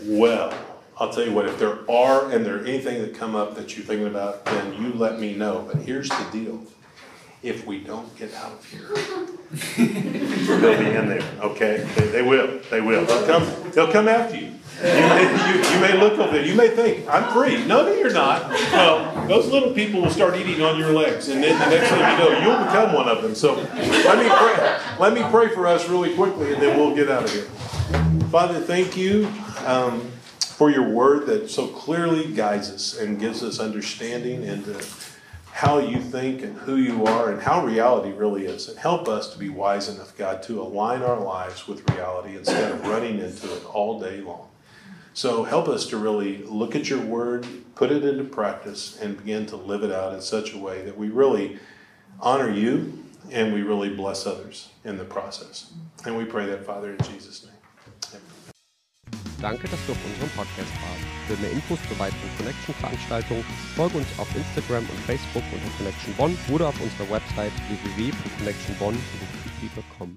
Well, 0.00 0.54
I'll 1.00 1.12
tell 1.12 1.24
you 1.24 1.32
what, 1.32 1.46
if 1.46 1.58
there 1.60 1.78
are 1.88 2.30
and 2.30 2.44
there 2.44 2.58
anything 2.64 3.00
that 3.02 3.14
come 3.14 3.36
up 3.36 3.54
that 3.54 3.76
you're 3.76 3.86
thinking 3.86 4.08
about, 4.08 4.44
then 4.44 4.82
you 4.82 4.92
let 4.94 5.20
me 5.20 5.34
know. 5.34 5.64
But 5.70 5.82
here's 5.82 6.08
the 6.08 6.26
deal. 6.32 6.64
If 7.40 7.64
we 7.64 7.78
don't 7.78 8.16
get 8.18 8.34
out 8.34 8.50
of 8.50 8.64
here, 8.64 8.88
they'll 10.58 10.78
be 10.78 10.90
in 10.90 11.08
there, 11.08 11.22
okay? 11.40 11.88
They, 11.94 12.08
they 12.08 12.22
will, 12.22 12.58
they 12.68 12.80
will. 12.80 13.04
They'll 13.04 13.26
come, 13.26 13.70
they'll 13.70 13.92
come 13.92 14.08
after 14.08 14.34
you. 14.34 14.46
You 14.78 14.82
may, 14.82 15.54
you, 15.54 15.70
you 15.70 15.80
may 15.80 16.00
look 16.00 16.18
over 16.18 16.32
there, 16.32 16.44
you 16.44 16.56
may 16.56 16.68
think, 16.68 17.08
I'm 17.08 17.32
free. 17.32 17.64
No, 17.64 17.84
no, 17.84 17.92
you're 17.94 18.12
not. 18.12 18.50
Well, 18.72 19.26
those 19.28 19.46
little 19.52 19.72
people 19.72 20.02
will 20.02 20.10
start 20.10 20.36
eating 20.36 20.62
on 20.62 20.80
your 20.80 20.92
legs, 20.92 21.28
and 21.28 21.40
then 21.40 21.56
the 21.60 21.76
next 21.76 21.90
thing 21.90 21.98
you 21.98 22.18
know, 22.18 22.40
you'll 22.40 22.64
become 22.64 22.92
one 22.92 23.08
of 23.08 23.22
them. 23.22 23.36
So 23.36 23.54
let 23.54 24.18
me 24.18 24.28
pray, 24.28 24.80
let 24.98 25.14
me 25.14 25.22
pray 25.30 25.54
for 25.54 25.68
us 25.68 25.88
really 25.88 26.16
quickly, 26.16 26.52
and 26.52 26.60
then 26.60 26.76
we'll 26.76 26.94
get 26.94 27.08
out 27.08 27.22
of 27.22 27.32
here. 27.32 27.44
Father, 28.30 28.60
thank 28.60 28.96
you 28.96 29.28
um, 29.64 30.10
for 30.58 30.70
your 30.70 30.88
word 30.88 31.24
that 31.26 31.48
so 31.48 31.68
clearly 31.68 32.32
guides 32.32 32.68
us 32.68 32.98
and 32.98 33.20
gives 33.20 33.44
us 33.44 33.60
understanding 33.60 34.42
into 34.42 34.84
how 35.52 35.78
you 35.78 36.00
think 36.00 36.42
and 36.42 36.58
who 36.58 36.74
you 36.74 37.06
are 37.06 37.30
and 37.30 37.40
how 37.40 37.64
reality 37.64 38.10
really 38.10 38.44
is. 38.44 38.68
And 38.68 38.76
help 38.76 39.06
us 39.06 39.32
to 39.32 39.38
be 39.38 39.48
wise 39.48 39.88
enough, 39.88 40.16
God, 40.18 40.42
to 40.42 40.60
align 40.60 41.02
our 41.02 41.20
lives 41.20 41.68
with 41.68 41.88
reality 41.92 42.36
instead 42.36 42.72
of 42.72 42.84
running 42.88 43.20
into 43.20 43.54
it 43.54 43.64
all 43.66 44.00
day 44.00 44.20
long. 44.20 44.48
So 45.14 45.44
help 45.44 45.68
us 45.68 45.86
to 45.90 45.96
really 45.96 46.38
look 46.38 46.74
at 46.74 46.90
your 46.90 47.02
word, 47.02 47.46
put 47.76 47.92
it 47.92 48.04
into 48.04 48.24
practice, 48.24 48.98
and 49.00 49.16
begin 49.16 49.46
to 49.46 49.56
live 49.56 49.84
it 49.84 49.92
out 49.92 50.12
in 50.12 50.20
such 50.20 50.54
a 50.54 50.58
way 50.58 50.82
that 50.82 50.98
we 50.98 51.08
really 51.08 51.60
honor 52.18 52.50
you 52.50 53.04
and 53.30 53.54
we 53.54 53.62
really 53.62 53.94
bless 53.94 54.26
others 54.26 54.70
in 54.82 54.98
the 54.98 55.04
process. 55.04 55.72
And 56.04 56.18
we 56.18 56.24
pray 56.24 56.46
that, 56.46 56.66
Father, 56.66 56.90
in 56.90 56.98
Jesus' 57.04 57.44
name. 57.44 57.47
Danke, 59.40 59.68
dass 59.68 59.78
du 59.86 59.92
auf 59.92 60.04
unserem 60.04 60.30
Podcast 60.30 60.72
warst. 60.82 61.06
Für 61.28 61.36
mehr 61.40 61.52
Infos 61.52 61.78
zu 61.88 61.96
weiteren 61.98 62.28
Connection-Veranstaltungen 62.38 63.44
folge 63.76 63.98
uns 63.98 64.08
auf 64.18 64.26
Instagram 64.34 64.82
und 64.82 64.98
Facebook 65.06 65.44
unter 65.52 65.68
Connection 65.76 66.12
Bonn 66.14 66.36
oder 66.50 66.66
auf 66.68 66.80
unserer 66.80 67.08
Website 67.10 67.52
www.connectionbonn.com. 67.68 70.16